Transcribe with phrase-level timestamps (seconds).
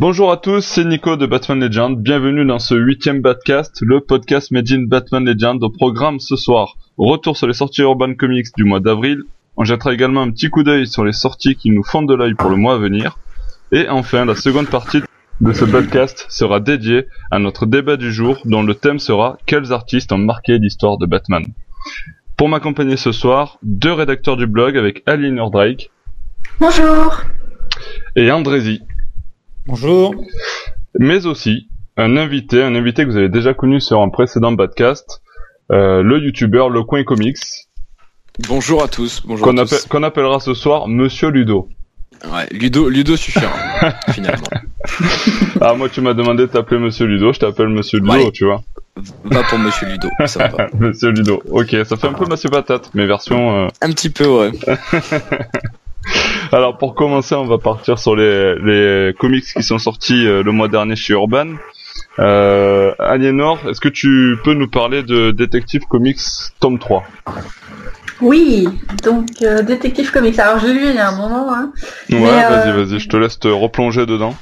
[0.00, 2.00] Bonjour à tous, c'est Nico de Batman Legend.
[2.00, 6.76] Bienvenue dans ce huitième Batcast, le podcast Made in Batman Legend au programme ce soir.
[6.96, 9.24] Retour sur les sorties Urban Comics du mois d'avril.
[9.56, 12.34] On jettera également un petit coup d'œil sur les sorties qui nous font de l'œil
[12.34, 13.18] pour le mois à venir.
[13.72, 15.02] Et enfin, la seconde partie
[15.40, 19.72] de ce podcast sera dédiée à notre débat du jour dont le thème sera Quels
[19.72, 21.44] artistes ont marqué l'histoire de Batman?
[22.36, 25.90] Pour m'accompagner ce soir, deux rédacteurs du blog avec Aline Drake.
[26.60, 27.24] Bonjour.
[28.14, 28.80] Et Andrézy.
[29.68, 30.14] Bonjour.
[30.98, 31.68] Mais aussi
[31.98, 35.20] un invité, un invité que vous avez déjà connu sur un précédent podcast,
[35.70, 37.36] euh, le youtubeur Le Coin Comics.
[38.48, 39.20] Bonjour à tous.
[39.26, 39.74] Bonjour Qu'on à tous.
[39.74, 41.68] appelle- qu'on appellera ce soir Monsieur Ludo.
[42.32, 43.52] Ouais, Ludo, Ludo suffira
[44.12, 44.46] finalement.
[45.60, 48.30] Ah moi tu m'as demandé de t'appeler Monsieur Ludo, je t'appelle Monsieur Ludo, Ouais.
[48.32, 48.62] tu vois.
[49.24, 50.68] Va pour Monsieur Ludo, ça va.
[50.80, 51.42] Monsieur Ludo.
[51.50, 53.66] Ok, ça fait un peu Monsieur Patate, mais version.
[53.66, 54.50] euh, Un petit peu, ouais.
[56.52, 60.52] Alors pour commencer, on va partir sur les, les comics qui sont sortis euh, le
[60.52, 61.48] mois dernier chez Urban.
[62.18, 66.20] Euh, Aliénor, est-ce que tu peux nous parler de Detective Comics
[66.58, 67.04] tome 3
[68.20, 68.68] Oui,
[69.04, 70.38] donc euh, Détective Comics.
[70.38, 71.52] Alors je l'ai lu il y a un moment.
[71.54, 71.72] Hein.
[72.10, 74.34] Ouais, Mais, vas-y, euh, vas-y, je te laisse te replonger dedans.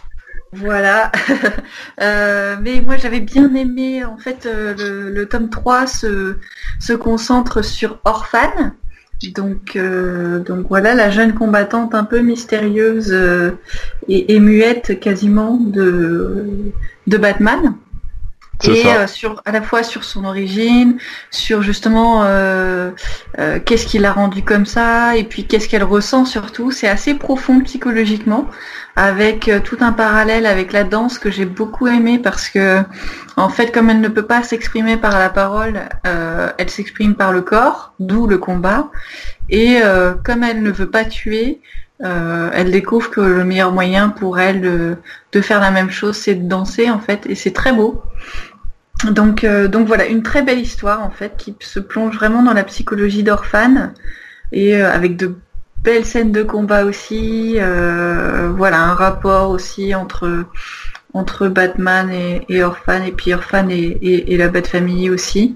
[0.53, 1.12] Voilà.
[2.03, 6.37] Euh, mais moi j'avais bien aimé en fait euh, le, le tome 3 se,
[6.78, 8.72] se concentre sur Orphan.
[9.34, 13.53] Donc, euh, donc voilà la jeune combattante un peu mystérieuse euh,
[14.09, 16.47] et, et muette quasiment de,
[17.06, 17.75] de Batman.
[18.65, 20.99] Et euh, sur à la fois sur son origine,
[21.31, 22.91] sur justement euh,
[23.39, 26.71] euh, qu'est-ce qui l'a rendu comme ça, et puis qu'est-ce qu'elle ressent surtout.
[26.71, 28.49] C'est assez profond psychologiquement,
[28.97, 32.83] avec euh, tout un parallèle avec la danse que j'ai beaucoup aimé parce que
[33.37, 37.33] en fait, comme elle ne peut pas s'exprimer par la parole, euh, elle s'exprime par
[37.33, 38.91] le corps, d'où le combat.
[39.50, 41.61] Et euh, comme elle ne veut pas tuer,
[42.05, 46.34] euh, elle découvre que le meilleur moyen pour elle de, faire la même chose, c'est
[46.34, 48.03] de danser en fait, et c'est très beau.
[49.11, 52.55] Donc, euh, donc voilà, une très belle histoire en fait qui se plonge vraiment dans
[52.55, 53.93] la psychologie d'Orphan
[54.53, 55.37] et euh, avec de
[55.83, 57.59] belles scènes de combat aussi.
[57.59, 64.65] voilà, un rapport aussi entre Batman et, et Orphan et puis Orphan et, la Bat
[64.65, 65.55] Family aussi,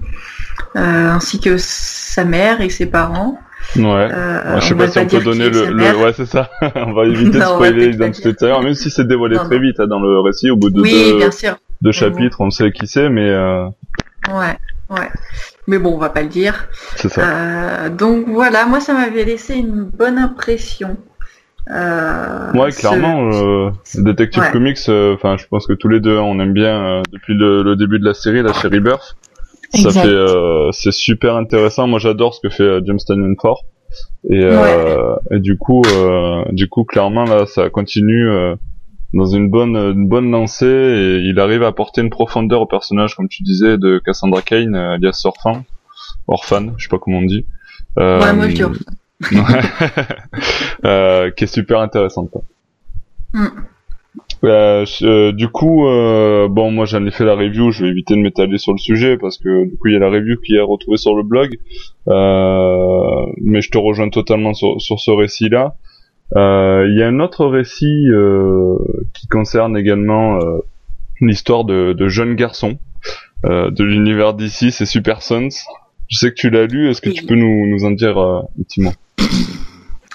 [0.75, 3.39] ainsi que sa mère et ses parents.
[3.75, 3.83] Ouais.
[4.11, 5.73] Euh, je sais pas si on peut donner le,
[6.03, 6.49] ouais c'est ça.
[6.75, 9.61] on va éviter de spoiler l'intérieur, même si c'est dévoilé Non, très non.
[9.61, 11.55] vite hein, dans le récit, au bout de Oui, deux, bien sûr.
[11.81, 13.65] deux chapitres, on sait qui c'est, mais euh,
[14.29, 14.57] Ouais,
[14.89, 15.09] ouais.
[15.67, 16.67] Mais bon, on va pas le dire.
[16.95, 17.21] c'est ça.
[17.23, 20.97] Euh, donc voilà, moi ça m'avait laissé une bonne impression.
[21.69, 24.51] Euh, Ouais, ce- clairement, euh, Detective Ouais.
[24.51, 27.75] Comics, euh, enfin, je pense que tous les deux, on aime bien depuis le, le
[27.75, 28.69] début de la série, la chez
[29.73, 31.87] Ça fait, euh, c'est super intéressant.
[31.87, 33.63] Moi, j'adore ce que fait euh, James Tynion Ford.
[34.29, 38.55] Et, euh, et du coup, euh, du coup, clairement là, ça continue euh,
[39.13, 43.15] dans une bonne, une bonne lancée et il arrive à apporter une profondeur au personnage,
[43.15, 45.63] comme tu disais, de Cassandra Kane, alias Orphan,
[46.27, 47.45] Orphan, je sais pas comment on dit.
[47.99, 48.79] Euh, Ouais, moi je dis Orphan.
[49.31, 49.61] Ouais.
[50.85, 52.31] Euh, qui est super intéressante.
[52.31, 52.41] quoi.
[53.33, 53.47] Mm.
[54.43, 58.15] Euh, euh, du coup, euh, bon, moi j'en ai fait la review, je vais éviter
[58.15, 60.55] de m'étaler sur le sujet parce que du coup il y a la review qui
[60.55, 61.57] est retrouvée sur le blog,
[62.07, 65.75] euh, mais je te rejoins totalement sur, sur ce récit-là.
[66.35, 68.77] Euh, Il y a un autre récit euh,
[69.13, 70.59] qui concerne également euh,
[71.19, 72.79] l'histoire de, de jeunes garçons
[73.45, 75.49] euh, de l'univers d'ici, c'est Super Sons.
[76.07, 78.39] Je sais que tu l'as lu, est-ce que tu peux nous, nous en dire euh,
[78.39, 78.91] un petit mot?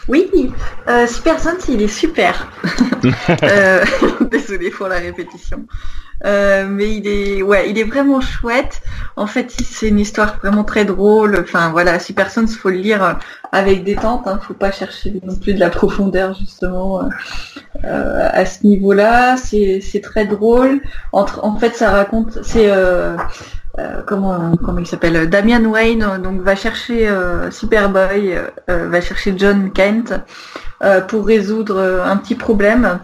[0.08, 0.52] Oui,
[0.88, 2.48] euh, Super Sons, il est super.
[3.42, 3.84] euh,
[4.30, 5.66] désolé pour la répétition.
[6.24, 8.80] Euh, mais il est, ouais, il est vraiment chouette.
[9.16, 11.38] En fait, c'est une histoire vraiment très drôle.
[11.40, 13.18] Enfin, voilà, Super Sons, faut le lire
[13.52, 14.26] avec détente.
[14.26, 17.08] Hein, faut pas chercher non plus de la profondeur justement euh,
[17.84, 19.36] euh, à ce niveau-là.
[19.36, 20.80] C'est, c'est très drôle.
[21.12, 23.16] Entre, en fait, ça raconte, c'est euh,
[23.78, 26.02] euh, comment, comment il s'appelle, Damian Wayne.
[26.02, 30.14] euh, Donc, va chercher euh, Superboy, euh, euh, va chercher John Kent
[30.82, 32.98] euh, pour résoudre euh, un petit problème.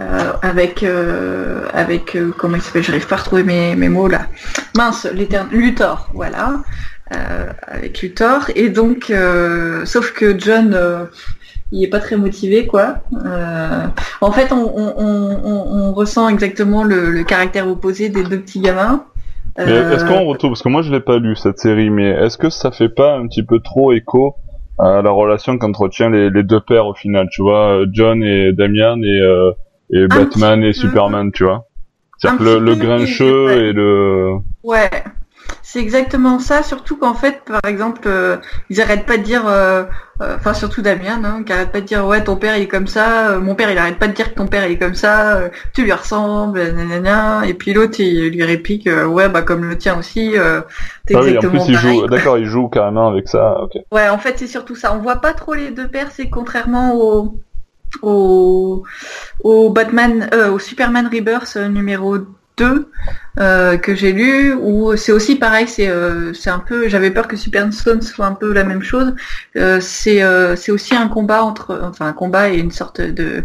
[0.00, 4.06] euh, avec euh, avec euh, comment il s'appelle j'arrive pas à retrouver mes, mes mots
[4.08, 4.26] là
[4.76, 5.06] mince
[5.50, 6.60] Luthor voilà
[7.14, 11.04] euh, avec Luthor et donc euh, sauf que John euh,
[11.72, 13.86] il est pas très motivé quoi Euh,
[14.20, 18.60] en fait on, on, on, on- ressent exactement le, le caractère opposé des deux petits
[18.60, 19.04] gamins
[19.58, 22.38] Euh, Est-ce qu'on retrouve, parce que moi je l'ai pas lu cette série, mais est-ce
[22.38, 24.36] que ça fait pas un petit peu trop écho
[24.78, 28.52] à la relation qu'entretient les, les deux pères au final, tu vois, euh, John et
[28.52, 29.50] Damian et, euh,
[29.90, 30.80] et Batman et petit.
[30.80, 31.66] Superman, tu vois?
[32.18, 34.34] C'est-à-dire que le, le grincheux et le...
[34.62, 34.88] Ouais.
[35.70, 38.38] C'est exactement ça, surtout qu'en fait, par exemple, euh,
[38.70, 39.84] ils arrêtent pas de dire, euh,
[40.22, 42.68] euh, enfin surtout Damien, hein, qui arrête pas de dire ouais ton père il est
[42.68, 44.94] comme ça, mon père il arrête pas de dire que ton père il est comme
[44.94, 45.42] ça,
[45.74, 49.98] tu lui ressembles, nanana, et puis l'autre il lui réplique ouais bah comme le tien
[49.98, 50.36] aussi,
[51.04, 53.60] t'es ah exactement oui, en plus, il joue, d'accord, il joue carrément avec ça.
[53.60, 53.72] ok.
[53.92, 54.94] Ouais, en fait c'est surtout ça.
[54.94, 57.38] On voit pas trop les deux pères, c'est contrairement au
[58.00, 58.84] au,
[59.44, 62.16] au Batman, au Superman Rebirth numéro
[62.58, 62.90] 2
[63.40, 67.28] euh, que j'ai lu où c'est aussi pareil c'est euh, c'est un peu j'avais peur
[67.28, 69.14] que Superstone soit un peu la même chose.
[69.56, 70.22] Euh, c'est
[70.56, 73.44] c'est aussi un combat entre enfin un combat et une sorte de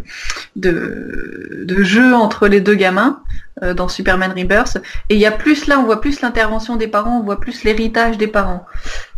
[0.56, 3.22] de, de jeu entre les deux gamins
[3.76, 4.78] dans Superman Rebirth.
[5.10, 7.64] Et il y a plus là on voit plus l'intervention des parents on voit plus
[7.64, 8.66] l'héritage des parents.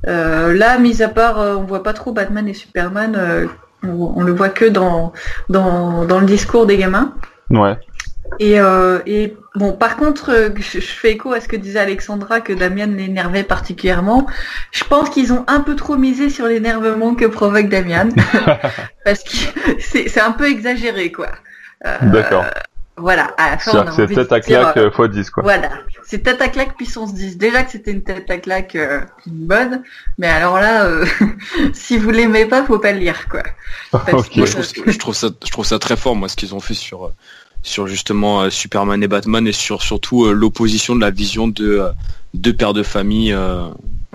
[0.05, 3.47] Là mis à part on voit pas trop Batman et Superman
[3.83, 5.13] on, on, le voit que dans
[5.47, 7.13] dans dans le discours des gamins.
[7.49, 7.77] Ouais
[8.39, 12.41] et, euh, et, bon, par contre, euh, je, fais écho à ce que disait Alexandra,
[12.41, 14.27] que Damien l'énervait particulièrement.
[14.71, 18.09] Je pense qu'ils ont un peu trop misé sur l'énervement que provoque Damien,
[19.05, 19.35] parce que
[19.79, 21.29] c'est un peu exagéré, quoi.
[21.85, 22.45] Euh, D'accord.
[22.97, 25.43] Voilà, à C'est tête à claque euh, x 10, quoi.
[25.43, 25.69] Voilà,
[26.05, 27.37] c'est tête à claque puissance 10.
[27.37, 28.77] Déjà que c'était une tête à claque
[29.25, 29.83] bonne,
[30.17, 30.87] mais alors là,
[31.73, 33.43] si vous l'aimez pas, faut pas le lire, quoi.
[33.93, 36.61] moi, je trouve, je, trouve ça, je trouve ça très fort, moi, ce qu'ils ont
[36.61, 37.11] fait sur
[37.65, 41.79] sur justement euh, Superman et Batman et sur surtout euh, l'opposition de la vision de
[41.79, 41.89] euh,
[42.33, 43.35] deux pères de famille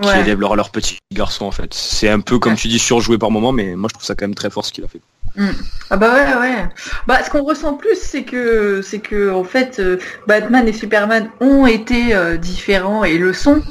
[0.01, 1.73] qui élèvent leur, leur petit garçon en fait.
[1.73, 4.25] C'est un peu comme tu dis surjoué par moment, mais moi je trouve ça quand
[4.25, 5.01] même très fort ce qu'il a fait.
[5.35, 5.49] Mm.
[5.89, 6.69] Ah bah ouais ouais.
[7.07, 9.81] Bah ce qu'on ressent plus c'est que c'est que en fait
[10.27, 13.61] Batman et Superman ont été différents et le sont,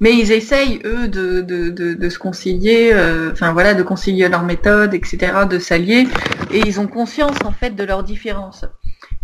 [0.00, 2.92] mais ils essayent eux de, de, de, de se concilier,
[3.32, 6.08] enfin voilà, de concilier leurs méthodes, etc., de s'allier,
[6.52, 8.64] et ils ont conscience en fait de leurs différences.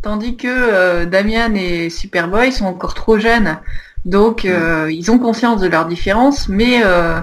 [0.07, 3.59] Tandis que euh, Damian et Superboy sont encore trop jeunes.
[4.05, 7.19] Donc euh, ils ont conscience de leurs différences, mais euh,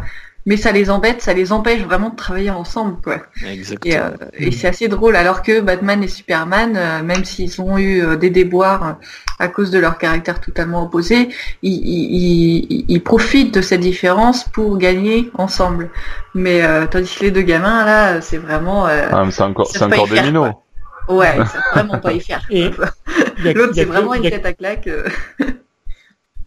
[0.46, 3.20] mais ça les embête, ça les empêche vraiment de travailler ensemble, quoi.
[3.50, 4.18] Exactement.
[4.34, 6.74] Et, c'est assez drôle, alors que Batman et Superman,
[7.06, 8.98] même s'ils ont eu des déboires
[9.40, 11.30] à cause de leur caractère totalement opposé,
[11.62, 15.90] ils, profitent de cette différence pour gagner ensemble.
[16.36, 18.88] Mais tandis que les deux gamins, là, c'est vraiment...
[18.88, 20.63] Ah, c'est encore, c'est encore des minots.
[21.10, 22.42] Ouais, c'est vraiment pas y faire.
[22.50, 24.88] L'autre, c'est vraiment une tête à claque.
[24.88, 25.08] Euh.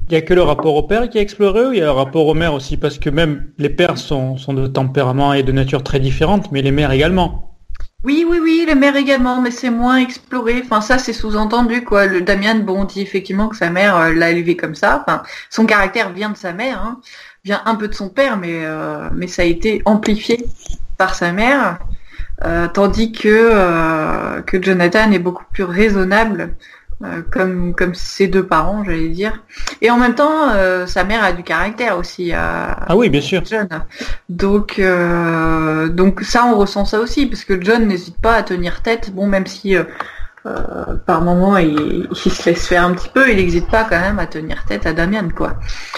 [0.08, 1.86] Il n'y a que le rapport au père qui est exploré ou il y a
[1.86, 2.76] le rapport aux mères aussi?
[2.76, 6.62] Parce que même les pères sont, sont de tempérament et de nature très différentes, mais
[6.62, 7.56] les mères également.
[8.04, 10.62] Oui, oui, oui, les mères également, mais c'est moins exploré.
[10.64, 12.06] Enfin, ça, c'est sous-entendu, quoi.
[12.06, 15.02] Le Damien, bon, dit effectivement que sa mère euh, l'a élevé comme ça.
[15.04, 17.00] Enfin, son caractère vient de sa mère, hein.
[17.44, 20.46] vient un peu de son père, mais, euh, mais ça a été amplifié
[20.98, 21.80] par sa mère.
[22.44, 26.54] Euh, tandis que euh, que Jonathan est beaucoup plus raisonnable
[27.02, 29.42] euh, comme comme ses deux parents j'allais dire.
[29.80, 30.50] Et en même temps
[30.86, 33.42] sa mère a du caractère aussi ah oui bien sûr.
[33.44, 33.68] John.
[34.28, 34.80] Donc
[35.90, 39.12] donc ça on ressent ça aussi parce que John n'hésite pas à tenir tête.
[39.14, 39.74] Bon même si
[41.06, 44.18] par moment il, il, se laisse faire un petit peu il n'hésite pas quand même
[44.18, 45.54] à tenir tête à Damien quoi.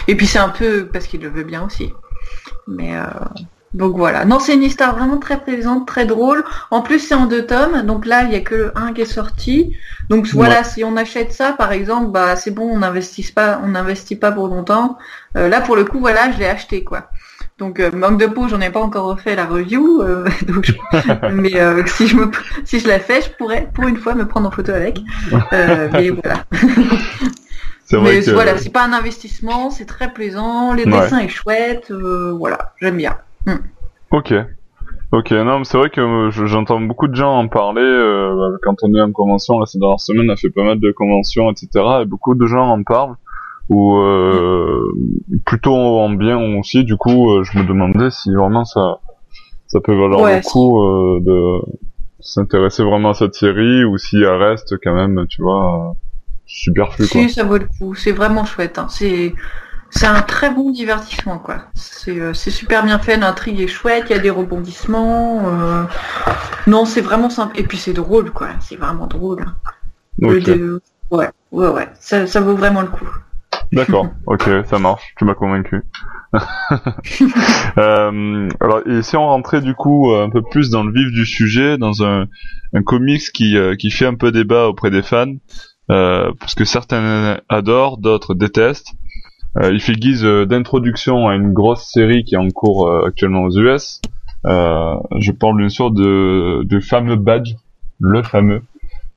[0.07, 1.93] Et puis c'est un peu parce qu'il le veut bien aussi.
[2.69, 2.95] Mais
[3.75, 4.25] donc voilà.
[4.25, 6.43] Non, c'est une histoire vraiment très plaisante, très drôle.
[6.71, 7.83] En plus, c'est en deux tomes.
[7.83, 9.77] Donc là, il y a que le 1 qui est sorti.
[10.09, 13.69] Donc voilà, si on achète ça, par exemple, bah c'est bon, on n'investit pas, on
[13.69, 14.97] n'investit pas pour longtemps.
[15.37, 17.11] Euh, là, pour le coup, voilà, je l'ai acheté quoi.
[17.59, 20.01] Donc euh, manque de peau, j'en ai pas encore refait la review.
[20.03, 20.27] Euh,
[21.33, 21.53] mais
[21.87, 22.31] si je me,
[22.65, 24.99] si je la fais, je pourrais pour une fois me prendre en photo avec.
[25.43, 26.45] mais voilà.
[27.93, 32.97] mais voilà, c'est pas un investissement, c'est très plaisant, les dessins est chouette, voilà, j'aime
[32.97, 33.19] bien.
[33.47, 33.59] Hmm.
[34.11, 34.35] Ok.
[35.11, 38.77] Ok, non, c'est vrai que euh, j'entends beaucoup de gens en parler euh, bah, quand
[38.83, 39.59] on est en convention.
[39.59, 41.69] Là, ces dernières semaines, on a fait pas mal de conventions, etc.
[42.03, 43.17] Et beaucoup de gens en parlent,
[43.71, 44.85] ou euh,
[45.47, 46.85] plutôt en bien aussi.
[46.85, 48.99] Du coup, je me demandais si vraiment ça,
[49.67, 51.61] ça peut valoir le coup euh, de
[52.21, 55.97] s'intéresser vraiment à cette série, ou si elle reste quand même, tu vois,
[56.45, 57.07] superflu.
[57.07, 57.95] Si, ça vaut le coup.
[57.95, 58.79] C'est vraiment chouette.
[58.79, 58.89] Hein.
[58.91, 59.33] C'est
[59.91, 61.65] c'est un très bon divertissement, quoi.
[62.09, 65.43] Euh, c'est super bien fait, l'intrigue est chouette, il y a des rebondissements.
[65.47, 65.85] Euh,
[66.67, 67.59] non, c'est vraiment simple.
[67.59, 68.49] Et puis c'est drôle, quoi.
[68.61, 69.45] C'est vraiment drôle.
[70.21, 71.89] Ouais, ouais, ouais.
[72.01, 73.09] Ça, ça vaut vraiment le coup.
[73.73, 75.15] D'accord, ok, ça marche.
[75.17, 75.83] Tu m'as convaincu.
[77.79, 81.25] euh, alors, et si on rentrait du coup un peu plus dans le vif du
[81.25, 82.27] sujet, dans un,
[82.75, 85.35] un comics qui, euh, qui fait un peu débat auprès des fans,
[85.91, 88.93] euh, parce que certains adorent, d'autres détestent.
[89.57, 93.07] Euh, il fait guise euh, d'introduction à une grosse série qui est en cours euh,
[93.07, 94.01] actuellement aux US.
[94.45, 97.55] je parle bien sûr de, de fameux badge,
[98.01, 98.63] le fameux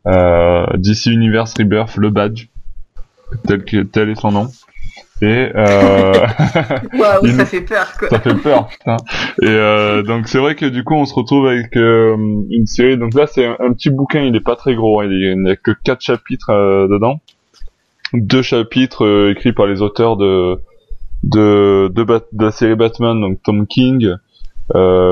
[0.05, 2.47] DC Universe Rebirth, le badge,
[3.45, 4.47] tel que tel est son nom.
[5.21, 6.13] Et euh...
[6.97, 8.09] Waouh, ça fait peur quoi.
[8.09, 8.97] Ça fait peur, putain.
[9.41, 12.17] Et euh, donc c'est vrai que du coup on se retrouve avec euh,
[12.49, 12.97] une série.
[12.97, 15.07] Donc là c'est un, petit bouquin, il est pas très gros, hein.
[15.09, 17.19] il n'y a que quatre chapitres euh, dedans.
[18.13, 20.59] Deux chapitres euh, écrits par les auteurs de
[21.23, 24.15] de, de, de, la série Batman, donc Tom King.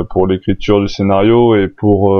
[0.09, 2.17] pour l'écriture du scénario et pour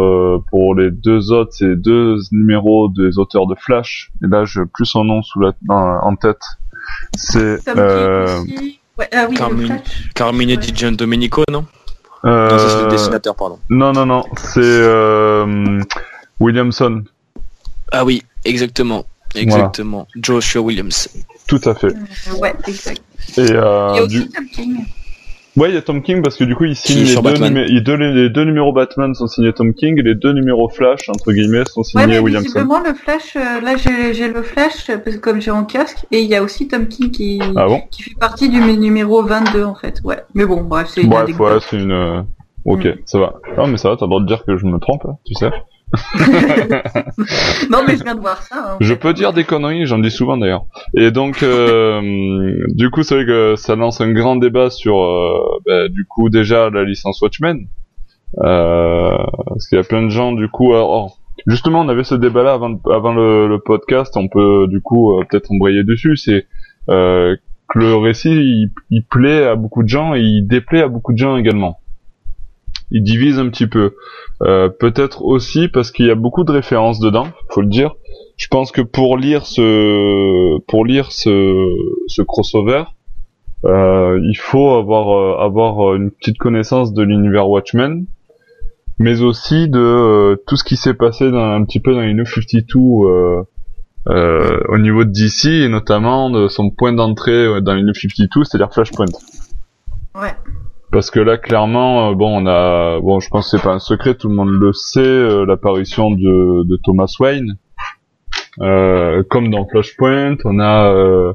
[0.50, 4.86] pour les deux autres c'est deux numéros des auteurs de Flash et là je plus
[4.86, 6.42] son nom sous la en tête
[7.16, 8.42] c'est euh...
[8.98, 9.38] ouais, ah oui,
[10.16, 11.66] Carmine, Di Gian Domenico, non?
[12.26, 12.50] Euh...
[12.50, 13.60] Non, c'est le dessinateur, pardon.
[13.70, 15.80] Non, non, non, c'est euh...
[16.40, 17.04] Williamson.
[17.92, 19.06] Ah oui, exactement.
[19.36, 20.08] Exactement.
[20.14, 20.22] Voilà.
[20.22, 21.10] Joshua Williams.
[21.48, 21.88] Tout à fait.
[21.88, 23.02] Euh, ouais, exact.
[23.38, 24.30] Et, euh, Il y a aussi du...
[24.30, 24.78] Tom King.
[25.58, 27.82] Ouais, il y a Tom King parce que du coup, il signe les deux, les,
[27.82, 31.34] deux, les deux, numéros Batman sont signés Tom King et les deux numéros Flash, entre
[31.34, 32.46] guillemets, sont signés ouais, mais Williamson.
[32.46, 36.22] Visiblement, le Flash, euh, là, j'ai le Flash, parce que comme j'ai en casque, et
[36.22, 39.64] il y a aussi Tom King qui, ah bon qui fait partie du numéro 22,
[39.64, 40.00] en fait.
[40.04, 40.20] Ouais.
[40.34, 42.26] Mais bon, bref, c'est une Bref, ouais, c'est une,
[42.66, 42.94] ok, mm.
[43.06, 43.34] ça va.
[43.58, 45.34] Non, mais ça va, t'as le droit de dire que je me trompe, hein, tu
[45.34, 45.50] sais.
[47.70, 48.74] non mais je viens de voir ça.
[48.74, 50.66] Hein, je peux dire des conneries, j'en dis souvent d'ailleurs.
[50.96, 52.02] Et donc, euh,
[52.76, 56.30] du coup, c'est vrai que ça lance un grand débat sur, euh, bah, du coup,
[56.30, 57.68] déjà la licence Watchmen,
[58.38, 59.18] euh,
[59.48, 61.18] parce qu'il y a plein de gens, du coup, alors,
[61.48, 65.52] justement, on avait ce débat-là avant, avant le, podcast, on peut du coup euh, peut-être
[65.52, 66.16] embrayer dessus.
[66.18, 66.46] C'est
[66.90, 67.36] euh,
[67.70, 71.18] que le récit, il plaît à beaucoup de gens et il déplaît à beaucoup de
[71.18, 71.79] gens également
[72.92, 73.96] il divise un petit peu.
[74.42, 77.96] Euh, Peut-être aussi parce qu'il y a beaucoup de références dedans, faut le dire.
[78.38, 81.66] Je pense que pour lire ce pour lire ce,
[82.08, 82.84] ce crossover,
[83.66, 88.06] euh, il faut avoir euh, avoir une petite connaissance de l'univers Watchmen,
[88.98, 92.14] mais aussi de euh, tout ce qui s'est passé dans, un petit peu dans les
[92.14, 92.80] New 52
[94.08, 98.46] euh, au niveau de DC et notamment de son point d'entrée dans les New 52,
[98.46, 99.06] c'est-à-dire Flashpoint.
[100.16, 100.34] Ouais.
[100.92, 103.80] Parce que là, clairement, euh, bon, on a, bon, je pense que c'est pas un
[103.80, 107.58] secret, tout le monde le sait, euh, l'apparition de, de, Thomas Wayne,
[108.60, 111.34] euh, comme dans Flashpoint, on a euh,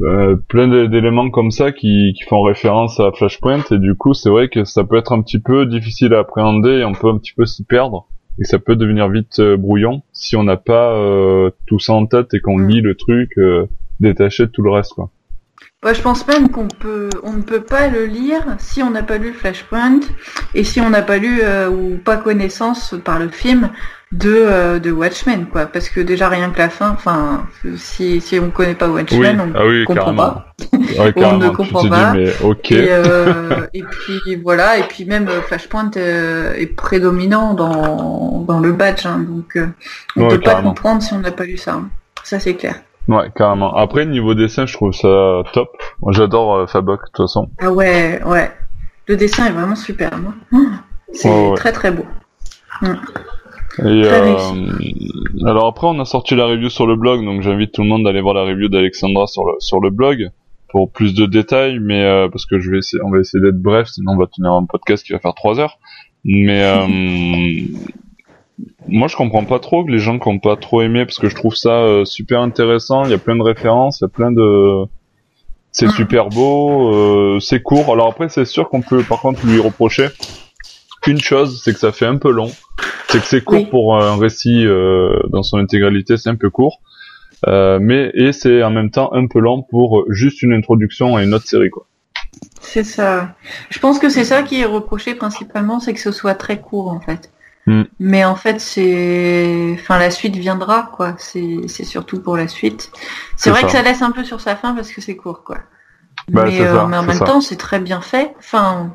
[0.00, 4.30] euh plein d'éléments comme ça qui, qui, font référence à Flashpoint, et du coup, c'est
[4.30, 7.18] vrai que ça peut être un petit peu difficile à appréhender, et on peut un
[7.18, 8.06] petit peu s'y perdre,
[8.40, 10.98] et ça peut devenir vite brouillon si on n'a pas
[11.66, 13.38] tout ça en tête et qu'on lit le truc
[14.00, 15.10] détaché de tout le reste, quoi.
[15.84, 19.18] Je pense même qu'on peut, on ne peut pas le lire si on n'a pas
[19.18, 19.98] lu Flashpoint
[20.54, 23.68] et si on n'a pas lu euh, ou pas connaissance par le film
[24.12, 25.66] de, euh, de Watchmen, quoi.
[25.66, 29.58] Parce que déjà rien que la fin, enfin, si, si on connaît pas Watchmen, on
[29.58, 30.54] ah oui, comprend pas.
[30.72, 32.12] Ouais, on ne comprend pas.
[32.12, 32.70] Dit, mais ok.
[32.70, 39.06] Et, euh, et, puis voilà, et puis même Flashpoint est prédominant dans, dans le badge,
[39.06, 39.58] hein, donc
[40.16, 41.72] on ne peut pas comprendre si on n'a pas lu ça.
[41.72, 41.88] Hein.
[42.22, 42.76] Ça c'est clair.
[43.08, 43.74] Ouais, carrément.
[43.74, 45.70] Après, niveau dessin, je trouve ça top.
[46.00, 47.50] Moi, j'adore euh, Fabok, de toute façon.
[47.58, 48.50] Ah ouais, ouais.
[49.06, 50.10] Le dessin est vraiment super.
[50.52, 50.82] Hein.
[51.12, 52.04] C'est très très beau.
[52.80, 52.94] Mm.
[53.78, 57.82] Et euh, alors après, on a sorti la review sur le blog, donc j'invite tout
[57.82, 60.30] le monde d'aller voir la review d'Alexandra sur le sur le blog
[60.68, 63.60] pour plus de détails, mais euh, parce que je vais essayer, on va essayer d'être
[63.60, 65.78] bref, sinon on va tenir un podcast qui va faire trois heures.
[66.24, 66.86] Mais euh,
[68.88, 71.28] moi je comprends pas trop que les gens qui ont pas trop aimé parce que
[71.28, 74.08] je trouve ça euh, super intéressant, il y a plein de références, il y a
[74.08, 74.84] plein de
[75.70, 75.92] c'est ah.
[75.92, 77.92] super beau, euh, c'est court.
[77.92, 80.08] Alors après c'est sûr qu'on peut par contre lui reprocher
[81.06, 82.50] une chose, c'est que ça fait un peu long.
[83.08, 86.80] C'est que c'est court pour un récit euh, dans son intégralité, c'est un peu court.
[87.46, 91.34] mais et c'est en même temps un peu lent pour juste une introduction à une
[91.34, 91.86] autre série quoi.
[92.60, 93.34] C'est ça.
[93.70, 96.88] Je pense que c'est ça qui est reproché principalement, c'est que ce soit très court
[96.88, 97.31] en fait.
[97.66, 97.82] Mm.
[98.00, 101.14] Mais en fait, c'est, enfin, la suite viendra, quoi.
[101.18, 102.90] C'est, surtout pour la suite.
[103.36, 105.58] C'est vrai que ça laisse un peu sur sa fin parce que c'est court, quoi.
[106.28, 108.34] Bah, mais, euh, mais, en même temps, c'est très bien fait.
[108.38, 108.92] Enfin,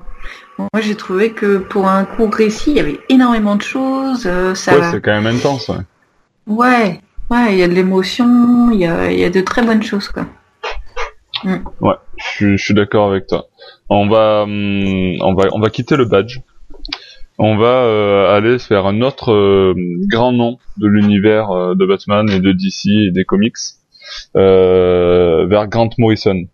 [0.57, 4.25] moi, j'ai trouvé que pour un court récit, il y avait énormément de choses.
[4.25, 4.77] Euh, ça...
[4.77, 5.69] Ouais, c'est quand même intense.
[5.69, 5.77] Ouais.
[6.47, 9.83] Ouais, ouais, il y a de l'émotion, il y a, y a de très bonnes
[9.83, 10.25] choses, quoi.
[11.43, 11.57] Mm.
[11.81, 13.47] Ouais, je, je suis d'accord avec toi.
[13.89, 16.39] On va, hum, on va, on va quitter le badge
[17.37, 19.73] on va euh, aller faire un autre euh,
[20.09, 23.57] grand nom de l'univers euh, de Batman et de DC et des comics
[24.33, 26.45] vers Grant Morrison.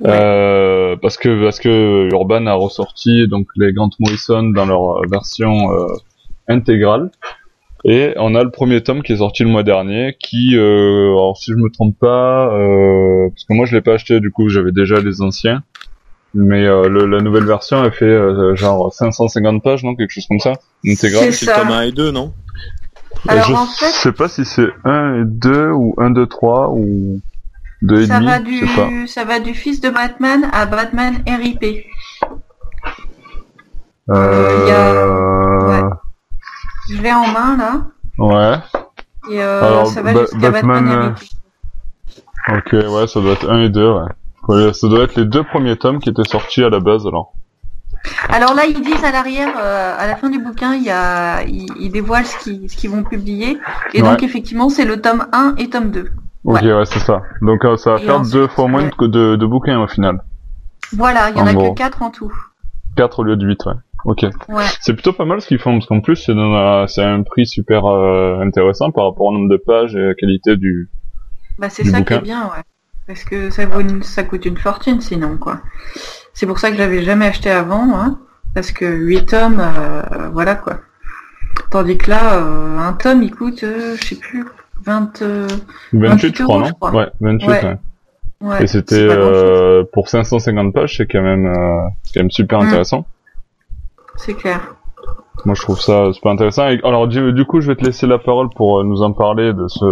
[0.00, 5.70] parce que parce que Urban a ressorti donc les Grant Morrison dans leur version
[6.48, 7.10] intégrale.
[7.84, 11.52] Et on a le premier tome qui est sorti le mois dernier qui alors si
[11.52, 12.48] je me trompe pas
[13.30, 15.62] parce que moi je l'ai pas acheté du coup j'avais déjà les anciens
[16.36, 20.26] mais euh, le, la nouvelle version elle fait euh, genre 550 pages non quelque chose
[20.28, 20.52] comme ça
[20.86, 22.32] intégrale c'est le tome 1 et 2 non?
[23.28, 23.90] Alors, je en fait...
[23.90, 27.20] sais pas si c'est 1 et 2 ou 1 2 3 ou
[27.82, 28.86] Deux et Ça demi, va je sais pas.
[28.88, 31.64] du, ça va du fils de Batman à Batman RIP.
[34.10, 34.58] Euh...
[34.62, 35.90] il y a-
[36.90, 37.86] Je l'ai en main là.
[38.18, 38.58] ouais.
[39.32, 41.28] Et euh, Alors, ça va Ba- Batman, Batman, euh, RIP.
[42.48, 44.08] Ok, ouais, ça doit être un et deux, ouais.
[44.48, 47.32] Ouais, ça doit être les deux premiers tomes qui étaient sortis à la base, alors.
[48.28, 51.42] Alors là, ils disent à l'arrière, euh, à la fin du bouquin, il y a,
[51.44, 52.38] ils, ils dévoilent ce
[52.76, 53.58] qu'ils, vont publier.
[53.94, 56.10] Et donc effectivement, c'est le tome 1 et tome 2.
[56.44, 56.72] Ok, Ouais.
[56.72, 57.22] ouais, c'est ça.
[57.42, 60.22] Donc euh, ça va Et faire ensuite, deux fois moins de, de bouquins au final.
[60.92, 61.72] Voilà, il y en En a gros.
[61.72, 62.32] que 4 en tout.
[62.96, 63.72] 4 au lieu de 8, ouais.
[64.04, 64.22] Ok.
[64.48, 64.64] Ouais.
[64.80, 66.32] C'est plutôt pas mal ce qu'ils font, parce qu'en plus, c'est
[67.02, 70.56] un- prix super euh, intéressant par rapport au nombre de pages et à la qualité
[70.56, 70.88] du...
[71.58, 72.62] Bah c'est ça qui est bien, ouais.
[73.06, 75.60] Parce que ça, vaut une- ça coûte une fortune sinon, quoi.
[76.34, 78.18] C'est pour ça que je l'avais jamais acheté avant, hein.
[78.54, 80.80] Parce que 8 tomes, euh, voilà quoi.
[81.70, 84.44] Tandis que là, euh, un tome, il coûte, euh, je sais plus,
[84.84, 85.22] 20...
[85.22, 85.46] euh,
[85.92, 86.94] 28, je crois, euros, non je crois.
[86.94, 87.64] Ouais, 28, Ouais.
[87.64, 87.76] ouais.
[88.40, 92.60] ouais, Et c'était euh, pour 550 pages, c'est quand même, euh, c'est quand même super
[92.60, 92.66] Mm.
[92.66, 93.06] intéressant.
[94.16, 94.75] C'est clair.
[95.44, 96.68] Moi, je trouve ça super intéressant.
[96.68, 99.12] Et, alors, du, du coup, je vais te laisser la parole pour euh, nous en
[99.12, 99.84] parler de ce,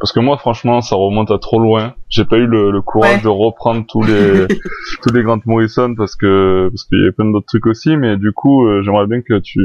[0.00, 1.94] parce que moi, franchement, ça remonte à trop loin.
[2.08, 3.22] J'ai pas eu le, le courage Ouais.
[3.22, 4.46] de reprendre tous les,
[5.02, 7.96] tous les Grant Morrison parce que, parce qu'il y a plein d'autres trucs aussi.
[7.96, 9.60] Mais du coup, euh, j'aimerais bien que tu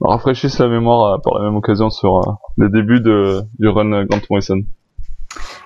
[0.00, 4.04] rafraîchisses la mémoire euh, par la même occasion sur euh, les débuts de, du run
[4.04, 4.60] Grant Morrison.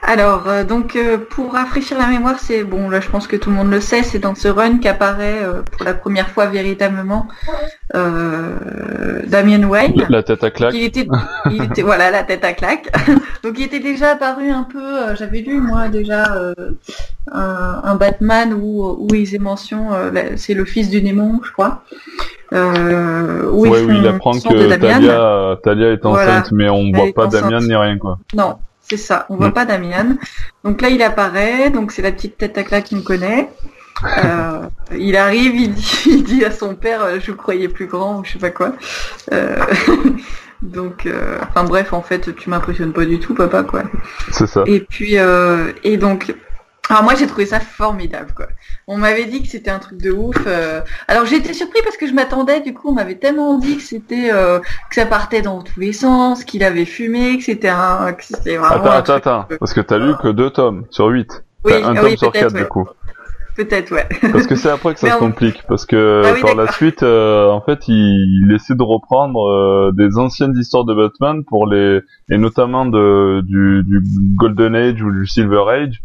[0.07, 3.49] Alors, euh, donc euh, pour rafraîchir la mémoire, c'est bon, là je pense que tout
[3.49, 7.27] le monde le sait, c'est dans ce run qu'apparaît euh, pour la première fois véritablement
[7.95, 10.07] Damien Wayne.
[10.11, 10.75] La tête à claque.
[10.75, 11.09] Il était,
[11.51, 12.93] il était, voilà, la tête à claque.
[13.43, 16.25] Donc il était déjà apparu un peu, j'avais lu moi déjà
[17.33, 19.89] un, Batman où, où il faisait mention,
[20.37, 21.83] c'est le fils du démon, je crois.
[22.53, 24.77] Euh, où ouais, ils où il apprend que.
[24.77, 26.45] Talia, Talia est enceinte, Voilà.
[26.53, 27.43] mais on Elle voit pas enceinte.
[27.43, 28.19] Damien ni rien, quoi.
[28.35, 28.57] Non,
[28.97, 29.27] c'est ça.
[29.29, 29.53] On voit Mm.
[29.55, 30.17] pas Damian.
[30.65, 31.71] Donc là, il apparaît.
[31.71, 33.49] Donc c'est la petite tête à claque qu'on connaît.
[34.25, 34.63] Euh,
[34.97, 38.21] il arrive, il dit, il dit à son père, euh, je vous croyais plus grand,
[38.21, 38.73] ou je sais pas quoi.
[39.33, 39.57] Euh,
[40.63, 43.85] donc, euh, enfin bref, en fait, tu m'impressionnes pas du tout, papa, quoi.
[44.33, 44.65] C'est ça.
[44.67, 45.17] Et puis,
[45.85, 46.35] et donc,
[46.91, 48.47] alors moi j'ai trouvé ça formidable, quoi.
[48.87, 50.37] On m'avait dit que c'était un truc de ouf.
[50.47, 50.81] euh.
[51.09, 53.83] Alors j'ai été surpris parce que je m'attendais, du coup, on m'avait tellement dit que
[53.83, 58.13] c'était, euh, que ça partait dans tous les sens, qu'il avait fumé, que c'était un,
[58.13, 58.75] que c'était vraiment.
[58.75, 59.47] Attends, un attends, truc- attends.
[59.61, 61.45] Parce que t'as lu que deux tomes sur 8.
[61.65, 62.87] Oui, un ah tome oui, sur 4 du coup.
[63.57, 64.09] Peut-être, ouais.
[64.33, 65.63] Parce que c'est après que ça se complique.
[65.69, 67.95] Parce que Ah oui, par la suite, euh, en fait, il,
[68.45, 73.43] il essaie de reprendre euh, des anciennes histoires de Batman pour les et notamment de
[73.47, 74.03] du, du
[74.37, 76.03] Golden Age ou du Silver Age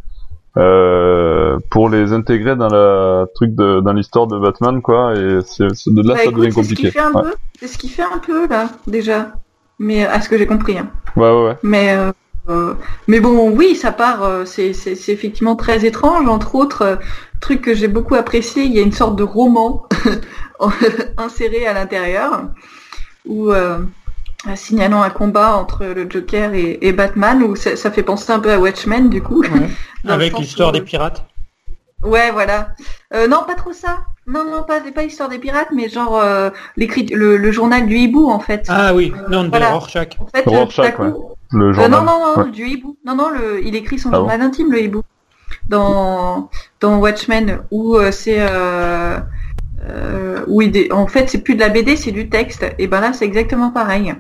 [0.58, 5.14] euh, pour les intégrer dans la truc de dans l'histoire de Batman quoi.
[5.16, 6.82] Et c'est c'est de là Bah, ça écoute, devient c'est ce compliqué.
[6.84, 7.22] qu'il fait un Ouais.
[7.24, 7.34] peu.
[7.60, 9.34] C'est ce qu'il fait un peu là, déjà.
[9.80, 10.78] Mais à ce que j'ai compris.
[10.78, 10.90] Hein.
[11.16, 11.56] ouais, ouais, ouais.
[11.64, 12.12] Mais euh,
[12.50, 12.74] euh,
[13.08, 14.24] mais bon, oui, ça part.
[14.24, 16.28] euh, c'est c'est c'est effectivement très étrange.
[16.28, 16.98] Entre autres,
[17.42, 19.86] truc que j'ai beaucoup apprécié, il y a une sorte de roman
[21.18, 22.44] inséré à l'intérieur
[23.26, 23.78] où euh,
[24.56, 28.40] signalant un combat entre le Joker et, et Batman, où ça, ça fait penser un
[28.40, 29.42] peu à Watchmen du coup.
[29.44, 29.70] Ouais.
[30.08, 31.26] Avec l'histoire des pirates.
[32.04, 32.70] Ouais, voilà.
[33.14, 34.00] Euh, non, pas trop ça.
[34.26, 37.98] Non, non, pas, pas l'histoire des pirates, mais genre euh, l'écrit, le, le journal du
[37.98, 38.66] hibou en fait.
[38.70, 39.72] Ah oui, non, de Voilà.
[39.72, 40.10] Rorschach.
[40.20, 41.92] En fait, Rorschach, coup, Le euh, journal.
[41.92, 42.52] non, non, non, Ouais.
[42.52, 42.96] du hibou.
[43.06, 45.02] Non, non, le, il écrit son Ah bon journal intime, le hibou.
[45.68, 48.38] Dans, dans Watchmen, où euh, c'est...
[48.40, 49.20] Euh,
[49.90, 52.66] euh, où il dé- en fait, c'est plus de la BD, c'est du texte.
[52.78, 54.14] Et ben là, c'est exactement pareil.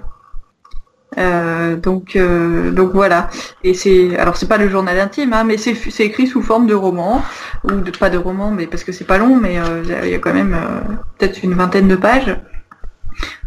[1.18, 3.30] Euh, donc, euh, donc voilà.
[3.64, 6.68] Et c'est, alors c'est pas le journal intime, hein, mais c'est, c'est écrit sous forme
[6.68, 7.22] de roman
[7.64, 10.16] ou de pas de roman, mais parce que c'est pas long, mais euh, il y
[10.16, 12.40] a quand même euh, peut-être une vingtaine de pages.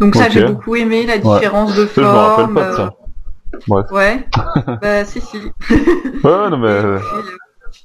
[0.01, 2.55] Donc ça, j'ai beaucoup aimé la différence de Ça, je me rappelle forme.
[2.55, 2.83] pas de ça.
[2.83, 4.27] Euh, Ouais.
[4.83, 5.37] bah si si.
[5.38, 5.51] Ouais,
[6.25, 6.98] ouais, non mais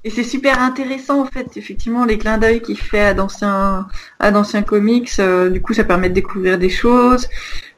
[0.04, 3.88] Et, c'est super intéressant en fait, effectivement, les clins d'œil qu'il fait à d'anciens
[4.20, 5.10] à d'anciens comics.
[5.20, 7.28] euh, du coup, ça permet de découvrir des choses.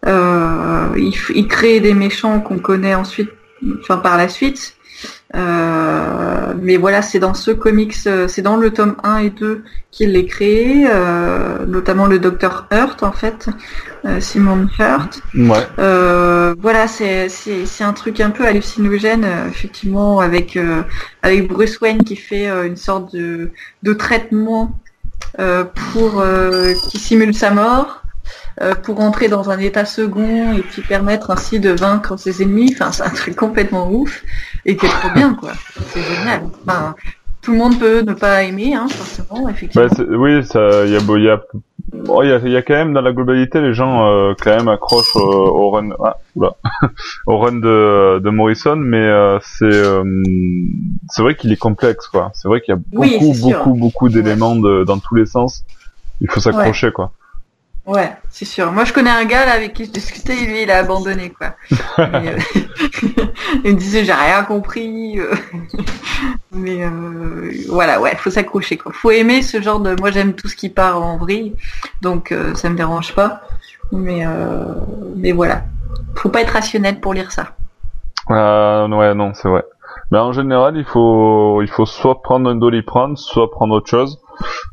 [0.06, 3.30] Euh, il, il crée des méchants qu'on connaît ensuite,
[3.82, 4.76] enfin par la suite.
[5.36, 9.64] Euh, mais voilà, c'est dans ce comics, euh, c'est dans le tome 1 et 2
[9.92, 13.48] qu'il les crée, euh, notamment le docteur Hurt en fait,
[14.06, 15.22] euh, Simon Hurt.
[15.36, 15.68] ouais.
[15.78, 20.82] Euh, voilà, c'est c'est c'est un truc un peu hallucinogène, effectivement, avec euh,
[21.22, 23.52] avec Bruce Wayne qui fait une sorte de
[23.84, 24.80] de traitement
[25.40, 27.99] euh, pour euh, qui simule sa mort,
[28.84, 32.74] pour entrer dans un état second et puis permettre ainsi de vaincre ses ennemis.
[32.74, 34.24] Enfin, c'est un truc complètement ouf
[34.66, 35.52] et qui est trop bien, quoi.
[35.94, 36.42] C'est génial.
[36.66, 36.96] Enfin,
[37.42, 39.88] tout le monde peut ne pas aimer, hein, forcément, effectivement.
[39.88, 41.42] Bah, oui, ça, il y a, y a,
[42.24, 44.68] il y a, y a, quand même dans la globalité les gens euh, quand même
[44.68, 46.18] accrochent au, au run, ah,
[47.28, 50.04] au run de, de Morrison, mais euh, c'est euh,
[51.10, 52.32] c'est vrai qu'il est complexe quoi.
[52.34, 55.64] C'est vrai qu'il y a beaucoup Oui, beaucoup beaucoup d'éléments de, dans tous les sens.
[56.22, 57.14] Il faut s'accrocher quoi.
[57.90, 58.72] Ouais, c'est sûr.
[58.72, 61.32] Moi, je connais un gars là avec qui je discutais, et lui, il a abandonné,
[61.32, 61.56] quoi.
[62.00, 62.38] Euh,
[63.66, 65.20] il me disait, j'ai rien compris.
[65.20, 65.34] euh.
[66.52, 68.92] Mais euh, voilà, ouais, faut s'accrocher, quoi.
[68.94, 69.96] Faut aimer ce genre de.
[70.00, 71.56] Moi, j'aime tout ce qui part en vrille,
[72.02, 73.42] donc euh, ça me dérange pas.
[73.92, 74.74] Mais euh,
[75.16, 75.64] mais voilà,
[76.16, 77.48] faut pas être rationnel pour lire ça.
[78.30, 79.64] Ouais, non, c'est vrai.
[80.12, 84.20] Mais en général, il faut, il faut soit prendre un doliprane, soit prendre autre chose,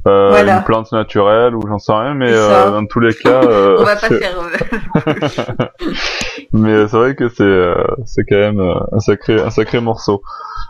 [0.07, 0.59] euh, Voilà.
[0.59, 2.15] une plante naturelle ou j'en sais rien.
[2.15, 4.37] Mais euh, dans tous les cas, euh, On va pas faire.
[4.41, 5.67] euh,
[6.53, 7.75] mais c'est vrai que c'est, euh,
[8.05, 10.23] c'est quand même euh, un sacré, un sacré morceau.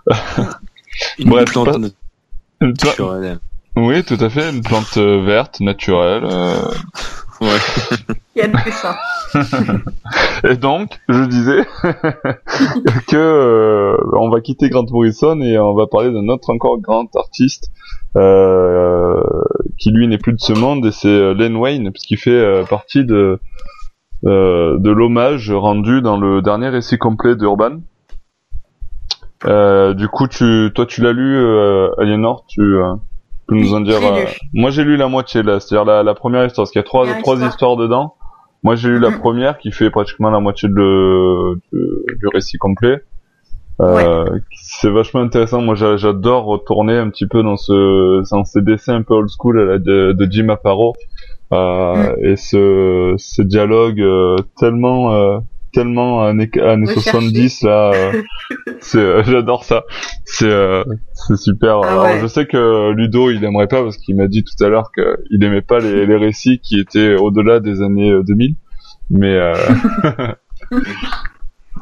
[1.19, 3.39] Une Bref, plante pas- naturelle.
[3.77, 6.25] oui, tout à fait, une plante verte, naturelle.
[6.25, 6.55] euh.
[7.43, 8.17] Ouais.
[8.37, 8.97] Il y a de plus ça.
[10.45, 11.65] Et donc, je disais
[13.09, 17.09] que euh, on va quitter Grant Morrison et on va parler d'un autre encore grand
[17.17, 17.71] artiste
[18.17, 19.21] euh,
[19.79, 22.65] qui lui n'est plus de ce monde et c'est euh, Len Wayne puisqu'il fait euh,
[22.65, 23.41] partie de
[24.27, 27.79] euh, de l'hommage rendu dans le dernier récit complet d'Urban.
[29.47, 32.95] Euh, du coup, tu, toi, tu l'as lu, euh, Aliénor, tu euh,
[33.47, 33.97] peux nous en dire.
[34.03, 34.25] euh.
[34.55, 36.87] Moi, j'ai lu la moitié là, c'est-à-dire la, la première histoire, parce qu'il y a
[36.87, 37.49] trois, trois histoire.
[37.51, 38.15] histoires dedans.
[38.67, 42.97] Moi, j'ai lu la première qui fait pratiquement la moitié de, de- du récit complet.
[43.81, 45.61] Euh, C'est vachement intéressant.
[45.63, 49.29] Moi, j'a- j'adore retourner un petit peu dans ce, dans ces dessins un peu old
[49.29, 50.95] school de Jim Aparo.
[51.53, 52.25] Euh, Mm.
[52.25, 55.39] Et ce, ce dialogue euh, tellement, euh,
[55.77, 57.11] tellement années, années Recherché.
[57.11, 57.93] 70 là.
[57.95, 58.23] euh,
[58.95, 59.85] euh, j'adore ça.
[60.25, 61.81] C'est, euh, c'est super.
[61.85, 62.21] Ah Alors, ouais.
[62.23, 65.45] je sais que Ludo, il aimerait pas parce qu'il m'a dit tout à l'heure qu'il
[65.45, 68.55] aimait pas les, les récits qui étaient au-delà des années euh, 2000.
[69.11, 69.53] Mais euh,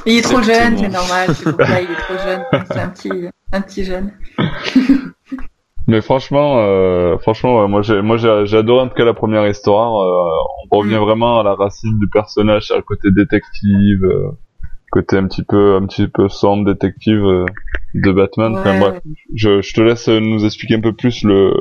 [0.06, 0.42] Il est trop Exactement.
[0.42, 1.28] jeune, c'est normal.
[1.34, 2.42] C'est pour ça, il est trop jeune.
[2.66, 4.10] C'est un petit, un petit jeune.
[5.86, 9.12] Mais franchement, euh, franchement, ouais, moi j'ai, moi j'ai, j'ai adoré en tout cas la
[9.14, 10.00] première histoire.
[10.00, 10.30] euh,
[10.70, 11.04] on revient Mm.
[11.04, 14.30] vraiment à la racine du personnage, à le côté détective, euh,
[14.90, 17.44] côté un petit peu, un petit peu sombre détective euh,
[17.94, 18.56] de Batman.
[18.56, 19.00] Enfin bref,
[19.34, 21.52] je, je te laisse euh, nous expliquer un peu plus le,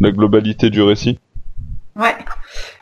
[0.00, 1.20] la globalité du récit.
[1.96, 2.14] Ouais.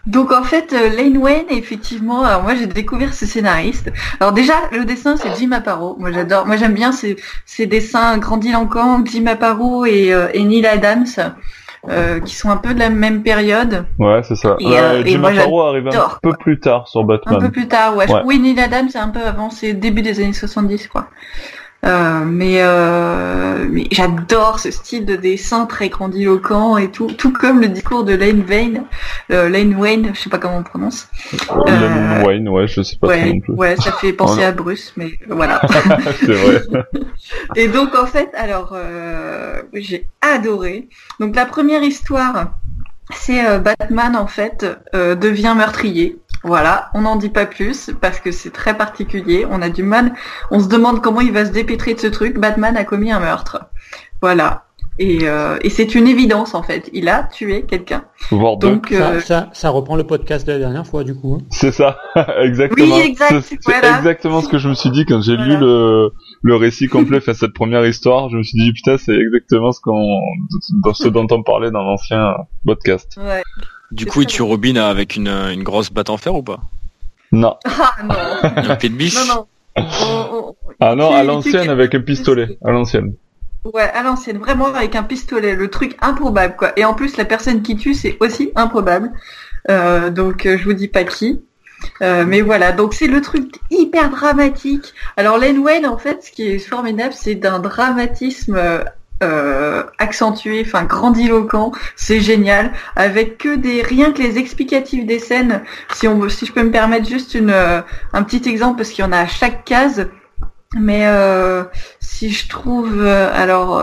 [0.08, 3.92] Donc en fait, euh, Lane Wayne, effectivement, alors moi j'ai découvert ce scénariste.
[4.20, 5.96] Alors déjà, le dessin c'est Jim Aparo.
[6.00, 10.66] Moi j'adore, moi j'aime bien ces, ces dessins grandiloquents, Jim Aparo et, euh, et Neil
[10.66, 11.04] Adams,
[11.90, 13.84] euh, qui sont un peu de la même période.
[13.98, 14.56] Ouais, c'est ça.
[14.60, 17.38] Et, euh, Jim Aparo arrive un peu plus tard sur Un Batman.
[17.40, 18.10] peu plus tard, ouais.
[18.10, 18.22] Ouais.
[18.24, 21.08] Oui, Neil Adams c'est un peu avant, c'est début des années 70, quoi.
[21.86, 27.60] Euh, mais euh, mais j'adore ce style de dessin très grandiloquent et tout, tout comme
[27.60, 28.82] le discours de Lane Wayne,
[29.30, 31.08] euh, Lane Wayne, je sais pas comment on prononce.
[31.50, 33.52] Euh, Len Wayne, ouais, je sais pas Ouais, non plus.
[33.54, 35.60] ouais, ça fait penser Oh à Bruce, mais voilà.
[36.18, 36.62] c'est vrai.
[37.54, 40.88] Et donc en fait, alors euh, j'ai adoré.
[41.20, 42.54] Donc la première histoire,
[43.14, 46.18] c'est euh, Batman en fait euh, devient meurtrier.
[46.44, 49.44] Voilà, on n'en dit pas plus parce que c'est très particulier.
[49.50, 50.12] On a du mal,
[50.50, 52.38] on se demande comment il va se dépêtrer de ce truc.
[52.38, 53.66] Batman a commis un meurtre.
[54.22, 54.64] Voilà.
[55.00, 56.90] Et, euh, et c'est une évidence en fait.
[56.92, 58.02] Il a tué quelqu'un.
[58.60, 61.38] Donc euh, Ça, ça, ça reprend le podcast de la dernière fois, du coup.
[61.40, 61.44] hein.
[61.50, 61.98] C'est ça,
[62.42, 62.96] exactement.
[62.96, 63.98] Oui, exact, C'est- voilà.
[63.98, 66.10] exactement ce que je me suis dit quand j'ai lu le,
[66.42, 68.28] le récit complet, enfin cette première histoire.
[68.28, 70.20] Je me suis dit putain, c'est exactement ce qu'on,
[70.94, 72.34] ce dont on parlait dans l'ancien
[72.66, 73.16] podcast.
[73.18, 73.42] ouais.
[73.90, 76.60] Du coup, il tue Robin avec une, une grosse batte en fer ou pas
[77.32, 78.14] Non, Ah non.
[78.70, 79.46] Un pied de biche non non.
[79.76, 79.82] On-
[80.32, 83.14] on- ah non, à l'ancienne avec un pistolet, à l'ancienne.
[83.74, 86.72] Ouais, à l'ancienne, vraiment avec un pistolet, le truc improbable quoi.
[86.78, 89.10] Et en plus, la personne qui tue, c'est aussi improbable.
[89.70, 91.40] Euh, donc, euh, je vous dis pas qui.
[92.02, 94.94] Euh, mais voilà, donc c'est le truc hyper dramatique.
[95.16, 98.56] Alors, Len Wayne, en fait, ce qui est formidable, c'est d'un dramatisme
[99.22, 101.72] euh, accentué, enfin grandiloquent.
[101.96, 105.62] C'est génial, avec que des rien que les explicatifs des scènes.
[105.92, 107.80] Si on, si je peux me permettre juste une euh,
[108.12, 110.08] un petit exemple, parce qu'il y en a à chaque case.
[110.76, 111.64] Mais euh,
[112.00, 113.82] si je trouve, euh, alors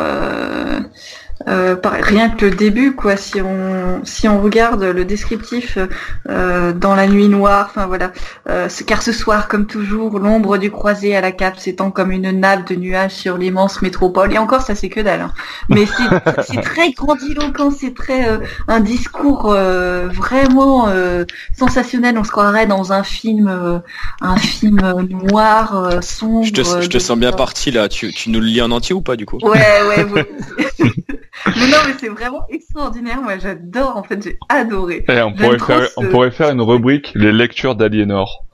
[1.49, 3.17] euh, par- rien que le début, quoi.
[3.17, 5.77] Si on si on regarde le descriptif
[6.29, 8.11] euh, dans la nuit noire, enfin voilà.
[8.49, 12.31] Euh, car ce soir, comme toujours, l'ombre du croisé à la cape s'étend comme une
[12.31, 14.31] nappe de nuages sur l'immense métropole.
[14.33, 15.21] Et encore, ça c'est que dalle.
[15.21, 15.33] hein.
[15.69, 15.85] Mais
[16.47, 18.37] c'est très grandiloquent, c'est très euh,
[18.69, 21.25] un discours euh, vraiment euh,
[21.57, 22.17] sensationnel.
[22.17, 23.79] On se croirait dans un film, euh,
[24.21, 26.45] un film noir, euh, sombre.
[26.45, 27.89] Je te, je te sens bien parti là.
[27.89, 29.37] Tu, tu nous le lis en entier ou pas du coup?
[29.43, 30.15] Ouais, ouais, vous-
[31.45, 33.21] mais non, mais c'est vraiment extraordinaire.
[33.21, 33.97] Moi, j'adore.
[33.97, 35.05] En fait, j'ai adoré.
[35.07, 38.45] Et on pourrait faire, on pourrait faire une rubrique les lectures d'Aliénor.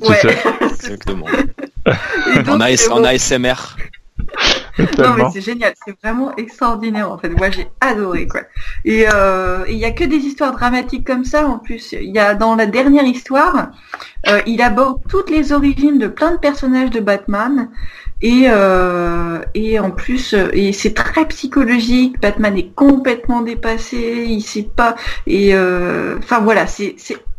[0.00, 0.16] Ouais.
[0.60, 1.26] Exactement.
[1.86, 3.54] en, en ASMR.
[4.98, 7.30] non mais c'est génial, c'est vraiment extraordinaire en fait.
[7.30, 8.42] Moi j'ai adoré quoi.
[8.84, 11.92] Et euh, il y a que des histoires dramatiques comme ça en plus.
[11.92, 13.70] Il y a dans la dernière histoire,
[14.28, 17.70] euh, il aborde toutes les origines de plein de personnages de Batman.
[18.22, 22.20] Et, euh, et en plus, et c'est très psychologique.
[22.20, 24.26] Batman est complètement dépassé.
[24.28, 24.94] Il sait pas.
[25.26, 26.96] Et enfin voilà, c'est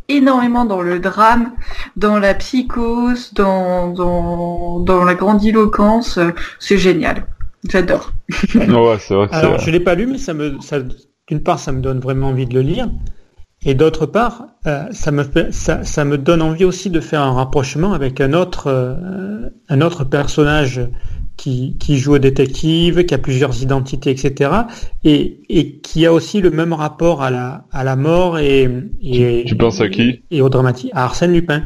[0.10, 1.52] énormément dans le drame,
[1.96, 6.20] dans la psychose, dans, dans, dans la grandiloquence.
[6.60, 7.26] C'est génial.
[7.70, 8.12] J'adore.
[8.56, 9.28] ouais, c'est vrai.
[9.32, 10.80] Alors, je l'ai pas lu, mais ça me, ça,
[11.28, 12.90] d'une part, ça me donne vraiment envie de le lire.
[13.64, 17.22] Et d'autre part, euh, ça, me fait, ça, ça, me donne envie aussi de faire
[17.22, 20.82] un rapprochement avec un autre, euh, un autre personnage
[21.38, 24.52] qui, qui, joue au détective, qui a plusieurs identités, etc.
[25.04, 28.68] Et, et, qui a aussi le même rapport à la, à la mort et,
[29.02, 30.24] et tu penses à qui?
[30.32, 31.64] Et au dramatique, à Arsène Lupin.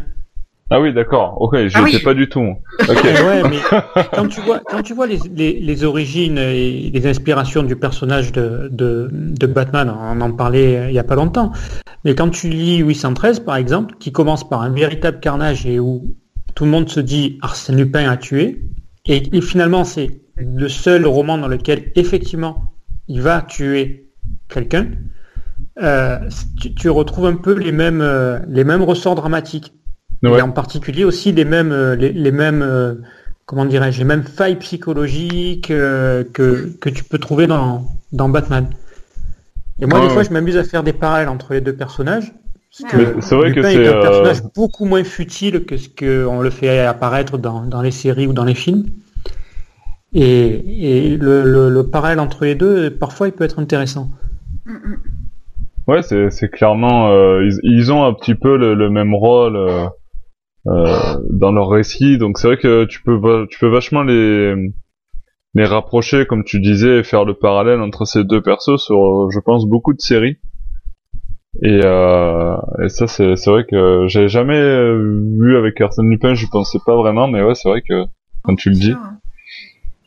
[0.71, 1.39] Ah oui, d'accord.
[1.41, 2.55] Ok, je ne sais pas du tout.
[2.79, 2.93] Okay.
[3.25, 3.59] ouais, mais
[4.13, 8.31] quand tu vois, quand tu vois les, les, les, origines et les inspirations du personnage
[8.31, 11.51] de, de, de, Batman, on en parlait il y a pas longtemps.
[12.03, 16.15] Mais quand tu lis 813 par exemple, qui commence par un véritable carnage et où
[16.55, 18.63] tout le monde se dit Arsène Lupin a tué,
[19.05, 22.73] et, et finalement c'est le seul roman dans lequel effectivement
[23.07, 24.09] il va tuer
[24.49, 24.87] quelqu'un,
[25.81, 26.17] euh,
[26.59, 29.73] tu, tu, retrouves un peu les mêmes, euh, les mêmes ressorts dramatiques.
[30.23, 32.95] Et en particulier aussi les mêmes, euh, les, mêmes, euh,
[33.45, 38.67] comment dirais-je, les mêmes failles psychologiques euh, que, que tu peux trouver dans, dans Batman.
[39.79, 42.33] Et moi, des fois, je m'amuse à faire des parallèles entre les deux personnages.
[42.71, 42.87] C'est
[43.35, 47.61] vrai que c'est un personnage beaucoup moins futile que ce qu'on le fait apparaître dans,
[47.61, 48.85] dans, les séries ou dans les films.
[50.13, 54.11] Et, et le, le, parallèle entre les deux, parfois, il peut être intéressant.
[55.87, 59.57] Ouais, c'est clairement, ils, ils, ont un petit peu le, le même rôle.
[59.57, 59.87] Euh,
[60.65, 62.17] dans leur récit.
[62.17, 64.55] Donc c'est vrai que tu peux tu peux vachement les
[65.55, 69.39] les rapprocher, comme tu disais, et faire le parallèle entre ces deux persos sur, je
[69.39, 70.37] pense, beaucoup de séries.
[71.63, 76.45] Et, euh, et ça, c'est, c'est vrai que j'ai jamais vu avec Arsène Lupin, je
[76.47, 78.03] pensais pas vraiment, mais ouais, c'est vrai que
[78.43, 78.93] quand tu le dis,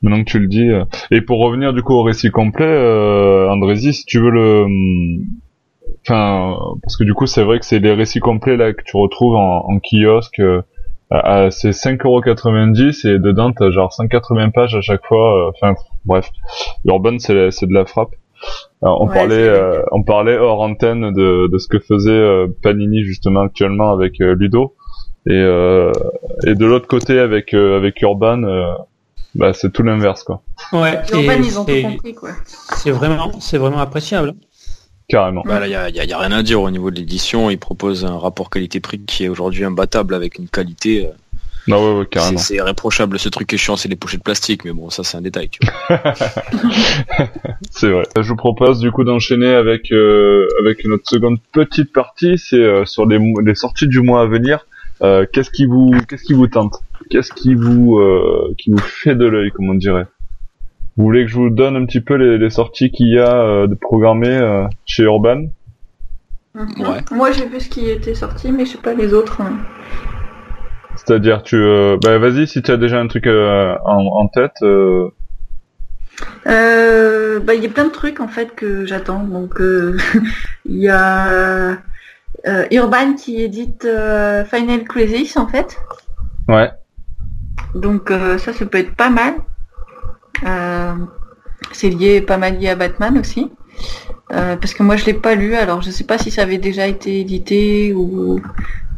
[0.02, 0.68] maintenant que tu le dis.
[0.68, 4.66] Euh, et pour revenir du coup au récit complet, euh, Andrézy, si tu veux le,
[6.02, 8.96] enfin parce que du coup c'est vrai que c'est les récits complets là que tu
[8.96, 10.62] retrouves en, en kiosque euh,
[11.10, 16.30] à, c'est 5,90€ et dedans t'as genre 180 pages à chaque fois euh, enfin bref.
[16.84, 18.10] Urban c'est c'est de la frappe.
[18.82, 23.90] On parlait euh, on parlait hors antenne de, de ce que faisait Panini justement actuellement
[23.90, 24.74] avec Ludo.
[25.26, 25.40] Et
[26.46, 28.42] et de l'autre côté avec avec Urban
[29.34, 30.42] bah c'est tout l'inverse quoi.
[30.72, 32.30] Ouais Urban ils ont tout compris quoi.
[32.44, 34.34] c'est vraiment c'est vraiment appréciable
[35.08, 35.42] carrément.
[35.44, 37.50] Bah il y a, y a, rien à dire au niveau de l'édition.
[37.50, 41.06] Il propose un rapport qualité-prix qui est aujourd'hui imbattable avec une qualité.
[41.06, 41.10] Euh,
[41.70, 42.38] ah ouais, ouais, carrément.
[42.38, 43.18] C'est irréprochable.
[43.18, 45.50] Ce truc est chiant, c'est les pochettes plastiques, mais bon, ça c'est un détail.
[47.70, 48.04] c'est vrai.
[48.16, 52.38] Je vous propose du coup d'enchaîner avec euh, avec notre seconde petite partie.
[52.38, 54.66] C'est euh, sur les, les sorties du mois à venir.
[55.02, 56.76] Euh, qu'est-ce qui vous qu'est-ce qui vous tente?
[57.10, 58.00] Qu'est-ce qui vous
[58.56, 60.06] qui vous fait de l'œil, comme on dirait?
[60.98, 63.68] Vous voulez que je vous donne un petit peu les, sorties qu'il y a euh,
[63.68, 65.44] de programmées euh, chez Urban?
[66.54, 66.80] Mhm.
[66.80, 66.98] ouais.
[67.12, 69.40] Moi j'ai vu ce qui était sorti, mais je sais pas les autres.
[69.40, 69.58] Hein.
[70.96, 74.56] C'est-à-dire tu, euh, bah vas-y si tu as déjà un truc en, tête.
[77.44, 79.22] bah il y a plein de trucs en fait que j'attends.
[79.22, 79.60] Donc
[80.64, 81.78] il y a
[82.72, 83.86] Urban qui édite
[84.50, 85.78] Final Crisis en fait.
[86.48, 86.72] Ouais.
[87.76, 89.34] Donc ça, ça peut être pas mal.
[90.46, 90.92] Euh,
[91.72, 93.50] c'est lié pas mal lié à Batman aussi.
[94.32, 96.58] Euh, parce que moi je l'ai pas lu, alors je sais pas si ça avait
[96.58, 98.40] déjà été édité ou,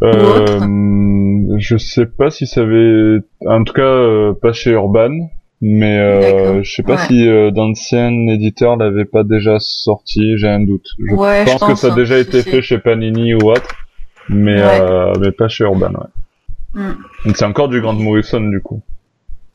[0.02, 0.64] autre.
[0.64, 5.28] Euh, je sais pas si ça avait, en tout cas pas chez Urban,
[5.60, 10.88] mais je sais pas si d'anciens éditeurs l'avaient pas déjà sorti, j'ai un doute.
[10.98, 13.74] Je, pense, que ça a déjà été fait chez Panini ou autre,
[14.28, 14.60] mais
[15.20, 15.92] mais pas chez Urban.
[15.92, 16.82] Ouais.
[16.82, 17.32] Mm.
[17.34, 18.82] C'est encore du Grand Morrison du coup.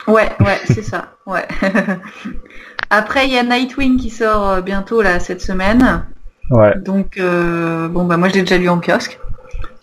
[0.08, 1.14] Ouais, ouais, c'est ça.
[1.26, 1.48] Ouais.
[2.90, 6.06] Après, il y a Nightwing qui sort euh, bientôt là cette semaine.
[6.52, 6.78] Ouais.
[6.80, 9.20] Donc euh, bon bah moi je l'ai déjà lu en kiosque.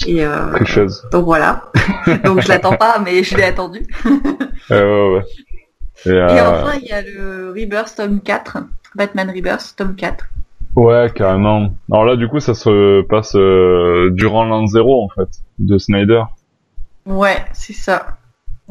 [0.07, 1.07] Et euh, Quelque chose.
[1.11, 1.65] Donc voilà.
[2.25, 3.83] donc je l'attends pas, mais je l'ai attendu.
[4.71, 5.23] ouais, ouais.
[6.07, 8.59] Et, Et enfin il y a le Rebirth tome 4,
[8.95, 10.25] Batman Rebirth tome 4.
[10.75, 11.75] Ouais, carrément.
[11.91, 13.35] Alors là, du coup, ça se passe
[14.15, 16.23] durant l'an zéro, en fait, de Snyder.
[17.05, 18.17] Ouais, c'est ça.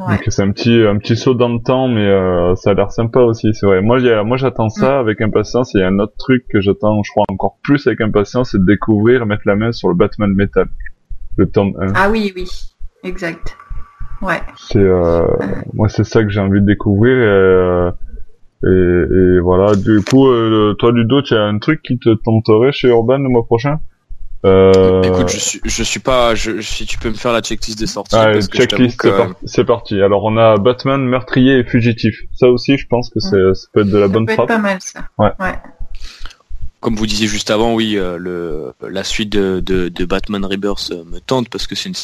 [0.09, 2.91] Donc c'est un petit un petit saut dans le temps, mais euh, ça a l'air
[2.91, 3.81] sympa aussi, c'est vrai.
[3.81, 5.73] Moi, moi j'attends ça avec impatience.
[5.73, 8.59] Il y a un autre truc que j'attends, je crois encore plus avec impatience, c'est
[8.59, 10.67] de découvrir, mettre la main sur le Batman Metal,
[11.37, 11.93] le tome 1.
[11.95, 12.49] Ah oui, oui,
[13.03, 13.57] exact.
[14.21, 14.41] Ouais.
[14.57, 15.25] C'est euh,
[15.73, 17.17] moi c'est ça que j'ai envie de découvrir.
[17.17, 19.75] Et, euh, et, voilà.
[19.75, 23.29] Du coup, euh, toi Ludo, tu as un truc qui te tenterait chez Urban le
[23.29, 23.79] mois prochain?
[24.45, 25.03] Euh...
[25.03, 26.33] Écoute, je suis, je suis pas.
[26.35, 28.15] Je, si tu peux me faire la checklist des sorties.
[28.15, 29.07] Ah, checklist,
[29.45, 30.01] c'est parti.
[30.01, 32.15] Alors on a Batman, meurtrier et fugitif.
[32.33, 34.47] Ça aussi, je pense que c'est, ça peut être de la bonne ça peut Être
[34.47, 35.01] pas mal ça.
[35.17, 35.31] Ouais.
[35.39, 35.55] ouais.
[36.79, 40.89] Comme vous disiez juste avant, oui, euh, le, la suite de, de, de Batman Rebirth
[40.91, 41.95] euh, me tente parce que c'est une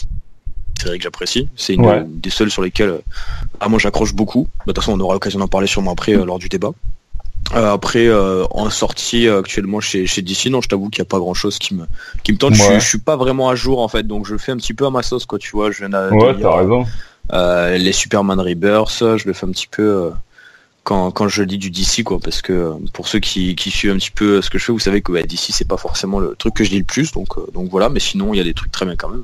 [0.79, 1.49] série que j'apprécie.
[1.55, 3.01] C'est une des seules sur lesquelles, euh,
[3.59, 4.43] ah, moi j'accroche beaucoup.
[4.43, 6.69] Bah, de toute façon, on aura l'occasion d'en parler sûrement après lors du débat.
[7.55, 11.07] Euh, après, euh, en sortie euh, actuellement chez, chez DC, non, je t'avoue qu'il n'y
[11.07, 11.85] a pas grand chose qui me,
[12.23, 12.55] qui me tente.
[12.55, 14.85] Je, je, suis pas vraiment à jour en fait, donc je fais un petit peu
[14.85, 15.71] à ma sauce, quoi, tu vois.
[15.71, 16.85] Je viens ouais, t'as raison.
[17.31, 20.11] les Superman Rebirth, je le fais un petit peu
[20.83, 23.97] quand, quand je dis du DC, quoi, parce que pour ceux qui, qui suivent un
[23.97, 26.35] petit peu ce que je fais, vous savez que bah, DC c'est pas forcément le
[26.37, 28.53] truc que je dis le plus, donc, donc voilà, mais sinon il y a des
[28.53, 29.23] trucs très bien quand même.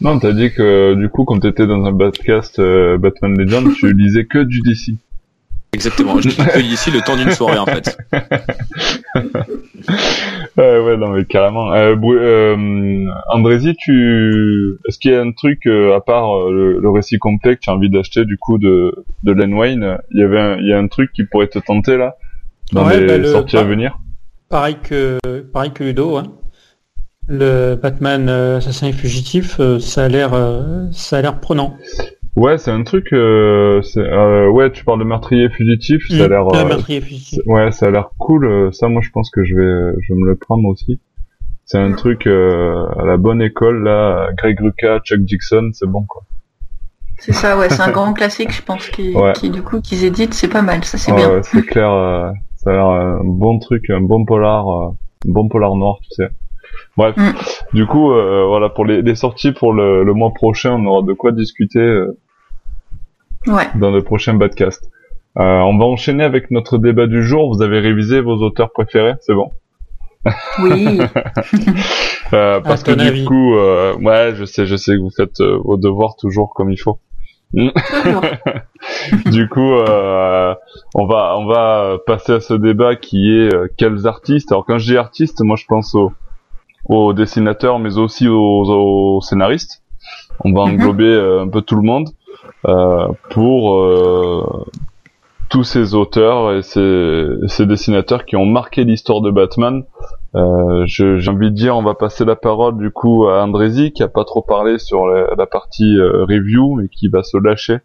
[0.00, 4.24] Non, t'as dit que du coup, quand t'étais dans un podcast Batman Legend, tu lisais
[4.24, 4.96] que du DC.
[5.74, 7.98] Exactement, je t'accueille ici le temps d'une soirée en fait.
[10.56, 11.72] ouais, ouais, non mais carrément.
[11.72, 16.90] Euh, euh, Andrézy, tu, est-ce qu'il y a un truc euh, à part euh, le,
[16.90, 19.98] récit complet que tu as envie d'acheter du coup de de Len Wayne?
[20.12, 22.14] Il y avait, un, il y a un truc qui pourrait te tenter là?
[22.72, 23.98] Dans les bah, sorties à venir?
[24.48, 25.18] Pareil que
[25.52, 26.32] pareil que Ludo, hein.
[27.26, 30.32] Le Batman assassin et fugitif, ça a l'air
[30.92, 31.76] ça a l'air prenant.
[32.36, 33.12] Ouais, c'est un truc.
[33.12, 36.08] Euh, euh, ouais, tu parles de meurtrier fugitif.
[36.08, 36.30] ça a mm.
[36.30, 36.46] l'air.
[36.48, 37.00] Euh,
[37.46, 38.44] ouais, ça a l'air cool.
[38.44, 41.00] Euh, ça, moi, je pense que je vais, je vais me le prendre aussi.
[41.64, 44.28] C'est un truc euh, à la bonne école là.
[44.36, 46.22] Greg Rucka, Chuck Dixon, c'est bon quoi.
[47.18, 47.70] C'est ça, ouais.
[47.70, 50.84] C'est un grand classique, je pense, qui, qui du coup qu'ils éditent, c'est pas mal.
[50.84, 51.30] Ça, c'est bien.
[51.30, 52.34] Ouais, c'est clair.
[52.56, 56.28] ça a l'air un bon truc, un bon polar, un bon polar noir, tu sais.
[56.96, 57.32] Bref, mm.
[57.72, 61.12] du coup, voilà pour les, les, sorties pour le, le, mois prochain, on aura de
[61.14, 62.04] quoi discuter
[63.74, 64.90] dans le prochain podcast.
[65.38, 67.52] Euh, on va enchaîner avec notre débat du jour.
[67.52, 69.50] Vous avez révisé vos auteurs préférés, c'est bon?
[70.60, 71.00] Oui.
[72.32, 75.58] euh, parce que du coup, euh, ouais, je sais, je sais que vous faites euh,
[75.64, 76.98] vos devoirs toujours comme il faut.
[79.26, 80.54] du coup, euh,
[80.94, 84.50] on va on va passer à ce débat qui est quels artistes?
[84.50, 86.12] Alors quand je dis artistes, moi je pense aux,
[86.86, 89.82] aux dessinateurs, mais aussi aux, aux scénaristes.
[90.40, 90.74] On va mhm.
[90.74, 92.08] englober un peu tout le monde.
[92.66, 94.64] Euh, pour euh,
[95.48, 99.84] tous ces auteurs et ces, ces, dessinateurs qui ont marqué l'histoire de Batman.
[100.34, 104.02] Euh, j'ai envie de dire, on va passer la parole du coup à Andrézy qui
[104.02, 107.78] a pas trop parlé sur la, la partie euh, review et qui va se lâcher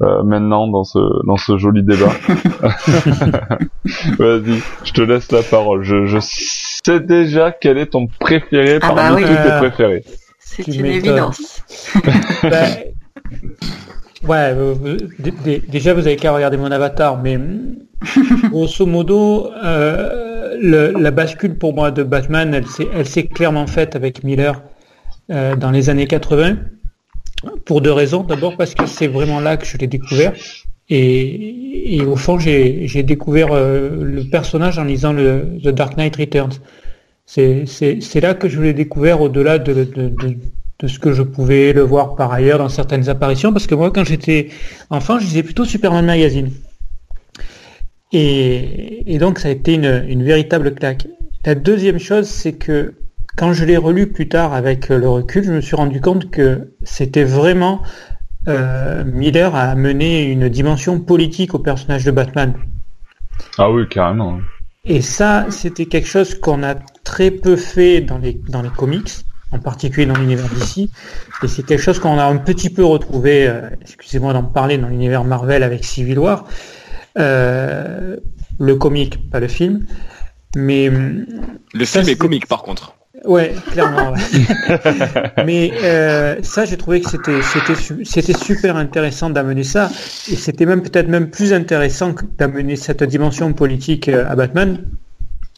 [0.00, 2.12] euh, maintenant dans ce dans ce joli débat.
[4.18, 5.82] Vas-y, je te laisse la parole.
[5.82, 10.04] Je, je sais déjà quel est ton préféré ah parmi bah tous tes préférés.
[10.38, 11.62] C'est une évidence.
[12.42, 12.68] Ben,
[14.28, 14.54] Ouais,
[15.68, 17.38] déjà vous avez qu'à regarder mon avatar, mais
[18.50, 22.62] grosso modo, euh, la bascule pour moi de Batman,
[22.94, 24.62] elle s'est clairement faite avec Miller
[25.30, 26.56] euh, dans les années 80,
[27.64, 28.22] pour deux raisons.
[28.22, 30.32] D'abord parce que c'est vraiment là que je l'ai découvert,
[30.88, 36.60] et, au fond j'ai découvert euh, le personnage en lisant le The Dark Knight Returns.
[37.26, 40.36] C'est là que je l'ai découvert au-delà de, de de
[40.88, 44.04] ce que je pouvais le voir par ailleurs dans certaines apparitions, parce que moi, quand
[44.04, 44.48] j'étais
[44.90, 46.50] enfant, je lisais plutôt Superman Magazine.
[48.12, 51.06] Et, donc, ça a été une, véritable claque.
[51.46, 52.94] La deuxième chose, c'est que
[53.36, 56.74] quand je l'ai relu plus tard avec le recul, je me suis rendu compte que
[56.82, 57.80] c'était vraiment
[58.48, 62.54] euh, Miller a amené une dimension politique au personnage de Batman.
[63.56, 64.40] Ah oui, carrément.
[64.84, 69.24] Et ça, c'était quelque chose qu'on a très peu fait dans les, dans les comics
[69.52, 70.90] en particulier dans l'univers d'ici.
[71.42, 74.88] Et c'est quelque chose qu'on a un petit peu retrouvé, euh, excusez-moi d'en parler, dans
[74.88, 76.44] l'univers Marvel avec Civil War.
[77.18, 78.16] Euh,
[78.58, 79.86] le comique, pas le film.
[80.56, 82.94] Mais le film est comique par contre.
[83.24, 84.14] Ouais, clairement.
[85.46, 89.90] Mais euh, ça, j'ai trouvé que c'était c'était c'était super intéressant d'amener ça,
[90.30, 94.84] et c'était même peut-être même plus intéressant d'amener cette dimension politique à Batman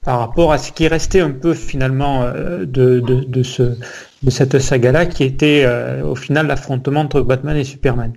[0.05, 3.63] par rapport à ce qui restait un peu finalement euh, de, de, ce,
[4.23, 8.13] de cette saga-là, qui était euh, au final l'affrontement entre Batman et Superman.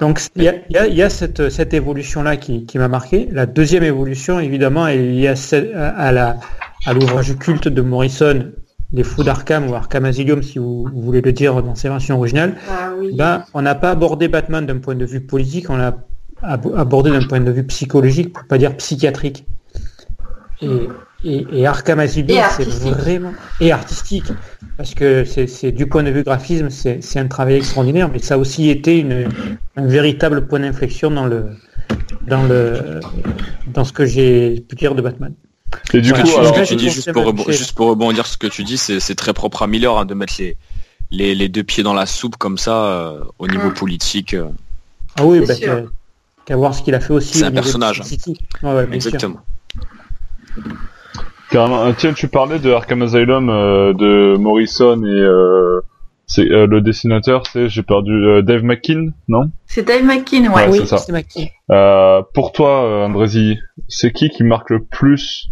[0.00, 3.28] Donc il y a, y a, cette, cette évolution-là qui, qui m'a marqué.
[3.30, 6.36] La deuxième évolution, évidemment, est liée à, à, la,
[6.86, 8.52] à l'ouvrage culte de Morrison,
[8.92, 12.54] les fous d'Arkham ou Arkham Asylum, si vous, voulez le dire dans ses versions originales,
[12.68, 15.96] ah ben, on n'a pas abordé Batman d'un point de vue politique, on l'a
[16.42, 19.46] abordé d'un point de vue psychologique, pour pas dire psychiatrique.
[21.24, 24.32] Et, et, Arkham Asylum, c'est vraiment et artistique,
[24.76, 28.38] parce que c'est du point de vue graphisme, c'est un travail extraordinaire, mais ça a
[28.38, 29.28] aussi été une,
[29.76, 31.46] un véritable point d'inflexion dans le
[32.26, 33.00] dans le
[33.66, 35.34] dans ce que j'ai pu dire de Batman.
[35.94, 36.26] Et du coup,
[36.78, 40.14] juste, pour rebondir, sur ce que tu dis, c'est très propre à Miller hein, de
[40.14, 40.34] mettre
[41.10, 43.74] les, les, deux pieds dans la soupe comme ça euh, au niveau mm.
[43.74, 44.34] politique.
[44.34, 44.48] Euh.
[45.16, 45.54] Ah oui, bah,
[46.44, 47.38] qu'à voir ce qu'il a fait aussi.
[47.38, 48.02] C'est un personnage.
[48.92, 49.40] Exactement.
[51.50, 51.92] Carrément.
[51.92, 55.82] Tiens, tu parlais de Arkham Asylum euh, de Morrison et
[56.26, 59.50] c'est le dessinateur, c'est j'ai perdu Dave McKean, non?
[59.66, 60.68] C'est Dave McKean, ouais.
[60.70, 62.22] oui, c'est McKean.
[62.32, 65.50] pour toi, Andrézy, c'est qui qui marque le plus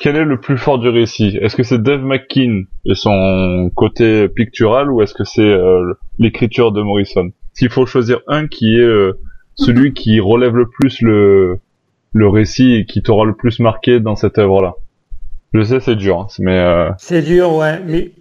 [0.00, 1.38] quel est le plus fort du récit?
[1.40, 6.72] Est-ce que c'est Dave McKean et son côté pictural ou est-ce que c'est euh, l'écriture
[6.72, 7.30] de Morrison?
[7.52, 9.12] S'il faut choisir un qui est euh,
[9.54, 11.60] celui qui relève le plus le,
[12.14, 14.74] le récit qui t'aura le plus marqué dans cette œuvre-là.
[15.52, 16.58] Je sais, c'est dur, hein, mais...
[16.58, 17.80] Euh, c'est dur, ouais.
[17.86, 18.12] Mais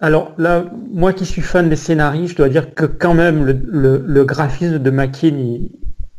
[0.00, 4.02] alors là, moi qui suis fan des scénarios, je dois dire que quand même le,
[4.06, 5.58] le, graphisme de McKean,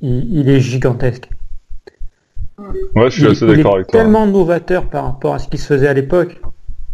[0.02, 1.30] il est gigantesque.
[2.96, 4.02] Ouais, je suis assez d'accord avec toi.
[4.02, 6.40] Tellement novateur par rapport à ce qui se faisait à l'époque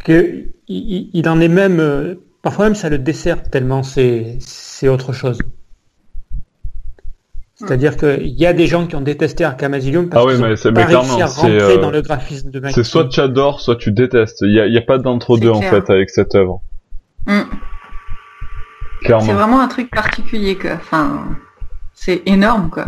[0.03, 5.39] que il, en est même euh, parfois même ça le dessert tellement c'est autre chose.
[7.59, 10.55] C'est-à-dire qu'il y a des gens qui ont détesté Arkham Asylum parce ah oui, mais
[10.55, 13.75] c'est, pas réussi à rentrer euh, dans le graphisme de C'est soit tu adores, soit
[13.75, 14.39] tu détestes.
[14.41, 16.61] Il y a, y a pas d'entre-deux en fait avec cette œuvre.
[17.27, 17.41] Mm.
[19.01, 19.25] Clairement.
[19.25, 20.71] C'est vraiment un truc particulier quoi.
[20.75, 21.25] Enfin,
[21.93, 22.87] c'est énorme quoi.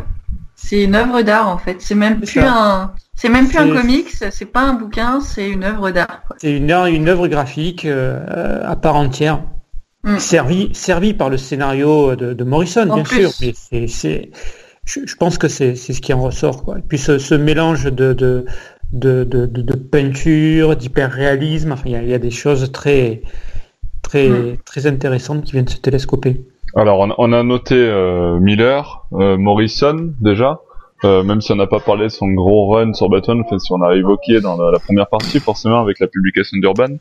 [0.55, 1.77] C'est une œuvre d'art en fait.
[1.79, 4.09] C'est même plus un, c'est même plus un comics.
[4.09, 5.19] C'est pas un bouquin.
[5.19, 6.23] C'est une œuvre d'art.
[6.37, 9.41] C'est une, une œuvre graphique euh, à part entière,
[10.05, 10.17] mm.
[10.17, 13.31] servie servi par le scénario de, Morrison bien sûr.
[13.73, 14.31] Mais c'est,
[14.85, 16.79] je, pense que c'est ce qui en ressort quoi.
[16.79, 18.45] Et puis ce, mélange de de,
[18.91, 23.21] de, de, peinture, d'hyper-réalisme, enfin il y, a des choses très
[24.01, 24.57] très mm.
[24.65, 26.41] très intéressantes qui viennent se télescoper.
[26.75, 30.61] Alors, on, a noté euh, Miller, euh, Morrison déjà,
[31.03, 33.73] euh, même si on n'a pas parlé de son gros run sur Batman, enfin si
[33.73, 36.95] on a évoqué dans la, première partie forcément avec la publication d'Urban.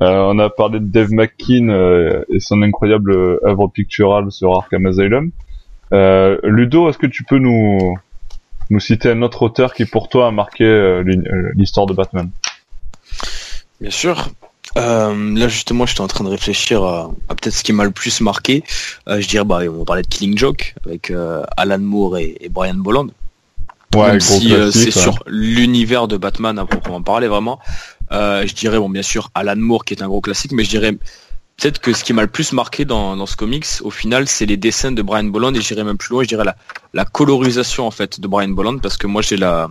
[0.00, 1.68] on a parlé de Dave McKean
[2.28, 5.30] et son incroyable œuvre picturale sur Arkham Asylum.
[6.42, 7.96] Ludo, est-ce que tu peux nous
[8.70, 10.64] nous citer un autre auteur qui pour toi a marqué
[11.54, 12.30] l'histoire de Batman?
[13.80, 14.28] Bien sûr.
[14.76, 18.20] Euh, là justement, j'étais en train de réfléchir à, peut-être ce qui m'a le plus
[18.20, 18.64] marqué.
[19.08, 22.74] Euh, je dirais, bah, on parlait de Killing Joke avec euh, Alan Moore et, Brian
[22.74, 23.08] Bolland.
[23.94, 27.60] Ouais, Même si c'est sur l'univers de Batman à proprement parler vraiment.
[28.10, 30.96] je dirais, bon, bien sûr, Alan Moore qui est un gros classique, mais je dirais
[31.56, 34.46] peut-être que ce qui m'a le plus marqué dans, dans ce comics, au final, c'est
[34.46, 36.56] les dessins de Brian Bolland et j'irais même plus loin, je dirais la,
[36.92, 39.68] la colorisation en fait de Brian Bolland parce que moi j'ai la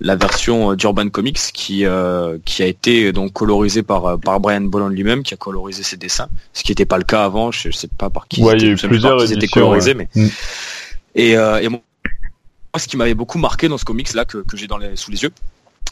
[0.00, 4.40] la version euh, d'Urban Comics qui euh, qui a été donc colorisée par euh, par
[4.40, 7.50] Brian Bolland lui-même qui a colorisé ses dessins ce qui n'était pas le cas avant
[7.50, 10.28] je, sais pas par qui ouais, il y a eu plusieurs étaient colorisés mais mm.
[11.14, 11.80] et, et moi
[12.76, 15.10] ce qui m'avait beaucoup marqué dans ce comics là que, que j'ai dans les sous
[15.10, 15.32] les yeux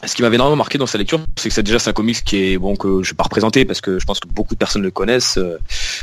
[0.03, 2.51] ce qui m'avait énormément marqué dans sa lecture, c'est que c'est déjà un comics qui
[2.51, 4.81] est bon que je vais pas représenter parce que je pense que beaucoup de personnes
[4.81, 5.37] le connaissent.
[5.37, 5.57] Euh,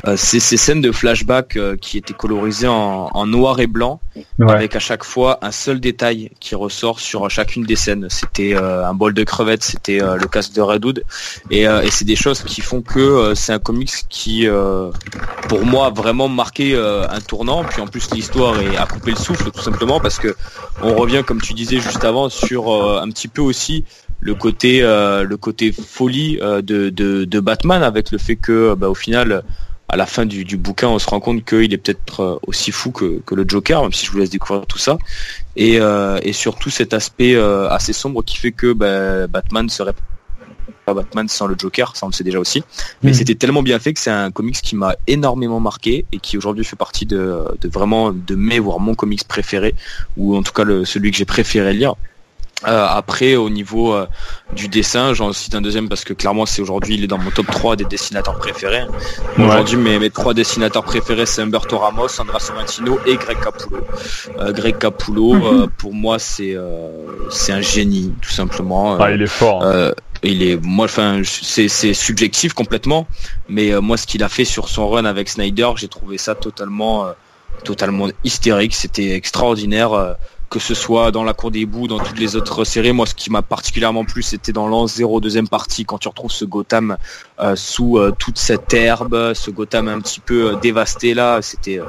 [0.06, 4.00] euh, c'est ces scènes de flashback euh, qui étaient colorisées en, noir et blanc,
[4.40, 8.08] avec à chaque fois un seul détail qui ressort sur chacune des scènes.
[8.10, 11.04] C'était un bol de crevettes, c'était le casque de Redwood,
[11.50, 14.46] et, et c'est des choses qui font que c'est un comics qui,
[15.48, 17.64] pour moi, a vraiment marqué un tournant.
[17.64, 20.34] Puis en plus l'histoire est à couper le souffle tout simplement parce que
[20.82, 23.84] on revient, comme tu disais juste avant, sur un petit peu aussi
[24.22, 28.88] le côté euh, le côté folie euh, de, de, Batman avec le fait que bah,
[28.88, 29.42] au final
[29.88, 32.92] à la fin du, bouquin on se rend compte qu'il est peut-être euh, aussi fou
[32.92, 34.96] que, le Joker même si je vous laisse découvrir tout ça
[35.56, 35.80] et,
[36.22, 39.92] et surtout cet aspect assez sombre qui fait que bah, Batman serait
[40.86, 42.64] pas Batman sans le Joker, ça on le sait déjà aussi.
[43.02, 43.14] Mais mm.
[43.14, 46.64] c'était tellement bien fait que c'est un comics qui m'a énormément marqué et qui aujourd'hui
[46.64, 49.74] fait partie de, de, vraiment de mes voire mon comics préféré
[50.16, 51.94] ou en tout cas le, celui que j'ai préféré lire.
[52.66, 54.06] Euh, après, au niveau euh,
[54.54, 57.30] du dessin, j'en cite un deuxième parce que clairement, c'est aujourd'hui, il est dans mon
[57.30, 58.84] top 3 des dessinateurs préférés.
[59.38, 63.84] Aujourd'hui, mes, mes trois dessinateurs préférés, c'est Humberto Ramos, Andra Sorrentino et Greg Capullo.
[64.38, 65.68] Euh, Greg Capullo, mhm.
[65.76, 66.56] pour moi, c'est
[67.30, 68.96] c'est un génie, tout simplement.
[69.00, 69.64] Ah, il est fort.
[69.64, 69.92] Hein.
[70.22, 73.06] il est, moi, enfin, c'est subjectif complètement,
[73.48, 77.06] mais moi, ce qu'il a fait sur son run avec Snyder, j'ai trouvé ça totalement,
[77.64, 78.74] totalement hystérique.
[78.74, 80.16] C'était extraordinaire
[80.52, 82.92] que ce soit dans la cour des bouts, dans toutes les autres séries.
[82.92, 86.30] Moi, ce qui m'a particulièrement plu, c'était dans l'an 0, deuxième partie, quand tu retrouves
[86.30, 86.98] ce Gotham
[87.56, 91.80] sous euh, toute cette herbe, ce Gotham un petit peu euh, dévasté là, c'était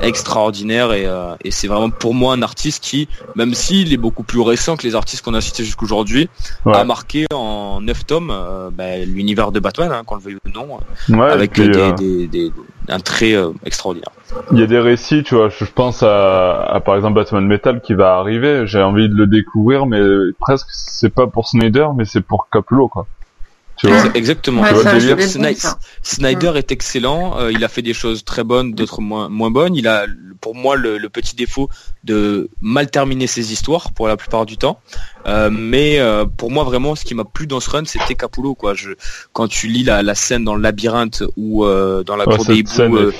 [0.00, 1.06] extraordinaire et,
[1.44, 4.86] et c'est vraiment pour moi un artiste qui, même s'il est beaucoup plus récent que
[4.86, 6.28] les artistes qu'on a cités jusqu'aujourd'hui,
[6.66, 8.32] a marqué en neuf tomes
[8.72, 10.78] bah, l'univers de Batman, hein, qu'on le veuille ou non,
[11.22, 12.52] avec des, des,
[12.88, 13.34] un trait
[13.64, 14.10] extraordinaire.
[14.52, 17.80] Il y a des récits, tu vois, je pense à, à par exemple Batman Metal
[17.80, 20.00] qui va arriver, j'ai envie de le découvrir, mais
[20.40, 23.06] presque c'est pas pour Snyder, mais c'est pour Capullo, quoi.
[23.84, 24.64] Tu vois Exactement.
[26.02, 27.38] Snyder est excellent.
[27.38, 29.74] Euh, il a fait des choses très bonnes, d'autres moins moins bonnes.
[29.74, 30.06] Il a,
[30.40, 31.68] pour moi, le, petit défaut
[32.02, 34.80] de mal terminer ses histoires pour la plupart du temps.
[35.26, 38.54] Euh, mais euh, pour moi, vraiment, ce qui m'a plu dans ce run, c'était Capullo.
[38.54, 38.74] Quoi.
[38.74, 38.90] Je,
[39.32, 43.12] quand tu lis la, scène dans le labyrinthe ou dans la cour des hiboux,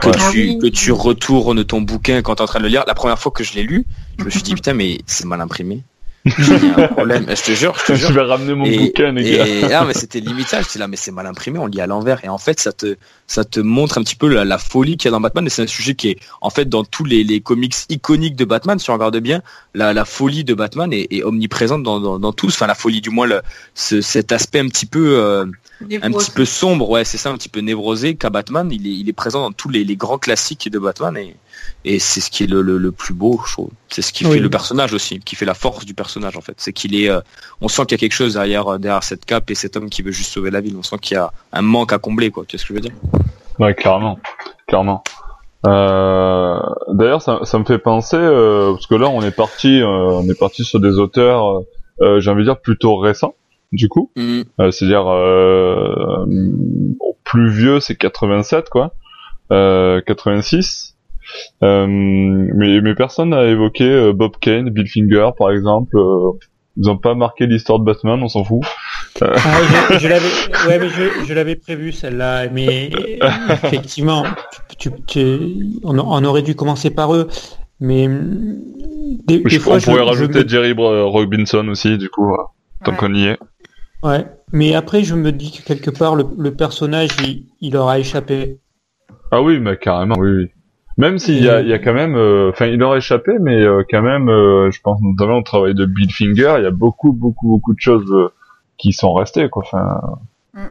[0.00, 2.84] que tu que tu retournes ton bouquin quand tu es en train de le lire,
[2.86, 3.86] la première fois que je l'ai lu,
[4.18, 5.82] je me suis dit putain, mais c'est mal imprimé
[6.24, 7.26] un problème.
[7.28, 8.08] Je te jure, je te jure.
[8.08, 9.46] Je vais ramener mon bouquin, les gars.
[9.46, 10.62] Et, ah, mais c'était limite ça.
[10.62, 12.24] J'étais là, mais c'est mal imprimé, on lit à l'envers.
[12.24, 12.96] Et en fait, ça te,
[13.26, 15.46] ça te montre un petit peu la, folie qu'il y a dans Batman.
[15.46, 18.44] Et c'est un sujet qui est, en fait, dans tous les, les comics iconiques de
[18.44, 19.42] Batman, si on regarde bien,
[19.74, 22.54] la, la folie de Batman est, est omniprésente dans, dans, dans, tous.
[22.54, 23.42] Enfin, la folie, du moins, le,
[23.74, 25.44] ce, cet aspect un petit peu, euh,
[26.02, 28.68] un petit peu sombre, ouais, c'est ça, un petit peu névrosé qu'à Batman.
[28.70, 31.16] Il est, il est présent dans tous les, les grands classiques de Batman.
[31.16, 31.34] Et,
[31.84, 33.70] et c'est ce qui est le, le, plus beau, je trouve.
[33.88, 36.54] C'est ce qui fait le personnage aussi, qui fait la force du personnage en fait.
[36.58, 37.20] C'est qu'il est, euh,
[37.60, 39.90] on sent qu'il y a quelque chose derrière euh, derrière cette cape et cet homme
[39.90, 40.76] qui veut juste sauver la ville.
[40.78, 42.44] On sent qu'il y a un manque à combler, quoi.
[42.46, 42.94] Tu vois ce que je veux dire?
[43.58, 44.18] Ouais, clairement,
[44.66, 45.02] clairement.
[45.66, 49.86] Euh, D'ailleurs, ça, ça, me fait penser euh, parce que là, on est parti, euh,
[49.86, 51.62] on est parti sur des auteurs,
[52.00, 53.34] j'ai envie de dire plutôt récents,
[53.70, 54.10] du coup.
[54.16, 54.42] Mm.
[54.70, 55.04] C'est-à-dire
[57.24, 58.94] plus vieux, c'est 87 quoi,
[59.50, 60.91] 86.
[61.62, 65.96] Euh, mais, mais personne n'a évoqué euh, Bob Kane, Bill Finger par exemple.
[65.96, 66.32] Euh,
[66.76, 68.62] ils ont pas marqué l'histoire de Batman, on s'en fout.
[69.20, 69.34] Ah,
[69.98, 70.26] je, l'avais,
[70.66, 72.90] ouais, mais je, l'avais prévu celle-là, mais
[73.62, 74.24] effectivement,
[74.78, 74.90] tu,
[75.84, 77.28] on, aurait dû commencer par eux,
[77.78, 78.08] mais
[79.26, 82.34] des, fois, on pourrait rajouter Jerry Robinson aussi, du coup,
[82.84, 83.38] tant qu'on y est.
[84.02, 88.60] Ouais, mais après, je me dis que quelque part, le, personnage, il, il aura échappé.
[89.30, 90.46] Ah oui, mais carrément, oui, oui.
[90.98, 93.62] Même s'il y a, il y a quand même, euh, enfin, il aurait échappé, mais
[93.62, 96.70] euh, quand même, euh, je pense notamment au travail de Bill Finger, il y a
[96.70, 98.30] beaucoup, beaucoup, beaucoup de choses
[98.76, 99.62] qui sont restées, quoi.
[99.64, 100.00] Enfin,
[100.54, 100.66] mm.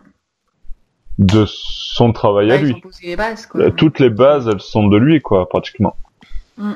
[1.18, 2.76] de son travail à lui.
[3.78, 5.96] Toutes les bases, elles sont de lui, quoi, pratiquement.
[6.58, 6.74] Mm.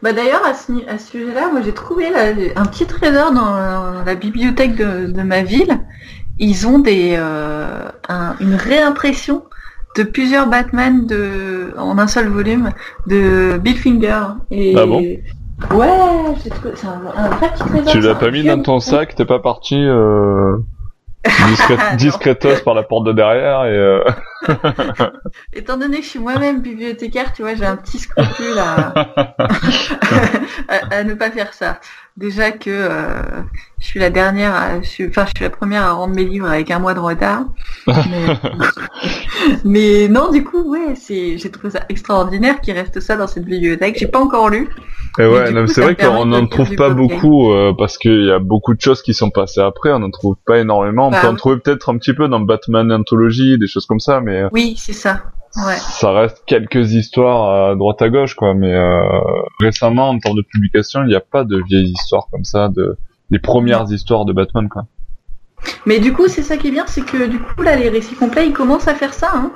[0.00, 4.14] Bah d'ailleurs à ce, à ce sujet-là, moi j'ai trouvé un petit trésor dans la,
[4.14, 5.80] bibliothèque de, de, ma ville.
[6.38, 9.42] Ils ont des une réimpression
[9.96, 12.70] de plusieurs Batman de en un seul volume
[13.06, 14.22] de Bill Finger.
[14.50, 14.74] Et...
[14.76, 15.02] Ah bon?
[15.70, 15.88] Ouais,
[16.42, 17.92] c'est un, un, vrai petit trésor.
[17.92, 20.56] Tu l'as pas mis dans ton sac, t'es pas parti euh,
[21.96, 23.76] discretos par la porte de derrière et.
[23.76, 24.02] Euh...
[25.52, 28.92] Étant donné que je suis moi-même bibliothécaire, tu vois, j'ai un petit scrupule à...
[30.90, 31.80] à, ne pas faire ça.
[32.16, 33.22] Déjà que euh,
[33.78, 36.24] je suis la dernière, à, je suis, enfin je suis la première à rendre mes
[36.24, 37.44] livres avec un mois de retard.
[39.64, 43.44] Mais, non, du coup, ouais, c'est, j'ai trouvé ça extraordinaire qu'il reste ça dans cette
[43.44, 43.96] bibliothèque.
[43.98, 44.68] J'ai pas encore lu.
[45.18, 48.74] Et ouais, c'est vrai qu'on n'en trouve pas beaucoup euh, parce qu'il y a beaucoup
[48.74, 49.92] de choses qui sont passées après.
[49.92, 51.08] On n'en trouve pas énormément.
[51.08, 54.00] On bah peut en trouver peut-être un petit peu dans Batman Anthology, des choses comme
[54.00, 54.31] ça, mais.
[54.36, 55.22] Euh, oui, c'est ça.
[55.56, 55.76] Ouais.
[55.76, 58.54] Ça reste quelques histoires à droite à gauche, quoi.
[58.54, 58.98] Mais euh,
[59.60, 62.96] récemment, en termes de publication, il n'y a pas de vieilles histoires comme ça, de
[63.30, 64.84] les premières histoires de Batman, quoi.
[65.86, 68.14] Mais du coup, c'est ça qui est bien, c'est que du coup, là, les récits
[68.14, 69.30] complets, ils commencent à faire ça.
[69.34, 69.52] Hein.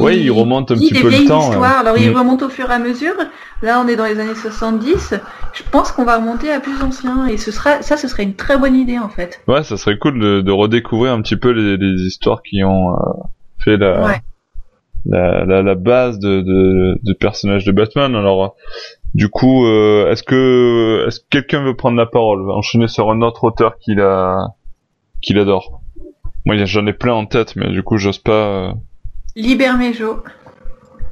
[0.00, 1.50] oui, ils remontent un petit peu le temps.
[1.50, 1.78] Histoires.
[1.78, 2.16] Alors, ils mm.
[2.16, 3.14] remontent au fur et à mesure.
[3.62, 5.14] Là, on est dans les années 70.
[5.52, 7.26] Je pense qu'on va remonter à plus ancien.
[7.26, 9.40] Et ce sera, ça, ce serait une très bonne idée, en fait.
[9.48, 12.96] Ouais, ça serait cool de, redécouvrir un petit peu les, histoires qui ont euh,
[13.64, 14.20] fait la,
[15.06, 18.14] la, la, base de, de, de personnages de Batman.
[18.14, 18.56] Alors,
[19.14, 23.22] du coup, euh, est-ce que est-ce que quelqu'un veut prendre la parole, enchaîner sur un
[23.22, 24.48] autre auteur qu'il a
[25.20, 25.80] qu'il adore
[26.46, 28.32] Moi, j'en ai plein en tête, mais du coup, j'ose pas.
[28.32, 28.72] Euh...
[29.36, 30.22] Libermejo.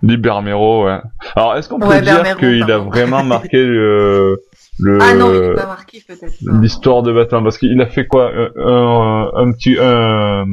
[0.03, 0.99] Libermero, ouais.
[1.35, 4.37] Alors, est-ce qu'on peut dire qu'il a vraiment marqué le,
[4.79, 6.35] le ah non, il pas marqué peut-être.
[6.61, 10.45] L'histoire de Batman, parce qu'il a fait quoi, un, un, petit, un,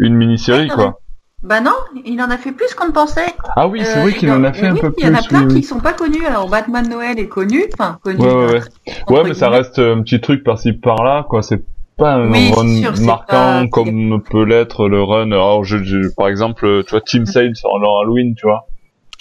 [0.00, 0.98] une mini-série, quoi.
[1.42, 1.74] Bah non,
[2.04, 3.34] il en a fait plus qu'on ne pensait.
[3.54, 5.02] Ah oui, c'est vrai qu'il en a fait un peu plus.
[5.02, 6.26] Il y en a plein qui sont pas connus.
[6.26, 8.18] Alors Batman Noël est connu, enfin connu.
[8.20, 8.60] Ouais, ouais,
[9.08, 9.22] ouais.
[9.24, 11.42] mais ça reste un petit truc par-ci par-là, quoi.
[11.42, 11.62] C'est
[11.96, 15.30] pas un run marquant comme peut l'être le run.
[15.32, 18.66] Alors, je, par exemple, tu vois, Team Sale sur leur Halloween, tu vois.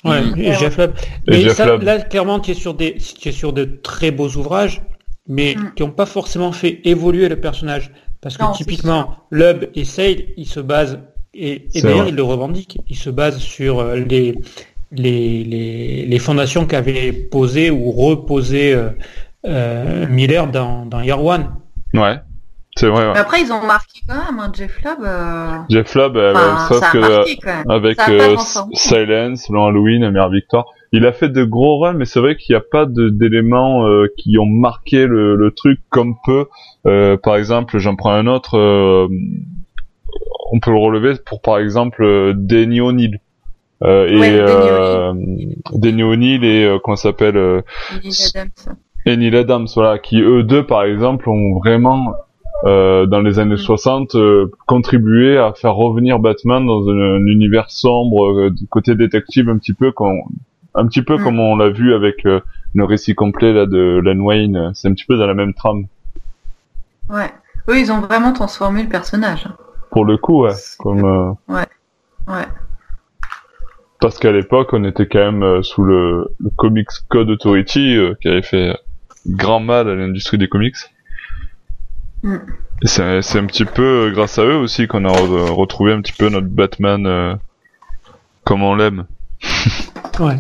[0.04, 0.94] Ouais, et Jeff Lubb.
[1.28, 4.82] Mais ça, là, clairement, tu es sur des, tu es sur de très beaux ouvrages,
[5.28, 5.74] mais mm.
[5.76, 7.92] qui n'ont pas forcément fait évoluer le personnage.
[8.22, 11.00] Parce que typiquement, Lubb et Sale, ils se basent,
[11.36, 14.36] et, d'ailleurs, ils le revendiquent, ils se basent sur euh, les,
[14.92, 18.90] les, les, les fondations qu'avait posées ou reposées euh,
[19.46, 21.48] euh, Miller dans, dans Year One.
[21.94, 22.18] Ouais.
[22.78, 23.08] C'est vrai.
[23.08, 23.18] Ouais.
[23.18, 24.78] Après, ils ont marqué quand même, hein, Jeff.
[24.86, 25.58] Euh...
[25.70, 26.34] Jeff euh,
[26.68, 28.36] sauf que avec euh,
[28.74, 32.54] Silence, Long Halloween, Amère Victoire, il a fait de gros runs, mais c'est vrai qu'il
[32.54, 36.48] n'y a pas d'éléments euh, qui ont marqué le, le truc comme peu.
[36.86, 39.08] Euh, par exemple, j'en prends un autre.
[40.52, 43.20] On peut le relever pour par exemple Denny O'Neill.
[43.84, 45.14] Euh, et euh,
[45.74, 47.62] Denny O'Neill et euh, comment s'appelle euh,
[49.06, 52.16] et Neil Adams voilà qui eux deux par exemple ont vraiment
[52.64, 58.50] euh, dans les années 60 euh, contribué à faire revenir Batman dans un, univers sombre
[58.50, 60.22] du côté détective un petit peu comme
[60.74, 61.24] un petit peu mm.
[61.24, 65.06] comme on l'a vu avec le récit complet là de Len Wayne c'est un petit
[65.06, 65.88] peu dans la même trame.
[67.10, 67.30] Ouais.
[67.68, 69.50] Eux ils ont vraiment transformé le personnage
[69.96, 71.66] pour le coup ouais comme ouais
[72.28, 72.46] ouais
[74.06, 78.28] parce qu'à l'époque, on était quand même euh, sous le, Comics Code Authority, euh, qui
[78.28, 78.78] avait fait
[79.26, 80.76] grand mal à l'industrie des comics.
[82.22, 82.36] Mm.
[82.84, 86.14] Et c'est un petit peu euh, grâce à eux aussi qu'on a retrouvé un petit
[86.14, 87.40] peu notre Batman
[88.44, 89.06] comme on l'aime.
[90.20, 90.40] ouais.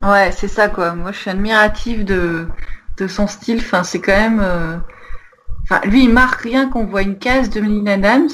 [0.00, 0.94] Ouais, c'est ça quoi.
[0.94, 2.46] Moi, je suis admirative de,
[2.98, 3.58] de son style.
[3.58, 4.82] Enfin, c'est quand même.
[5.70, 8.28] Enfin, lui, il marque rien qu'on voit une case de Melina Adams.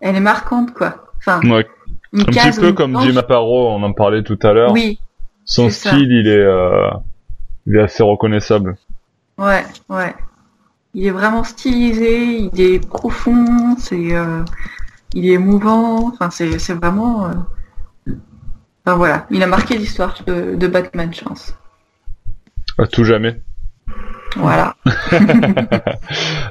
[0.00, 1.12] Elle est marquante quoi.
[1.18, 1.40] Enfin.
[1.48, 1.66] Ouais
[2.12, 4.72] un petit peu comme Jim Aparo, on en parlait tout à l'heure.
[4.72, 4.98] Oui.
[5.44, 6.90] Son style, il est, euh,
[7.66, 8.76] il est assez reconnaissable.
[9.38, 10.14] Ouais, ouais.
[10.94, 14.44] Il est vraiment stylisé, il est profond, c'est, euh,
[15.14, 16.08] il est émouvant.
[16.08, 17.26] Enfin, c'est, c'est vraiment.
[17.26, 17.32] Euh...
[18.84, 21.56] Enfin voilà, il a marqué l'histoire de, de Batman, je pense.
[22.78, 23.40] À tout jamais.
[24.36, 24.76] Voilà.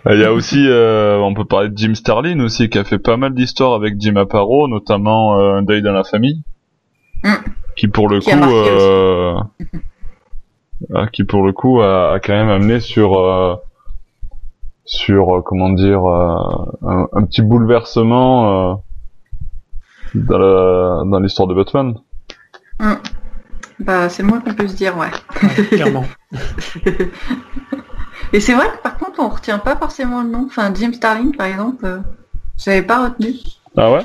[0.10, 3.00] Il y a aussi, euh, on peut parler de Jim Starlin aussi, qui a fait
[3.00, 6.44] pas mal d'histoires avec Jim Aparo, notamment euh, Un deuil dans la famille,
[7.24, 7.34] mm.
[7.76, 9.36] qui pour le coup, euh,
[10.94, 13.60] ah, qui pour le coup a, quand même amené sur,
[14.86, 18.84] sur comment dire, un, petit bouleversement
[20.14, 21.96] dans l'histoire de Batman.
[22.80, 22.94] Mm.
[23.82, 25.10] Bah, c'est le moins qu'on peut se dire, ouais.
[25.70, 26.06] clairement.
[28.34, 30.46] Et c'est vrai que par contre, on retient pas forcément le nom.
[30.46, 31.98] Enfin, Jim Starling, par exemple, euh,
[32.58, 33.34] j'avais pas retenu.
[33.78, 34.02] Ah ouais?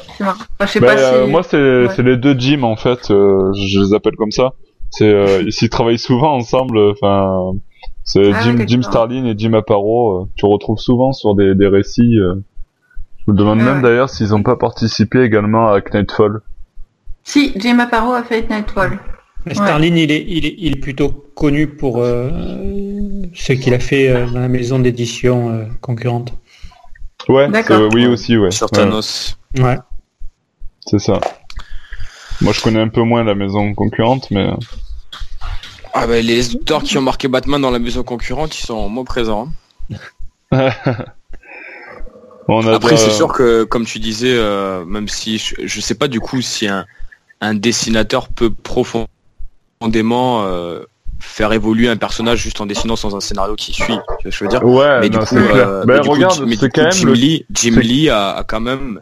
[0.60, 3.10] Je sais pas euh, Moi, c'est les deux Jim, en fait.
[3.10, 4.54] Euh, je les appelle comme ça.
[4.90, 6.78] C'est euh, ils travaillent souvent ensemble.
[6.78, 7.52] Enfin,
[8.04, 10.28] c'est ah Jim, Jim Starlin et Jim Aparo.
[10.36, 12.16] tu retrouves souvent sur des, des récits.
[12.16, 16.40] je me demande ah même d'ailleurs s'ils ont pas participé également à Knightfall.
[17.24, 18.98] Si, Jim Aparo a fait Knightfall.
[19.54, 22.30] Starlin, il, est, il, est, il est plutôt connu pour euh,
[23.34, 26.32] ce qu'il a fait euh, dans la maison d'édition euh, concurrente.
[27.28, 27.48] Ouais,
[27.94, 28.50] oui aussi, ouais.
[28.50, 29.38] Sur Thanos.
[29.58, 29.78] Ouais.
[30.86, 31.20] C'est ça.
[32.40, 34.50] Moi, je connais un peu moins la maison concurrente, mais.
[35.94, 38.88] Ah bah, les auteurs qui ont marqué Batman dans la maison concurrente, ils sont en
[38.88, 39.48] mot présent.
[40.52, 40.70] Hein.
[42.48, 44.38] Après, c'est sûr que, comme tu disais,
[44.86, 46.86] même si je, je sais pas du coup si un,
[47.40, 49.08] un dessinateur peut profondément
[49.78, 50.80] profondément euh,
[51.18, 53.84] faire évoluer un personnage juste en dessinant sans un scénario qui suit.
[53.86, 56.56] Tu vois ce que je veux dire Ouais, mais du coup, euh, mais regarde, mais
[56.56, 57.12] Jim, le...
[57.12, 59.00] Lee, Jim Lee a, a, quand même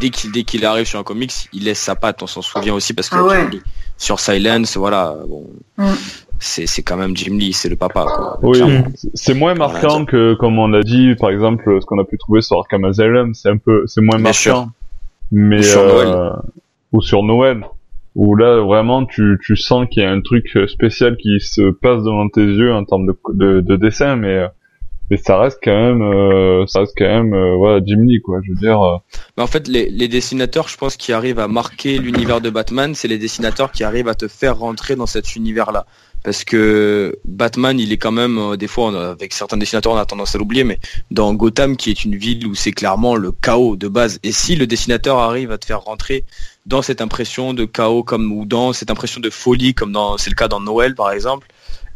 [0.00, 2.22] dès qu'il dès qu'il arrive sur un comics, il laisse sa patte.
[2.22, 3.50] On s'en souvient aussi parce que ah
[3.96, 5.46] sur Silence, voilà, bon.
[5.78, 5.92] Mm.
[6.44, 8.04] C'est, c'est quand même Jim Lee, c'est le papa.
[8.04, 8.60] Quoi, oui,
[9.14, 12.42] c'est moins marquant que, comme on l'a dit, par exemple, ce qu'on a pu trouver
[12.42, 14.70] sur Arkham Asylum, c'est un peu, c'est moins marquant.
[15.30, 16.08] Mais ou sur Noël.
[16.08, 16.30] Euh,
[16.90, 17.64] ou sur Noël
[18.14, 22.02] où là vraiment tu, tu sens qu'il y a un truc spécial qui se passe
[22.02, 24.46] devant tes yeux en termes de, de, de dessin mais
[25.10, 28.50] mais ça reste quand même euh, ça reste quand même euh, voilà Jim quoi je
[28.50, 28.96] veux dire euh.
[29.36, 32.94] mais en fait les, les dessinateurs je pense qui arrivent à marquer l'univers de Batman
[32.94, 35.86] c'est les dessinateurs qui arrivent à te faire rentrer dans cet univers là
[36.22, 40.06] parce que Batman, il est quand même, euh, des fois, avec certains dessinateurs, on a
[40.06, 40.78] tendance à l'oublier, mais
[41.10, 44.54] dans Gotham, qui est une ville où c'est clairement le chaos de base, et si
[44.54, 46.24] le dessinateur arrive à te faire rentrer
[46.66, 50.30] dans cette impression de chaos, comme ou dans cette impression de folie, comme dans c'est
[50.30, 51.48] le cas dans Noël par exemple,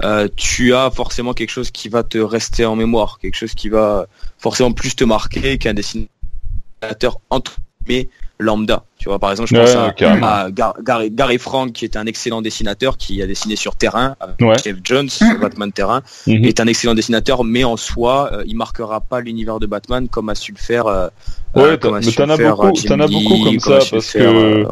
[0.02, 3.68] euh, tu as forcément quelque chose qui va te rester en mémoire, quelque chose qui
[3.68, 4.06] va
[4.38, 7.56] forcément plus te marquer qu'un dessinateur entre
[7.88, 8.08] mais
[8.38, 8.84] lambda.
[8.98, 10.50] Tu vois, par exemple, je pense à,
[10.82, 14.76] Gary, Gary, Frank, qui est un excellent dessinateur, qui a dessiné sur terrain, avec Jeff
[14.82, 15.40] Jones, mm.
[15.40, 16.46] Batman terrain, mm-hmm.
[16.46, 20.28] est un excellent dessinateur, mais en soi, euh, il marquera pas l'univers de Batman comme
[20.28, 20.86] a su le faire.
[20.86, 21.08] Euh,
[21.54, 24.66] ouais, euh, mais t'en as beaucoup, t'en as beaucoup comme, ça, parce que.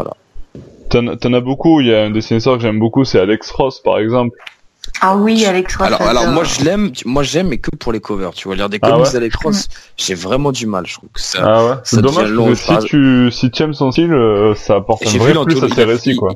[0.89, 1.81] T'en as beaucoup.
[1.81, 4.37] Il y a un dessinateur que j'aime beaucoup, c'est Alex Ross, par exemple.
[5.01, 5.87] Ah oui, Alex Ross.
[5.87, 8.33] Alors, alors moi je l'aime, moi j'aime, mais que pour les covers.
[8.33, 10.87] Tu vois, lire des ah comics d'Alex Ross, j'ai vraiment du mal.
[10.87, 11.41] Je trouve que ça.
[11.43, 11.75] Ah ouais.
[11.85, 15.35] C'est dommage long, si tu si tu aimes son style, euh, ça apporte un vrai
[15.45, 16.35] plus à ses récits, quoi.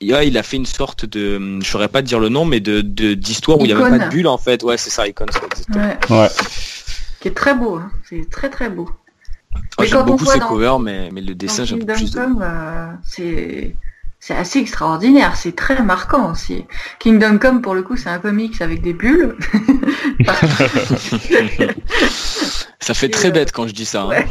[0.00, 2.80] Il, il a fait une sorte de, je saurais pas dire le nom, mais de
[2.80, 4.62] d'histoire où il y avait pas de bulle en fait.
[4.62, 5.26] Ouais, c'est ça, Icon.
[5.74, 5.98] Ouais.
[6.10, 6.28] ouais.
[7.20, 7.90] Qui est très beau, hein.
[8.08, 8.88] c'est très très beau.
[9.78, 12.14] Oh, j'aime beaucoup ses covers, mais mais le dessin j'aime plus.
[12.16, 13.74] Euh, c'est
[14.26, 16.64] c'est assez extraordinaire, c'est très marquant aussi.
[16.98, 19.36] Kingdom Come, pour le coup, c'est un comics avec des bulles.
[22.80, 24.08] ça fait très bête quand je dis ça.
[24.10, 24.24] Hein.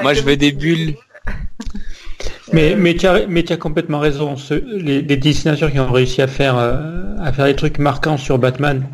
[0.00, 0.94] Moi, je veux des bulles.
[2.52, 4.36] Mais, mais tu as, mais as complètement raison.
[4.70, 8.86] les, dessinateurs qui ont réussi à faire, euh, à faire des trucs marquants sur Batman,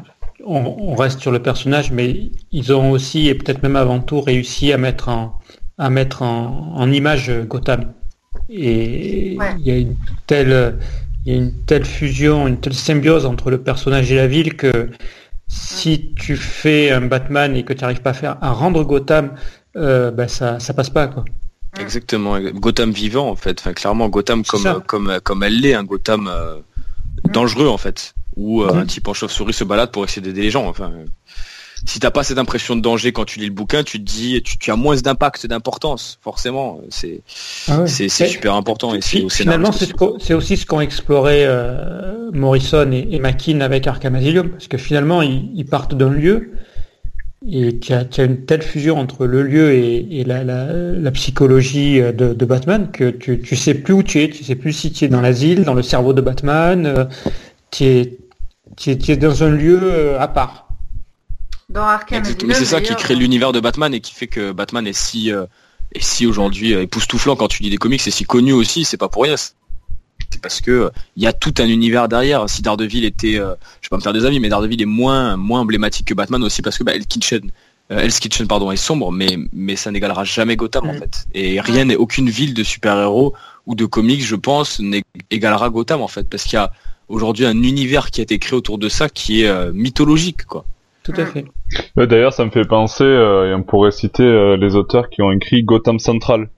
[0.46, 4.72] on, reste sur le personnage, mais ils ont aussi, et peut-être même avant tout, réussi
[4.72, 5.38] à mettre en,
[5.76, 7.92] à mettre en image Gotham.
[8.50, 10.78] Et il y a une telle,
[11.24, 14.56] il y a une telle fusion, une telle symbiose entre le personnage et la ville
[14.56, 14.90] que
[15.48, 19.32] si tu fais un Batman et que tu n'arrives pas à faire à rendre Gotham,
[19.76, 21.24] euh, ben ça, ça passe pas quoi.
[21.78, 23.60] Exactement, Gotham vivant en fait.
[23.60, 26.60] Enfin, clairement Gotham comme comme comme elle l'est, un Gotham euh,
[27.32, 30.50] dangereux en fait, où euh, un type en chauve-souris se balade pour essayer d'aider les
[30.50, 30.68] gens.
[30.68, 30.92] Enfin,
[31.86, 34.42] si t'as pas cette impression de danger quand tu lis le bouquin, tu te dis,
[34.42, 36.80] tu, as moins d'impact, d'importance, forcément.
[36.88, 37.20] C'est
[37.68, 38.94] ah c'est super important.
[38.94, 44.68] Et finalement, c'est aussi ce qu'ont exploré euh, Morrison et, et avec Arkham Asylum, parce
[44.68, 46.52] que finalement, ils, partent d'un lieu
[47.46, 53.10] et tu as, une telle fusion entre le lieu et, la, psychologie de, Batman que
[53.10, 55.64] tu, tu sais plus où tu es, tu sais plus si tu es dans l'asile,
[55.64, 57.04] dans le cerveau de Batman, euh,
[57.70, 58.18] tu es,
[58.76, 60.63] tu es dans un lieu euh, à part.
[62.46, 65.32] Mais c'est ça qui crée l'univers de Batman et qui fait que Batman est si,
[65.32, 65.46] euh,
[65.92, 68.96] est si aujourd'hui euh, époustouflant quand tu lis des comics, c'est si connu aussi, c'est
[68.96, 69.36] pas pour rien.
[69.36, 72.48] C'est parce que il y a tout un univers derrière.
[72.48, 75.36] Si Daredevil était, euh, je vais pas me faire des avis, mais Daredevil est moins,
[75.36, 77.50] moins emblématique que Batman aussi parce que bah, Kitchen,
[77.88, 80.98] Hell's Kitchen pardon est sombre, mais mais ça n'égalera jamais Gotham en mm.
[80.98, 81.26] fait.
[81.34, 83.34] Et rien n'est aucune ville de super-héros
[83.66, 86.72] ou de comics, je pense, n'égalera Gotham en fait, parce qu'il y a
[87.08, 90.64] aujourd'hui un univers qui a été créé autour de ça qui est mythologique quoi.
[91.04, 91.44] Tout à fait.
[91.96, 95.30] D'ailleurs, ça me fait penser, euh, et on pourrait citer euh, les auteurs qui ont
[95.30, 96.48] écrit Gotham Central.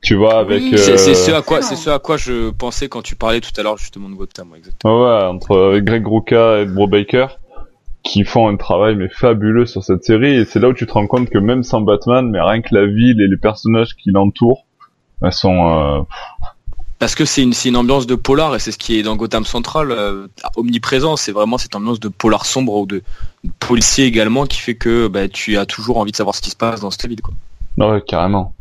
[0.00, 0.62] Tu vois, avec.
[0.78, 3.64] C'est ce à quoi, c'est ce à quoi je pensais quand tu parlais tout à
[3.64, 5.02] l'heure justement de Gotham, exactement.
[5.02, 7.26] Ouais, entre Greg Rucka et Bro Baker,
[8.04, 10.92] qui font un travail mais fabuleux sur cette série, et c'est là où tu te
[10.92, 14.12] rends compte que même sans Batman, mais rien que la ville et les personnages qui
[14.12, 14.64] l'entourent,
[15.20, 16.06] elles sont
[16.98, 19.44] parce que c'est une, une ambiance de polar et c'est ce qui est dans Gotham
[19.44, 20.26] Central euh,
[20.56, 21.16] omniprésent.
[21.16, 23.02] C'est vraiment cette ambiance de polar sombre ou de,
[23.58, 26.56] policier également qui fait que bah, tu as toujours envie de savoir ce qui se
[26.56, 27.22] passe dans cette ville.
[27.22, 27.34] Quoi.
[27.78, 28.54] Ouais, carrément.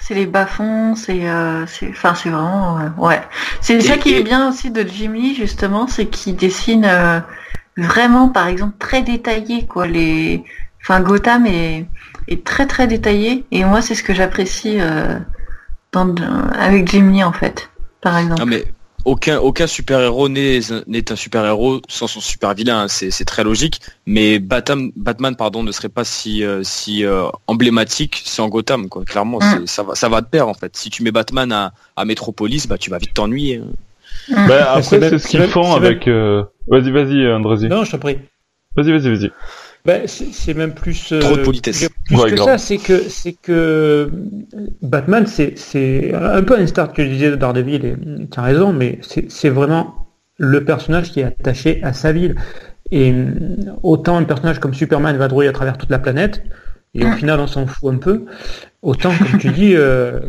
[0.00, 3.20] C'est les bas-fonds, c'est, euh, enfin, c'est vraiment, euh, ouais.
[3.60, 7.20] C'est ça qui est bien aussi de Jimmy justement, c'est qu'il dessine euh,
[7.76, 9.86] vraiment, par exemple, très détaillé, quoi.
[9.86, 10.44] Les,
[10.82, 11.86] enfin, Gotham est,
[12.28, 14.78] est très très détaillé et moi c'est ce que j'apprécie
[15.92, 17.68] avec Jimmy en fait,
[18.00, 18.44] par exemple.
[18.46, 18.64] Mais
[19.08, 20.60] aucun aucun super héros n'est
[21.12, 22.88] un super héros sans son super vilain, hein.
[22.88, 23.80] c'est très logique.
[24.06, 29.04] Mais Batman Batman pardon ne serait pas si euh, si euh, emblématique sans Gotham quoi.
[29.04, 29.66] Clairement mm.
[29.66, 30.76] ça va ça va te perdre en fait.
[30.76, 33.56] Si tu mets Batman à, à Metropolis, bah tu vas vite t'ennuyer.
[33.56, 33.72] Hein.
[34.28, 34.48] Mm.
[34.48, 36.06] Bah, après c'est ce qu'ils font avec.
[36.06, 37.68] Euh, vas-y vas-y Andrézy.
[37.68, 38.18] Non je t'en prie.
[38.76, 39.32] Vas-y vas-y vas-y.
[39.88, 41.12] Ben, c'est même plus.
[41.12, 41.88] Euh, Trop de politesse.
[42.04, 44.10] Plus que ça, c'est que, c'est que
[44.82, 47.96] Batman, c'est un peu un star que tu disais de Daredevil, et
[48.30, 52.36] tu as raison, mais c'est vraiment le personnage qui est attaché à sa ville.
[52.90, 53.14] Et
[53.82, 56.42] autant un personnage comme Superman va drouiller à travers toute la planète,
[56.92, 58.26] et au final on s'en fout un peu,
[58.82, 60.20] autant comme tu dis, euh,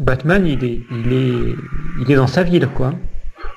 [0.00, 1.54] Batman il est, il est,
[2.00, 2.94] il est dans sa ville, quoi.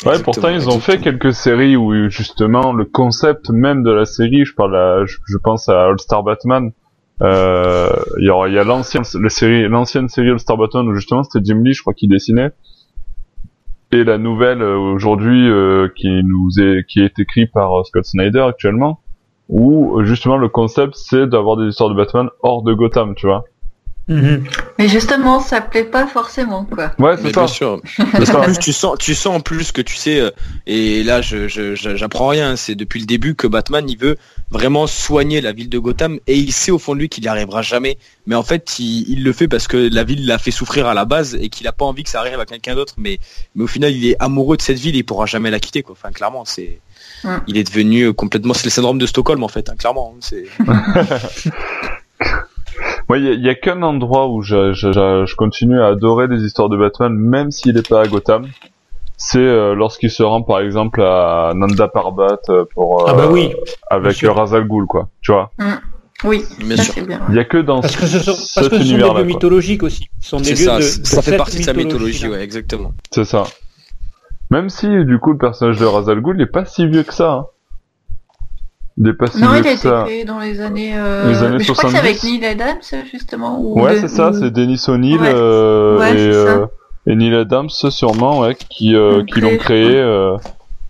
[0.06, 4.46] Ouais, pourtant ils ont fait quelques séries où justement le concept même de la série,
[4.46, 6.72] je parle, à, je, pense à All Star Batman.
[7.22, 10.96] Euh, il y a, y a l'ancienne, la série, l'ancienne série All Star Batman où
[10.96, 12.52] justement c'était Jim Lee, je crois, qui dessinait.
[13.92, 18.46] Et la nouvelle euh, aujourd'hui euh, qui nous est, qui est écrite par Scott Snyder
[18.48, 19.02] actuellement,
[19.50, 23.44] où justement le concept c'est d'avoir des histoires de Batman hors de Gotham, tu vois.
[24.10, 24.44] Mhm.
[24.80, 26.92] Mais justement, ça plaît pas forcément, quoi.
[26.98, 27.42] Ouais, c'est ça.
[27.42, 27.82] Bien sûr.
[28.12, 30.32] Parce qu'en plus, tu sens, tu sens en plus que tu sais, euh,
[30.66, 32.56] et là, je, j'apprends rien.
[32.56, 34.18] C'est depuis le début que Batman, il veut
[34.50, 37.28] vraiment soigner la ville de Gotham, et il sait au fond de lui qu'il n'y
[37.28, 38.00] arrivera jamais.
[38.26, 41.06] Mais en fait, il, le fait parce que la ville l'a fait souffrir à la
[41.06, 42.96] base et qu'il a pas envie que ça arrive à quelqu'un d'autre.
[42.98, 43.20] Mais,
[43.54, 45.84] mais au final, il est amoureux de cette ville, et il pourra jamais la quitter,
[45.84, 45.94] quoi.
[45.94, 46.80] Enfin, clairement, c'est.
[47.48, 50.16] Il est devenu complètement, c'est le syndrome de Stockholm en fait, hein, clairement.
[50.16, 50.46] Hein, c'est.
[53.10, 56.70] Moi, il y, a, qu'un endroit où je, je, je, continue à adorer les histoires
[56.70, 58.48] de Batman, même s'il n'est pas à Gotham.
[59.18, 63.52] C'est euh, lorsqu'il se rend, par exemple, à Nanda Parbat euh, pour ah bah oui,
[63.90, 65.10] avec Razal Ghul, quoi.
[65.22, 65.52] Tu vois.
[65.58, 65.74] Mm.
[66.24, 67.04] Oui, bien sûr.
[67.30, 69.24] Il y a que dans parce que ce sont, parce que ce sont des lieux
[69.24, 70.08] mythologiques aussi.
[70.22, 72.94] Ce sont des ça, de, ça fait partie de sa mythologie, ouais, exactement.
[73.12, 73.46] C'est ça.
[74.52, 77.32] Même si, du coup, le personnage de Razal Ghul n'est pas si vieux que ça.
[77.32, 77.46] Hein.
[79.02, 81.30] Il pas si non, il a été créé dans les années, euh...
[81.30, 81.74] les années mais je 70.
[81.74, 83.60] crois que c'est avec Neil Adams, justement.
[83.62, 85.32] Ou ouais, c'est ça, c'est Dennis O'Neill ouais.
[85.34, 86.66] euh, ouais, et, euh,
[87.08, 89.96] et, Neil Adams, sûrement, ouais, qui, euh, qui l'ont créé.
[89.96, 90.36] Euh,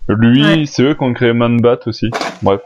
[0.08, 2.10] lui, c'est eux qui ont créé Man Bat aussi.
[2.42, 2.60] Bref.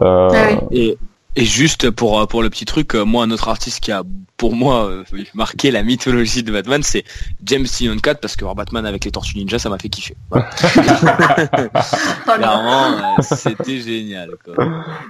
[0.00, 0.78] Euh, ah oui.
[0.78, 0.98] Et
[1.38, 4.02] et juste pour pour le petit truc, euh, moi un autre artiste qui a
[4.36, 7.04] pour moi euh, marqué la mythologie de Batman, c'est
[7.44, 10.16] James Tynion 4 parce que voir Batman avec les Tortues Ninja, ça m'a fait kiffer.
[10.30, 10.48] Voilà.
[12.24, 12.86] Clairement,
[13.18, 14.30] euh, c'était génial.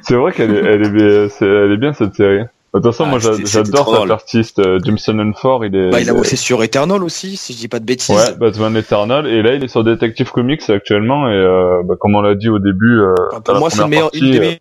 [0.03, 2.45] C'est vrai qu'elle est, elle est, elle est bien cette série.
[2.75, 5.91] De toute façon, ah, moi j'adore cet artiste, Jameson 4, il est.
[5.91, 8.15] Bah, il a bossé sur Eternal aussi, si je dis pas de bêtises.
[8.15, 12.15] Ouais, Batman Eternal, et là il est sur Detective Comics actuellement, et euh, bah, comme
[12.15, 13.01] on l'a dit au début.
[13.01, 13.89] Euh, pour moi, c'est une
[14.31, 14.59] des meilleures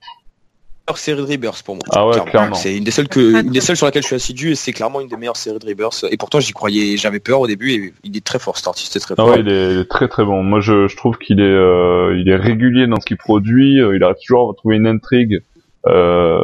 [0.96, 1.84] série de Rebirth pour moi.
[1.92, 2.56] Ah ouais, clairement.
[2.56, 4.72] C'est une des seules que, une des seules sur laquelle je suis assidu et c'est
[4.72, 6.06] clairement une des meilleures séries de Rebirth.
[6.10, 8.96] Et pourtant, j'y croyais, j'avais peur au début et il est très fort, cet artiste
[8.96, 9.28] est très fort.
[9.28, 10.44] Ah ouais, il est, très très bon.
[10.44, 13.82] Moi, je, je trouve qu'il est, euh, il est régulier dans ce qu'il produit.
[13.82, 15.42] Euh, il a toujours trouvé une intrigue,
[15.88, 16.40] euh,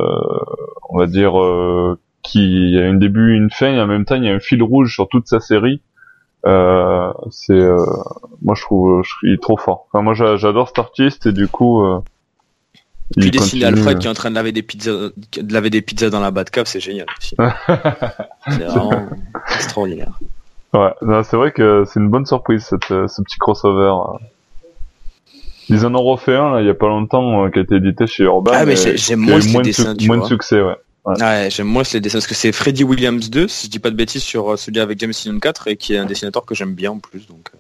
[0.89, 4.26] on va dire, euh, qui a un début, une fin et en même temps, il
[4.26, 5.82] y a un fil rouge sur toute sa série.
[6.46, 7.78] Euh, c'est, euh,
[8.41, 9.88] moi, je trouve, je, il est trop fort.
[9.88, 11.82] Enfin, moi, j'adore cet artiste et du coup,
[13.18, 16.09] puis dessiner Alfred qui est en train de laver des pizzas, de laver des pizzas
[16.09, 17.07] dans la Batcave, c'est génial.
[17.20, 17.36] c'est
[18.64, 19.07] vraiment
[19.55, 20.20] extraordinaire.
[20.74, 20.89] Ouais,
[21.24, 23.93] c'est vrai que c'est une bonne surprise cette, euh, ce petit crossover.
[25.70, 27.76] Ils en ont refait un là, il y a pas longtemps euh, qui a été
[27.76, 28.51] édité chez Urban.
[28.53, 30.76] Ah mais j'aime moins les dessins, moins de succès, ouais.
[31.05, 33.91] Ouais, j'aime moins les dessins parce que c'est Freddy Williams 2, si je dis pas
[33.91, 36.55] de bêtises sur euh, celui avec James Tynion 4 et qui est un dessinateur que
[36.55, 37.51] j'aime bien en plus donc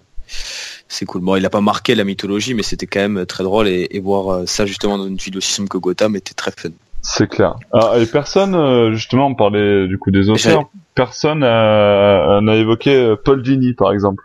[0.93, 1.21] c'est cool.
[1.21, 4.33] Bon, il a pas marqué la mythologie, mais c'était quand même très drôle et, voir
[4.33, 6.69] euh, ça justement dans une ville aussi simple que Gotham était très fun.
[7.01, 7.55] C'est clair.
[7.73, 13.15] Ah, et personne, euh, justement, on parlait du coup des auteurs, personne n'a évoqué euh,
[13.15, 14.23] Paul Dini, par exemple.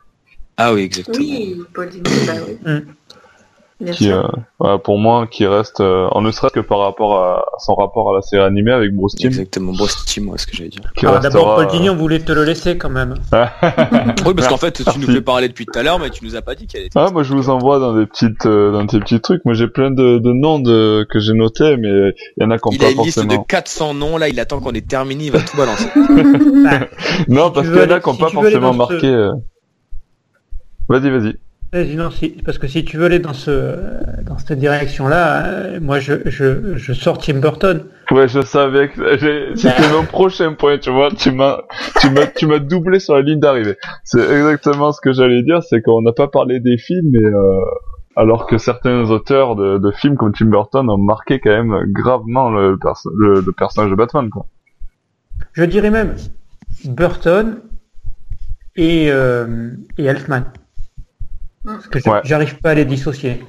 [0.57, 1.19] Ah oui, exactement.
[1.19, 2.33] Oui, Paul Dini, bah
[2.66, 2.73] oui.
[3.93, 7.76] Qui, euh, pour moi, qui reste, euh, en ne serait-ce que par rapport à, son
[7.76, 9.29] rapport à la série animée avec Bruce Timm.
[9.29, 10.81] Exactement, Bruce Timm, moi, ce que j'allais dire.
[11.07, 13.14] Ah, D'abord, Paul Dini, on voulait te le laisser quand même.
[13.33, 16.35] oui, parce qu'en fait, tu nous fais parler depuis tout à l'heure, mais tu nous
[16.35, 16.99] as pas dit qu'elle était.
[16.99, 19.45] Ah, moi, je vous envoie dans des petites, euh, dans des petits trucs.
[19.45, 21.89] Moi, j'ai plein de, de noms de, que j'ai notés, mais
[22.37, 22.95] il y en a qui n'ont pas forcément.
[22.95, 25.39] Il a une liste de 400 noms, là, il attend qu'on ait terminé, il va
[25.39, 25.89] tout balancer.
[27.29, 29.07] non, parce qu'il y en a qui n'ont pas forcément marqué.
[29.07, 29.35] Euh.
[30.89, 31.37] Vas-y, vas-y.
[31.75, 32.09] Non,
[32.47, 33.77] parce que si tu veux aller dans ce
[34.25, 37.85] dans cette direction-là, euh, moi je, je, je sors Tim Burton.
[38.11, 39.16] Ouais, je savais que
[39.55, 41.61] c'était mon prochain point, tu vois, tu m'as
[42.01, 43.77] tu m'as tu m'as doublé sur la ligne d'arrivée.
[44.03, 47.61] C'est exactement ce que j'allais dire, c'est qu'on n'a pas parlé des films, mais euh,
[48.16, 52.49] alors que certains auteurs de, de, films comme Tim Burton ont marqué quand même gravement
[52.51, 52.79] le,
[53.14, 54.47] le, personnage de Batman, quoi.
[55.53, 56.14] Je dirais même
[56.87, 57.59] Burton
[58.75, 60.45] et euh, et Elfman.
[61.65, 63.45] Parce que j'arrive pas à les dissocier.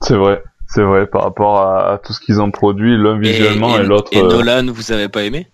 [0.00, 3.84] C'est vrai, c'est vrai, par rapport à, tout ce qu'ils ont produit, l'un visuellement et,
[3.84, 4.10] l'autre.
[4.12, 5.48] Et, euh, Nolan, vous avez pas aimé?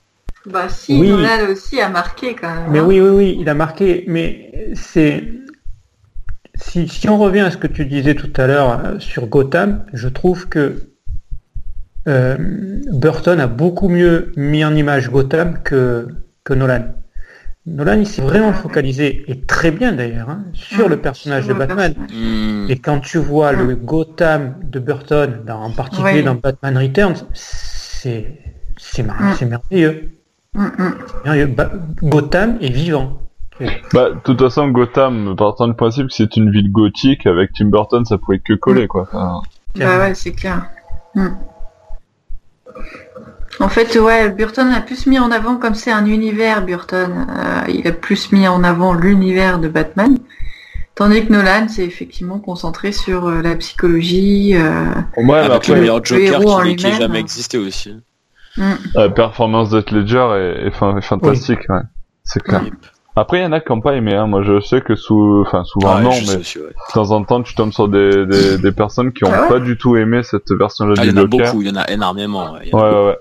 [0.46, 2.70] Bah si, Nolan aussi a marqué quand même.
[2.70, 2.84] Mais hein.
[2.86, 5.24] oui, oui, oui, il a marqué, mais c'est.
[6.56, 9.84] Si, si on revient à ce que tu disais tout à l'heure euh, sur Gotham,
[9.92, 10.88] je trouve que
[12.06, 12.36] euh,
[12.92, 16.06] Burton a beaucoup mieux mis en image Gotham que,
[16.44, 16.94] que Nolan.
[17.66, 21.94] Nolan il s'est vraiment focalisé, et très bien d'ailleurs, hein, sur le personnage de Batman.
[22.12, 22.66] Hmm.
[22.68, 28.38] Et quand tu vois le Gotham de Burton, en particulier dans Batman Returns, c'est
[28.76, 29.02] c'est
[29.46, 30.10] merveilleux.
[32.02, 33.18] Gotham est vivant.
[33.92, 37.66] Bah, de toute façon, Gotham, partant du principe que c'est une ville gothique, avec Tim
[37.66, 39.08] Burton, ça pouvait que coller, quoi.
[39.76, 40.66] Bah ouais, c'est clair.
[43.60, 47.70] En fait, ouais, Burton a plus mis en avant, comme c'est un univers, Burton, euh,
[47.72, 50.18] il a plus mis en avant l'univers de Batman.
[50.94, 54.54] Tandis que Nolan s'est effectivement concentré sur euh, la psychologie.
[54.54, 54.86] Euh,
[55.16, 57.96] ouais, avec le meilleur Joker qui, qui jamais existé aussi.
[58.56, 58.72] Mm.
[58.94, 60.70] La performance de Ledger est,
[61.02, 61.80] fantastique, ouais.
[62.22, 62.62] c'est clair.
[63.16, 64.14] Après, il y en a qui n'ont pas aimé.
[64.14, 64.26] Hein.
[64.26, 67.72] Moi, je sais que sous, enfin, souvent non, mais de temps en temps, tu tombes
[67.72, 68.26] sur des,
[68.58, 71.14] des, personnes qui n'ont ah pas du tout aimé cette version de ah, Il y
[71.14, 72.54] en a beaucoup, il y en a énormément.
[72.54, 73.16] Ouais, ouais, ouais.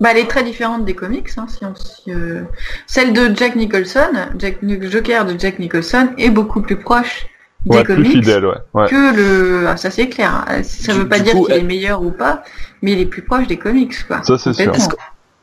[0.00, 1.28] Bah, elle est très différente des comics.
[1.36, 2.42] Hein, si euh,
[2.86, 7.26] Celle de Jack Nicholson, Jack, le Joker de Jack Nicholson, est beaucoup plus proche
[7.66, 8.88] des comics fidèle, ouais.
[8.88, 9.68] que le.
[9.68, 10.46] Ah, ça c'est clair.
[10.48, 10.62] Hein.
[10.62, 12.42] Ça veut pas dire qu'il est meilleur ou pas,
[12.82, 14.22] mais il est plus proche des comics, quoi.
[14.22, 14.72] Ça c'est sûr.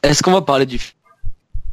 [0.04, 0.80] Est-ce qu'on va parler du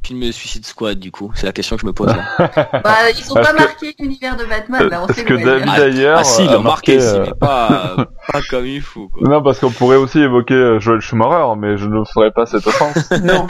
[0.05, 2.09] film Suicide Squad du coup C'est la question que je me pose.
[2.09, 2.25] Là.
[2.85, 4.89] bah, ils ont pas marqué l'univers de Batman.
[4.89, 6.19] Bah, on parce que David ah, d'ailleurs.
[6.21, 7.97] Ah, si, ils l'ont marqué, si, mais pas,
[8.33, 9.09] pas comme il faut.
[9.09, 9.29] Quoi.
[9.29, 13.11] Non, parce qu'on pourrait aussi évoquer Joel Schumacher, mais je ne ferai pas cette offense.
[13.23, 13.47] non,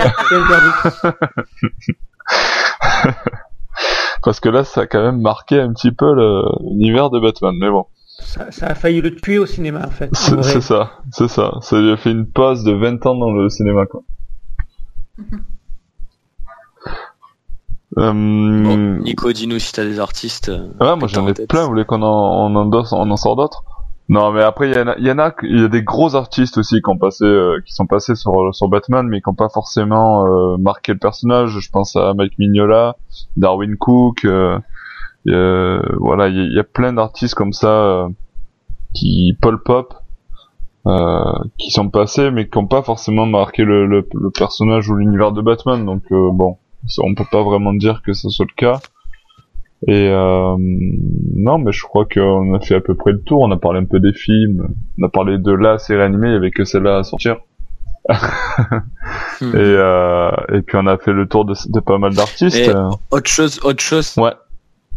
[4.23, 6.15] parce que là, ça a quand même marqué un petit peu
[6.61, 7.87] l'univers de Batman, mais bon.
[8.21, 10.09] Ça, ça, a failli le tuer au cinéma, en fait.
[10.13, 11.53] C'est ça, c'est ça.
[11.61, 14.03] Ça lui a fait une pause de 20 ans dans le cinéma, quoi.
[17.99, 18.13] Euh...
[18.13, 20.49] bon, Nico, dis-nous si t'as des artistes.
[20.49, 23.37] Euh, ouais, moi j'en ai plein, vous voulez qu'on en, on en, on en sort
[23.37, 23.65] d'autres?
[24.09, 26.15] Non, mais après, il y, en a, y en a, il y a des gros
[26.15, 29.35] artistes aussi qui ont passé, euh, qui sont passés sur, sur Batman, mais qui n'ont
[29.35, 31.59] pas forcément euh, marqué le personnage.
[31.59, 32.97] Je pense à Mike Mignola,
[33.39, 34.27] Darwin Cook,
[35.25, 38.09] voilà, il y, y, a plein d'artistes comme ça
[38.95, 39.95] qui Paul Pop,
[40.87, 44.97] euh, qui sont passés mais qui n'ont pas forcément marqué le, le, le personnage ou
[44.97, 45.85] l'univers de Batman.
[45.85, 46.59] Donc euh, bon,
[46.99, 48.81] on peut pas vraiment dire que ce soit le cas.
[49.87, 53.41] Et euh, non, mais je crois qu'on a fait à peu près le tour.
[53.41, 54.69] On a parlé un peu des films,
[54.99, 57.37] on a parlé de la série animée, il y avait que celle-là à sortir.
[58.09, 58.15] Hmm.
[59.43, 62.71] et, euh, et puis on a fait le tour de, de pas mal d'artistes.
[63.11, 64.15] Autre chose, autre chose.
[64.17, 64.33] Ouais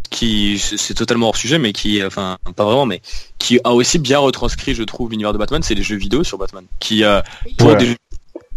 [0.09, 3.01] qui c'est totalement hors sujet mais qui enfin pas vraiment mais
[3.37, 6.37] qui a aussi bien retranscrit je trouve l'univers de Batman c'est les jeux vidéo sur
[6.37, 7.21] Batman qui euh,
[7.57, 7.95] pour des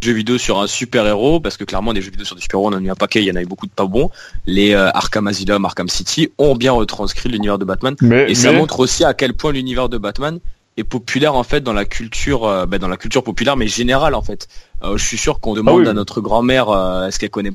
[0.03, 2.59] jeux vidéo sur un super héros parce que clairement des jeux vidéo sur des super
[2.59, 4.11] héros on en a eu un paquet il y en avait beaucoup de pas bons.
[4.47, 7.97] Les euh, Arkham Asylum Arkham City ont bien retranscrit l'univers de Batman.
[8.29, 10.39] Et ça montre aussi à quel point l'univers de Batman
[10.77, 14.15] est populaire en fait dans la culture euh, bah, dans la culture populaire mais générale
[14.15, 14.49] en fait.
[14.83, 16.69] Je suis sûr qu'on demande ah à notre grand-mère
[17.07, 17.53] est-ce qu'elle connaît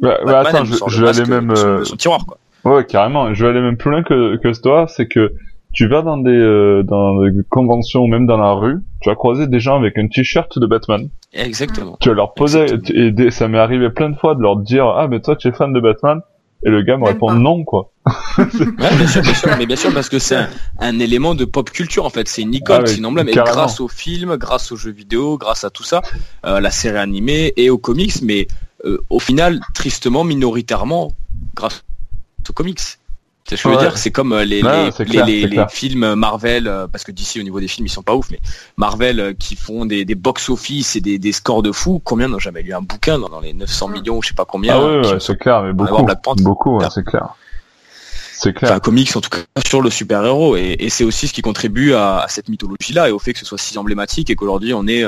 [0.00, 1.54] bah, bah, attends, je, je vais aller même
[1.84, 2.38] son tiroir quoi.
[2.66, 3.32] Ouais, carrément.
[3.32, 5.32] Je vais aller même plus loin que, que toi, c'est que
[5.76, 9.14] tu vas dans des, euh, dans des conventions ou même dans la rue, tu vas
[9.14, 11.10] croiser des gens avec un t-shirt de Batman.
[11.34, 11.98] Exactement.
[12.00, 12.64] Tu vas leur poser,
[12.94, 15.52] et ça m'est arrivé plein de fois de leur dire, ah, mais toi, tu es
[15.52, 16.22] fan de Batman.
[16.64, 17.92] Et le gars me répond non, quoi.
[18.38, 18.46] ouais,
[18.96, 20.38] bien sûr, bien sûr, mais bien sûr, parce que c'est
[20.78, 22.26] un, élément de pop culture, en fait.
[22.26, 23.28] C'est une icône, ah c'est une emblème.
[23.28, 26.00] Et grâce aux films, grâce aux jeux vidéo, grâce à tout ça,
[26.46, 28.48] euh, la série animée et aux comics, mais
[28.86, 31.12] euh, au final, tristement, minoritairement,
[31.54, 31.84] grâce
[32.54, 32.80] comics.
[33.48, 37.38] Ce je veux dire, c'est comme euh, les, les, films Marvel, euh, parce que d'ici
[37.38, 38.40] au niveau des films ils sont pas ouf, mais
[38.76, 42.00] Marvel euh, qui font des, box-office et des, scores de fou.
[42.02, 44.76] Combien n'ont jamais lu un bouquin dans, les 900 millions, je sais pas combien.
[44.76, 46.04] Ah ouais, c'est clair, mais beaucoup,
[46.38, 47.34] beaucoup, c'est clair.
[48.38, 48.72] C'est clair.
[48.72, 52.26] Enfin, comics en tout cas sur le super-héros et, c'est aussi ce qui contribue à,
[52.28, 55.04] cette mythologie-là et au fait que ce soit si emblématique et qu'aujourd'hui on est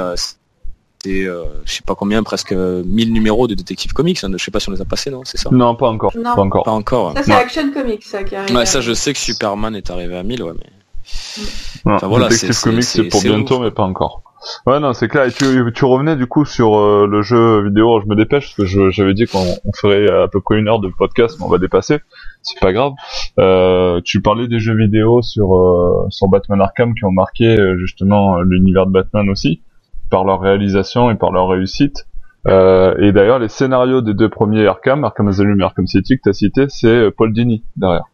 [1.02, 4.50] c'est euh, je sais pas combien presque 1000 numéros de Detective Comics hein, je sais
[4.50, 6.64] pas si on les a passés non c'est ça non pas encore pas encore.
[6.64, 8.54] Pas encore ça c'est Action Comics ça qui arrive.
[8.54, 12.60] Ouais, ça je sais que Superman est arrivé à 1000 ouais mais enfin, voilà, Detective
[12.60, 14.22] Comics c'est pour bientôt mais pas encore.
[14.66, 15.24] Ouais non c'est clair.
[15.24, 18.00] Et tu, tu revenais du coup sur euh, le jeu vidéo.
[18.00, 19.44] Je me dépêche parce que j'avais dit qu'on
[19.74, 21.98] ferait à peu près une heure de podcast mais on va dépasser.
[22.42, 22.92] C'est pas grave.
[23.38, 28.40] Euh, tu parlais des jeux vidéo sur euh, sur Batman Arkham qui ont marqué justement
[28.40, 29.62] l'univers de Batman aussi
[30.10, 32.06] par leur réalisation et par leur réussite.
[32.46, 36.22] Euh, et d'ailleurs, les scénarios des deux premiers Arkham, Arkham Asylum et Arkham City que
[36.24, 38.04] t'as cité, c'est euh, Paul Dini derrière.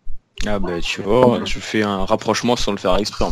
[0.46, 3.26] Ah bah tu vois, je fais un rapprochement sans le faire exprès.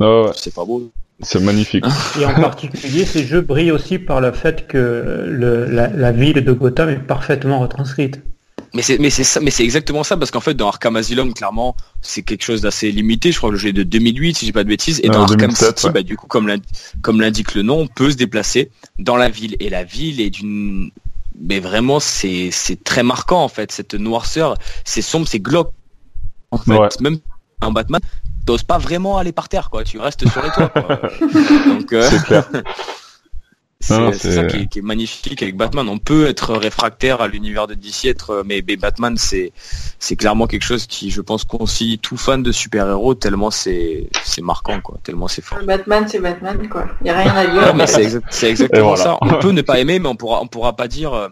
[0.00, 0.30] Ah ouais.
[0.34, 0.90] C'est pas beau.
[1.20, 1.84] C'est magnifique.
[2.20, 6.42] Et en particulier, ces jeux brillent aussi par le fait que le, la, la ville
[6.42, 8.22] de Gotham est parfaitement retranscrite.
[8.72, 11.34] Mais c'est mais c'est ça mais c'est exactement ça parce qu'en fait dans Arkham Asylum
[11.34, 13.32] clairement c'est quelque chose d'assez limité.
[13.32, 15.00] Je crois que le jeu est de 2008 si j'ai pas de bêtises.
[15.02, 16.50] Et dans Arkham City bah du coup comme
[17.02, 19.56] comme l'indique le nom on peut se déplacer dans la ville.
[19.60, 20.90] Et la ville est d'une
[21.40, 23.72] mais vraiment c'est c'est très marquant en fait.
[23.72, 25.72] Cette noirceur c'est sombre c'est glauque.
[26.52, 27.18] En fait même
[27.62, 28.00] en Batman
[28.46, 29.84] t'oses pas vraiment aller par terre quoi.
[29.84, 31.00] Tu restes sur les toits quoi.
[31.66, 32.08] donc euh...
[33.80, 35.88] C'est ça qui est, magnifique avec Batman.
[35.88, 39.52] On peut être réfractaire à l'univers de DC, être, mais, Batman, c'est
[39.98, 44.42] c'est clairement quelque chose qui, je pense, concilie tout fan de super-héros tellement c'est c'est
[44.42, 44.98] marquant, quoi.
[45.02, 45.58] Tellement c'est fort.
[45.64, 46.86] Batman, c'est Batman, quoi.
[47.00, 47.86] Il y a rien à dire.
[48.30, 49.18] c'est exactement ça.
[49.20, 51.30] On peut ne pas aimer, mais on pourra on pourra pas dire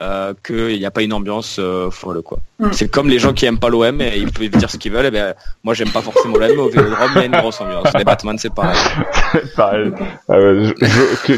[0.00, 2.38] euh, euh, qu'il n'y a pas une ambiance euh, folle quoi.
[2.58, 2.72] Mm.
[2.72, 5.06] C'est comme les gens qui aiment pas l'OM et ils peuvent dire ce qu'ils veulent.
[5.06, 7.60] Et ben, moi j'aime pas forcément l'OM, mais au Vélodrome il y a une grosse
[7.60, 7.86] ambiance.
[7.96, 8.78] Les Batman c'est pareil.
[9.56, 9.92] pareil.
[10.28, 10.38] Ah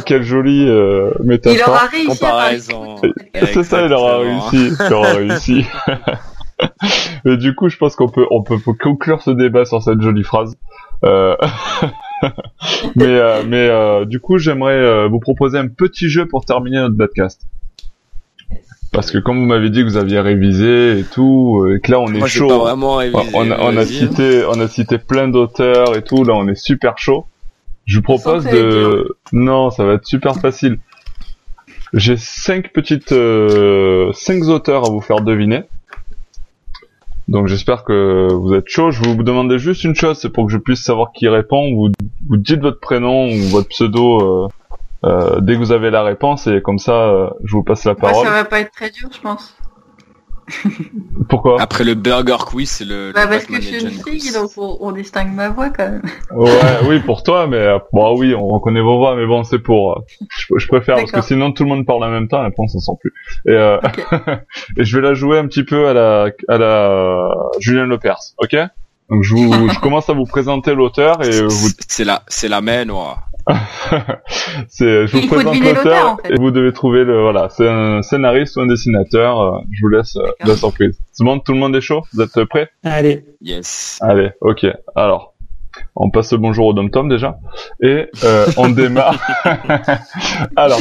[0.05, 1.59] quelle jolie euh, métaphore.
[1.59, 2.07] Il aura réussi.
[2.07, 2.97] Comparaison.
[3.35, 4.73] C'est ça, il aura réussi.
[4.79, 5.65] Il aura réussi.
[7.27, 10.25] et du coup, je pense qu'on peut on peut conclure ce débat sur cette jolie
[10.25, 10.57] phrase.
[11.05, 11.37] Euh...
[12.97, 16.97] mais euh, mais euh, du coup, j'aimerais vous proposer un petit jeu pour terminer notre
[16.97, 17.43] podcast.
[18.97, 21.93] Parce que comme vous m'avez dit que vous aviez révisé et tout, euh, et que
[21.93, 22.49] là on est chaud.
[22.49, 26.25] vraiment révisé, on, a, on a cité, on a cité plein d'auteurs et tout.
[26.25, 27.27] Là on est super chaud.
[27.85, 29.19] Je vous propose de.
[29.35, 30.79] Non, ça va être super facile.
[31.93, 35.65] J'ai cinq petites, euh, cinq auteurs à vous faire deviner.
[37.29, 38.91] Donc j'espère que vous êtes chaud.
[38.93, 41.71] Je vous demander juste une chose, c'est pour que je puisse savoir qui répond.
[41.75, 41.91] Vous,
[42.31, 44.49] vous dites votre prénom ou votre pseudo euh,
[45.05, 47.93] euh, dès que vous avez la réponse et comme ça, euh, je vous passe la
[47.93, 48.27] Ouais, parole.
[48.27, 49.55] ça va pas être très dur, je pense.
[51.29, 51.61] Pourquoi?
[51.61, 53.11] Après le burger quiz, c'est le.
[53.13, 55.91] Bah, le parce que je suis une fille, donc on, on distingue ma voix quand
[55.91, 56.03] même.
[56.31, 56.51] Ouais,
[56.87, 59.99] oui, pour toi, mais euh, bon, oui, on reconnaît vos voix, mais bon, c'est pour.
[59.99, 62.47] euh, je, je préfère parce que sinon tout le monde parle en même temps, et
[62.47, 63.13] après on s'en sort plus.
[63.47, 63.79] Et, euh,
[64.79, 67.29] et je vais la jouer un petit peu à la à la
[67.59, 68.57] Julien Lepers, ok?
[69.11, 72.61] Donc je vous, je commence à vous présenter l'auteur et vous, C'est la, c'est la
[72.61, 73.29] main noire.
[74.69, 76.33] c'est, je vous Il présente l'auteur, l'auteur en fait.
[76.33, 79.41] et vous devez trouver le, voilà, c'est un scénariste ou un dessinateur.
[79.41, 80.47] euh, je vous laisse euh, D'accord.
[80.49, 80.99] la surprise.
[81.13, 82.03] C'est bon, tout le monde est chaud?
[82.13, 82.69] Vous êtes prêts?
[82.85, 83.25] Allez.
[83.41, 83.99] Yes.
[84.03, 84.67] Allez, ok.
[84.95, 85.35] Alors,
[85.95, 87.39] on passe le bonjour au Dom Tom déjà.
[87.83, 89.15] Et euh, on démarre.
[90.57, 90.81] Alors,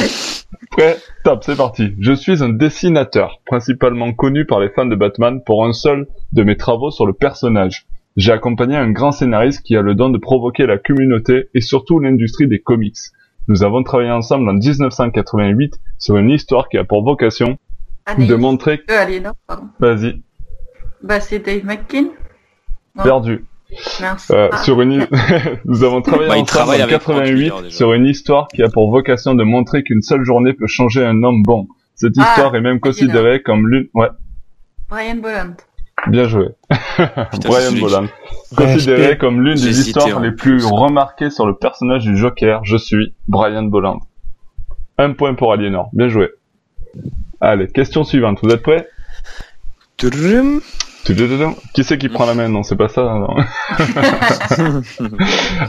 [0.70, 0.96] prêt?
[1.24, 1.94] Top, c'est parti.
[2.00, 6.42] Je suis un dessinateur, principalement connu par les fans de Batman pour un seul de
[6.42, 7.86] mes travaux sur le personnage.
[8.16, 11.98] J'ai accompagné un grand scénariste qui a le don de provoquer la communauté et surtout
[12.00, 12.96] l'industrie des comics.
[13.48, 17.58] Nous avons travaillé ensemble en 1988 sur une histoire qui a pour vocation
[18.06, 18.26] Année.
[18.26, 18.80] de montrer...
[18.90, 19.30] Euh.
[19.78, 20.22] Vas-y,
[21.02, 22.08] Bah, c'est Dave McKean.
[22.96, 23.02] Non.
[23.04, 23.44] perdu.
[24.00, 24.30] Mince.
[24.30, 25.06] Euh, Ah, sur une,
[25.66, 27.76] nous avons travaillé Bah, ensemble en avec Frank 88 Miller, déjà.
[27.76, 31.22] sur une histoire qui a pour vocation de montrer qu'une seule journée peut changer un
[31.22, 31.68] homme bon.
[31.94, 34.08] Cette Ah, histoire est même considérée comme l'une, ouais,
[34.88, 35.56] Brian Bolland.
[36.08, 36.48] Bien joué.
[36.96, 38.06] Putain, Brian Boland.
[38.56, 39.18] Considérée Respect.
[39.18, 40.58] comme l'une des histoires les plus.
[40.58, 44.00] plus remarquées sur le personnage du Joker, je suis Brian Boland.
[44.98, 45.90] Un point pour Aliénor.
[45.92, 46.30] Bien joué.
[47.40, 48.38] Allez, question suivante.
[48.42, 48.88] Vous êtes prêts?
[51.72, 52.48] Qui c'est qui prend la main?
[52.48, 53.02] Non, c'est pas ça.
[53.02, 53.28] Non.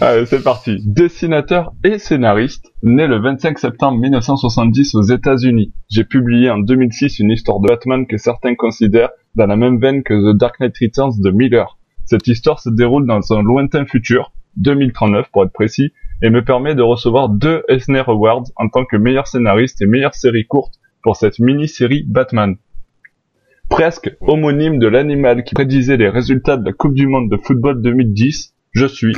[0.02, 0.78] Allez, c'est parti.
[0.84, 5.74] Dessinateur et scénariste, né le 25 septembre 1970 aux États-Unis.
[5.90, 10.04] J'ai publié en 2006 une histoire de Batman que certains considèrent dans la même veine
[10.04, 11.78] que The Dark Knight Returns de Miller.
[12.06, 16.74] Cette histoire se déroule dans un lointain futur, 2039 pour être précis, et me permet
[16.74, 21.16] de recevoir deux Eisner Awards en tant que meilleur scénariste et meilleure série courte pour
[21.16, 22.56] cette mini-série Batman.
[23.70, 27.82] Presque homonyme de l'animal qui prédisait les résultats de la Coupe du Monde de football
[27.82, 29.16] 2010, je suis.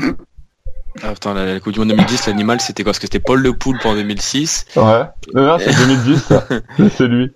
[1.04, 2.90] Ah, putain, la, la Coupe du Monde 2010, l'animal, c'était quoi?
[2.90, 4.66] Parce que c'était Paul Le Poulpe en 2006.
[4.76, 5.04] Ouais.
[5.36, 6.48] Non, non, c'est 2010, ça.
[6.90, 7.32] C'est lui.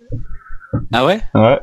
[0.92, 1.22] Ah ouais?
[1.36, 1.60] Ouais.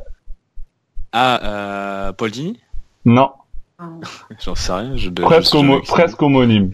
[1.13, 2.61] Ah, euh, Paul Dini?
[3.05, 3.33] Non.
[4.45, 4.97] J'en sais rien.
[4.97, 6.73] Je, je Presque, homo- presque homonyme.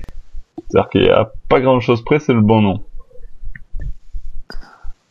[0.69, 2.83] C'est-à-dire qu'il y a pas grand chose près, c'est le bon nom.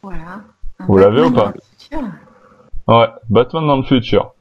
[0.01, 0.41] Voilà.
[0.79, 1.53] Un Vous l'avez ou pas.
[2.87, 3.07] Ouais.
[3.29, 4.33] Batman dans le futur.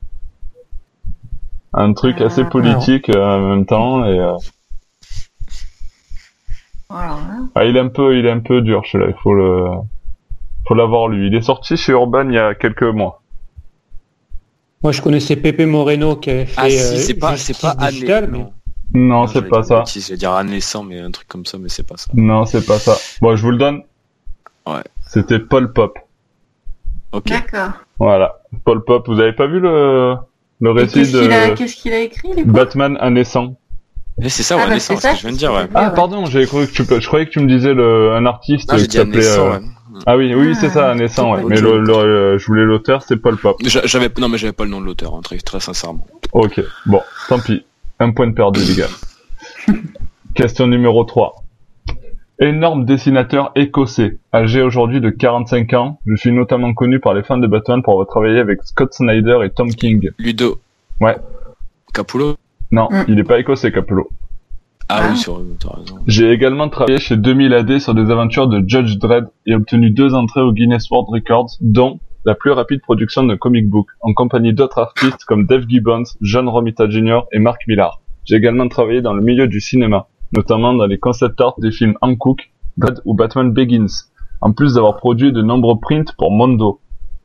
[1.72, 4.36] Un truc Euh, assez politique euh, en même temps et euh,
[6.90, 7.12] Voilà.
[7.14, 7.48] hein.
[7.54, 9.66] ah, il est un peu il est un peu dur celui-là, il faut le
[10.68, 11.26] faut l'avoir lu.
[11.26, 13.22] Il est sorti chez Urban il y a quelques mois.
[14.84, 16.54] Moi, je connaissais Pepe Moreno qui avait fait.
[16.58, 17.90] Ah si, euh, c'est pas, c'est pas Anne.
[17.90, 18.52] Digitale, mais- Non,
[18.92, 19.82] Non, c'est j'allais pas ça.
[19.86, 22.08] Je vais dire Anne naissant, mais un truc comme ça, mais c'est pas ça.
[22.12, 22.94] Non, c'est pas ça.
[23.22, 23.80] Bon, je vous le donne.
[24.66, 24.82] Ouais.
[25.08, 25.98] C'était Paul Pop.
[27.12, 27.24] Ok.
[27.28, 27.70] D'accord.
[27.98, 28.40] Voilà.
[28.66, 30.16] Paul Pop, vous avez pas vu le
[30.60, 33.56] le récit Qu'est-ce qu'il a, de qu'est-ce qu'il a écrit, les Batman un naissant
[34.22, 35.38] Eh, c'est ça, Ah, ouais, bah, naissant, c'est c'est ce ça, que je viens de
[35.38, 35.66] dire, ouais.
[35.74, 38.70] Ah, pardon, j'avais cru que tu, je croyais que tu me disais le, un artiste
[38.70, 39.22] Non, qui s'appelait.
[39.94, 40.00] Euh.
[40.06, 41.42] Ah oui, oui, Ah, c'est ça, un naissant, ouais.
[41.48, 43.56] Mais le, le- le- je voulais l'auteur, c'est Paul Pop.
[43.64, 46.06] J'a- J'avais, non, mais j'avais pas le nom de l'auteur, hein, très, très sincèrement.
[46.32, 47.64] Ok, bon, tant pis.
[48.00, 48.88] Un point de perdu, les gars.
[50.34, 51.36] Question numéro 3.
[52.40, 57.38] Énorme dessinateur écossais, âgé aujourd'hui de 45 ans, je suis notamment connu par les fans
[57.38, 60.10] de Batman pour avoir travaillé avec Scott Snyder et Tom King.
[60.18, 60.58] Ludo.
[61.00, 61.16] Ouais.
[61.92, 62.34] Capullo?
[62.72, 63.04] Non, Mm.
[63.06, 64.08] il est pas écossais, Capello.
[64.88, 65.08] Ah, Ah.
[65.10, 65.96] oui, sur, t'as raison.
[66.06, 70.14] J'ai également travaillé chez 2000 AD sur des aventures de Judge Dredd et obtenu deux
[70.14, 74.52] entrées au Guinness World Records, dont la plus rapide production de comic book, en compagnie
[74.54, 77.20] d'autres artistes comme Dave Gibbons, John Romita Jr.
[77.32, 78.00] et Mark Millar.
[78.24, 81.94] J'ai également travaillé dans le milieu du cinéma, notamment dans les concept art des films
[82.00, 83.86] Hancock, God ou Batman Begins,
[84.40, 86.80] en plus d'avoir produit de nombreux prints pour Mondo.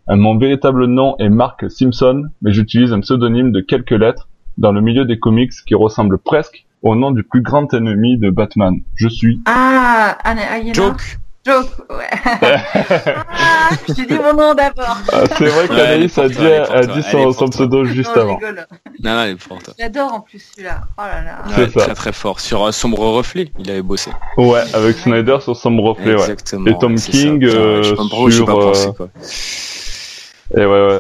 [0.10, 4.28] Euh, Mon véritable nom est Mark Simpson, mais j'utilise un pseudonyme de quelques lettres
[4.58, 8.30] dans le milieu des comics qui ressemble presque au nom du plus grand ennemi de
[8.30, 8.76] Batman.
[8.96, 9.42] Je suis.
[9.46, 10.76] Ah, Anne Aliénor.
[10.76, 11.20] Joke.
[11.46, 12.06] Joke, ouais.
[13.16, 14.98] ah, j'ai dit mon nom d'abord.
[15.12, 18.40] Ah, c'est vrai Ouais, qu'Anaïs elle a dit, a dit son, pseudo juste non, avant.
[18.42, 19.74] Non, non, elle est forte.
[19.80, 20.82] J'adore en plus celui-là.
[20.98, 21.44] Oh là là.
[21.48, 21.86] C'est Ouais, ça.
[21.86, 22.42] Très très fort.
[22.42, 24.12] Sur un sombre reflet, il avait bossé.
[24.38, 26.22] Ouais, avec Snyder sur son reflet, ouais.
[26.22, 26.66] Exactement.
[26.66, 27.56] Et Tom ouais, c'est King, ça.
[27.56, 29.10] Euh, je sais pas sur, pas pensé, euh, quoi.
[30.56, 31.00] Et ouais, ouais.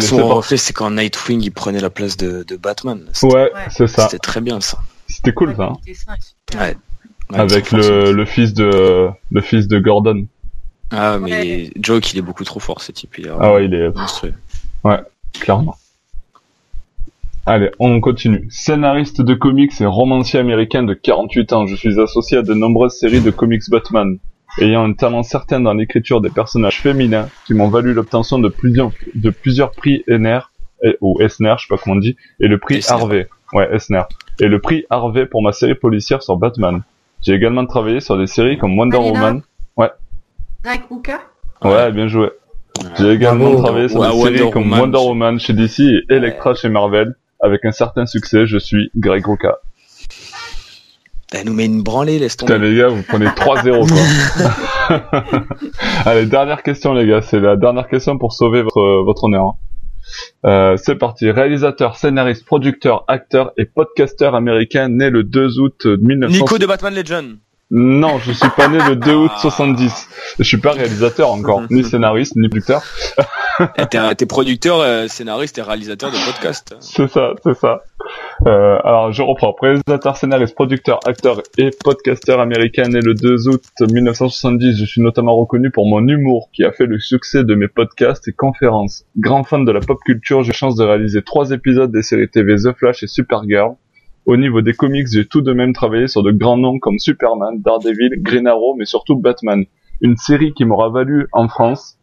[0.00, 0.36] Sombre parti.
[0.36, 3.04] reflet, c'est quand Nightwing il prenait la place de, de Batman.
[3.22, 3.50] Ouais, Ouais.
[3.70, 4.04] c'est ça.
[4.04, 4.78] c'était très bien ça.
[5.08, 5.64] C'était cool, ça.
[5.64, 5.76] hein.
[6.54, 6.76] Ouais.
[7.30, 10.26] Ouais, Avec le, le fils de, le fils de Gordon.
[10.90, 13.16] Ah, mais Joke, il est beaucoup trop fort, ce type.
[13.18, 14.34] Il est ah ouais, il est monstrueux.
[14.84, 15.00] Ouais,
[15.32, 15.76] clairement.
[17.44, 18.46] Allez, on continue.
[18.50, 22.92] Scénariste de comics et romancier américain de 48 ans, je suis associé à de nombreuses
[22.98, 24.18] séries de comics Batman,
[24.58, 28.92] ayant un talent certain dans l'écriture des personnages féminins qui m'ont valu l'obtention de plusieurs,
[29.14, 30.40] de plusieurs prix Ener,
[31.00, 33.28] ou Esner, je sais pas comment on dit, et le prix Harvey.
[33.52, 34.02] Ouais, Esner.
[34.40, 36.82] Et le prix Harvey pour ma série policière sur Batman.
[37.20, 39.42] J'ai également travaillé sur des séries comme Wonder Woman.
[39.76, 39.90] Ouais.
[40.64, 40.80] Greg
[41.62, 42.30] Ouais, bien joué.
[42.98, 47.14] J'ai également travaillé sur des séries comme Wonder Woman chez DC et Elektra chez Marvel
[47.42, 49.58] avec un certain succès, je suis Greg Roca.
[51.34, 52.54] Elle nous met une branlée, laisse tomber.
[52.54, 55.40] Putain, les gars, vous prenez 3-0, quoi.
[56.04, 57.22] Allez, dernière question, les gars.
[57.22, 59.44] C'est la dernière question pour sauver votre, votre honneur.
[59.44, 59.52] Hein.
[60.44, 61.30] Euh, c'est parti.
[61.30, 66.36] Réalisateur, scénariste, producteur, acteur et podcasteur américain né le 2 août 1900.
[66.36, 67.38] Nico de Batman Legend.
[67.74, 70.08] Non, je suis pas né le 2 août 70.
[70.38, 72.82] Je suis pas réalisateur encore, ni scénariste, ni producteur.
[74.18, 76.76] T'es producteur, euh, scénariste et réalisateur de podcast.
[76.80, 77.80] C'est ça, c'est ça.
[78.46, 79.56] Euh, alors je reprends.
[79.58, 84.76] Réalisateur, scénariste, producteur, acteur et podcasteur américain né le 2 août 1970.
[84.78, 88.28] Je suis notamment reconnu pour mon humour qui a fait le succès de mes podcasts
[88.28, 89.06] et conférences.
[89.16, 92.56] Grand fan de la pop culture, j'ai chance de réaliser trois épisodes des séries TV
[92.56, 93.76] The Flash et Supergirl.
[94.24, 97.60] Au niveau des comics, j'ai tout de même travaillé sur de grands noms comme Superman,
[97.60, 99.64] Daredevil, Green Arrow, mais surtout Batman.
[100.00, 101.98] Une série qui m'aura valu en France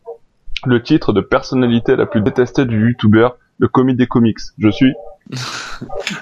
[0.66, 4.40] le titre de personnalité la plus détestée du youtubeur, le comic des comics.
[4.58, 4.94] Je suis.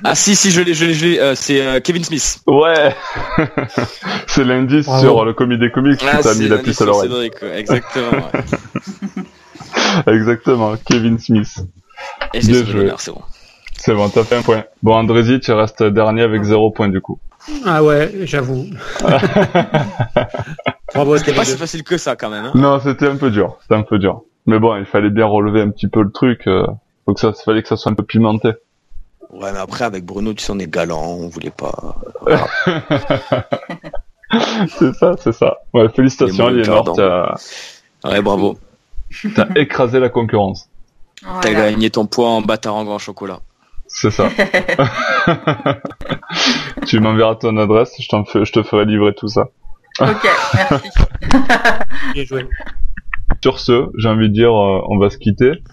[0.04, 2.42] ah si si je l'ai je l'ai euh, c'est euh, Kevin Smith.
[2.46, 2.94] Ouais.
[4.28, 7.32] c'est l'indice sur le comic des comics ah, qui t'a mis la puce à l'oreille.
[7.56, 8.30] Exactement.
[10.08, 11.58] Exactement, Kevin Smith.
[12.34, 13.22] Et c'est bon.
[13.78, 14.64] C'est bon, t'as fait un point.
[14.84, 17.20] Bon, Andrézy, tu restes dernier avec zéro point du coup.
[17.66, 18.66] Ah ouais, j'avoue.
[21.18, 22.46] C'était pas si facile que ça quand même.
[22.46, 22.52] Hein.
[22.56, 23.58] non, c'était un peu dur.
[23.62, 24.24] C'était un peu dur.
[24.46, 26.48] Mais bon, il fallait bien relever un petit peu le truc.
[26.48, 26.66] Euh,
[27.08, 28.50] donc ça, il fallait que ça soit un peu pimenté.
[29.30, 31.98] Ouais, mais après avec Bruno, tu sais, on est galant, on voulait pas.
[34.70, 35.58] c'est ça, c'est ça.
[35.74, 36.98] Ouais, félicitations, Aliénor.
[38.06, 38.58] Ouais, bravo.
[39.36, 40.70] T'as écrasé la concurrence.
[41.42, 43.40] T'as gagné ton poids en bâtard en grand chocolat.
[44.00, 44.30] C'est ça.
[46.86, 49.50] tu m'enverras ton adresse, je, te ferai livrer tout ça.
[50.00, 50.90] Ok, merci.
[52.14, 52.48] Bien joué.
[53.42, 55.64] Sur ce, j'ai envie de dire, euh, on va se quitter,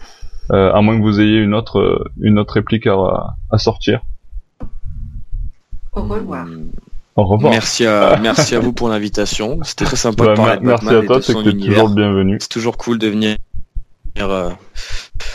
[0.52, 2.96] euh, à moins que vous ayez une autre, euh, une autre réplique à,
[3.50, 4.00] à sortir.
[5.92, 6.46] Au revoir.
[7.16, 7.52] Au revoir.
[7.52, 9.58] Merci à, merci à vous pour l'invitation.
[9.64, 12.38] C'était très sympa de parler de Merci à toi, c'est que es toujours le bienvenu.
[12.40, 13.36] C'est toujours cool de venir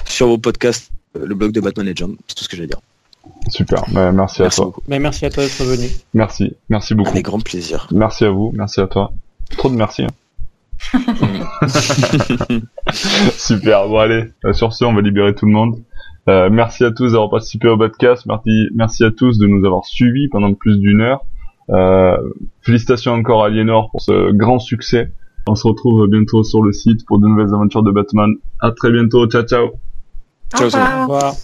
[0.05, 2.15] sur vos podcasts le blog de Batman Legend.
[2.27, 2.79] C'est tout ce que j'ai à dire.
[3.49, 4.73] Super, bah, merci, à toi.
[4.87, 5.87] Mais merci à toi d'être venu.
[6.13, 7.11] Merci, merci beaucoup.
[7.11, 7.87] Avec grand plaisir.
[7.91, 9.11] Merci à vous, merci à toi.
[9.51, 10.03] Trop de merci.
[10.03, 10.09] Hein.
[13.37, 15.75] Super, bon allez, euh, sur ce, on va libérer tout le monde.
[16.27, 19.85] Euh, merci à tous d'avoir participé au podcast, merci, merci à tous de nous avoir
[19.85, 21.25] suivis pendant plus d'une heure.
[21.69, 22.17] Euh,
[22.61, 25.11] félicitations encore à Aliénor pour ce grand succès.
[25.47, 28.31] On se retrouve bientôt sur le site pour de nouvelles aventures de Batman.
[28.59, 29.71] À très bientôt, ciao ciao.
[30.49, 31.35] Ciao, Au revoir.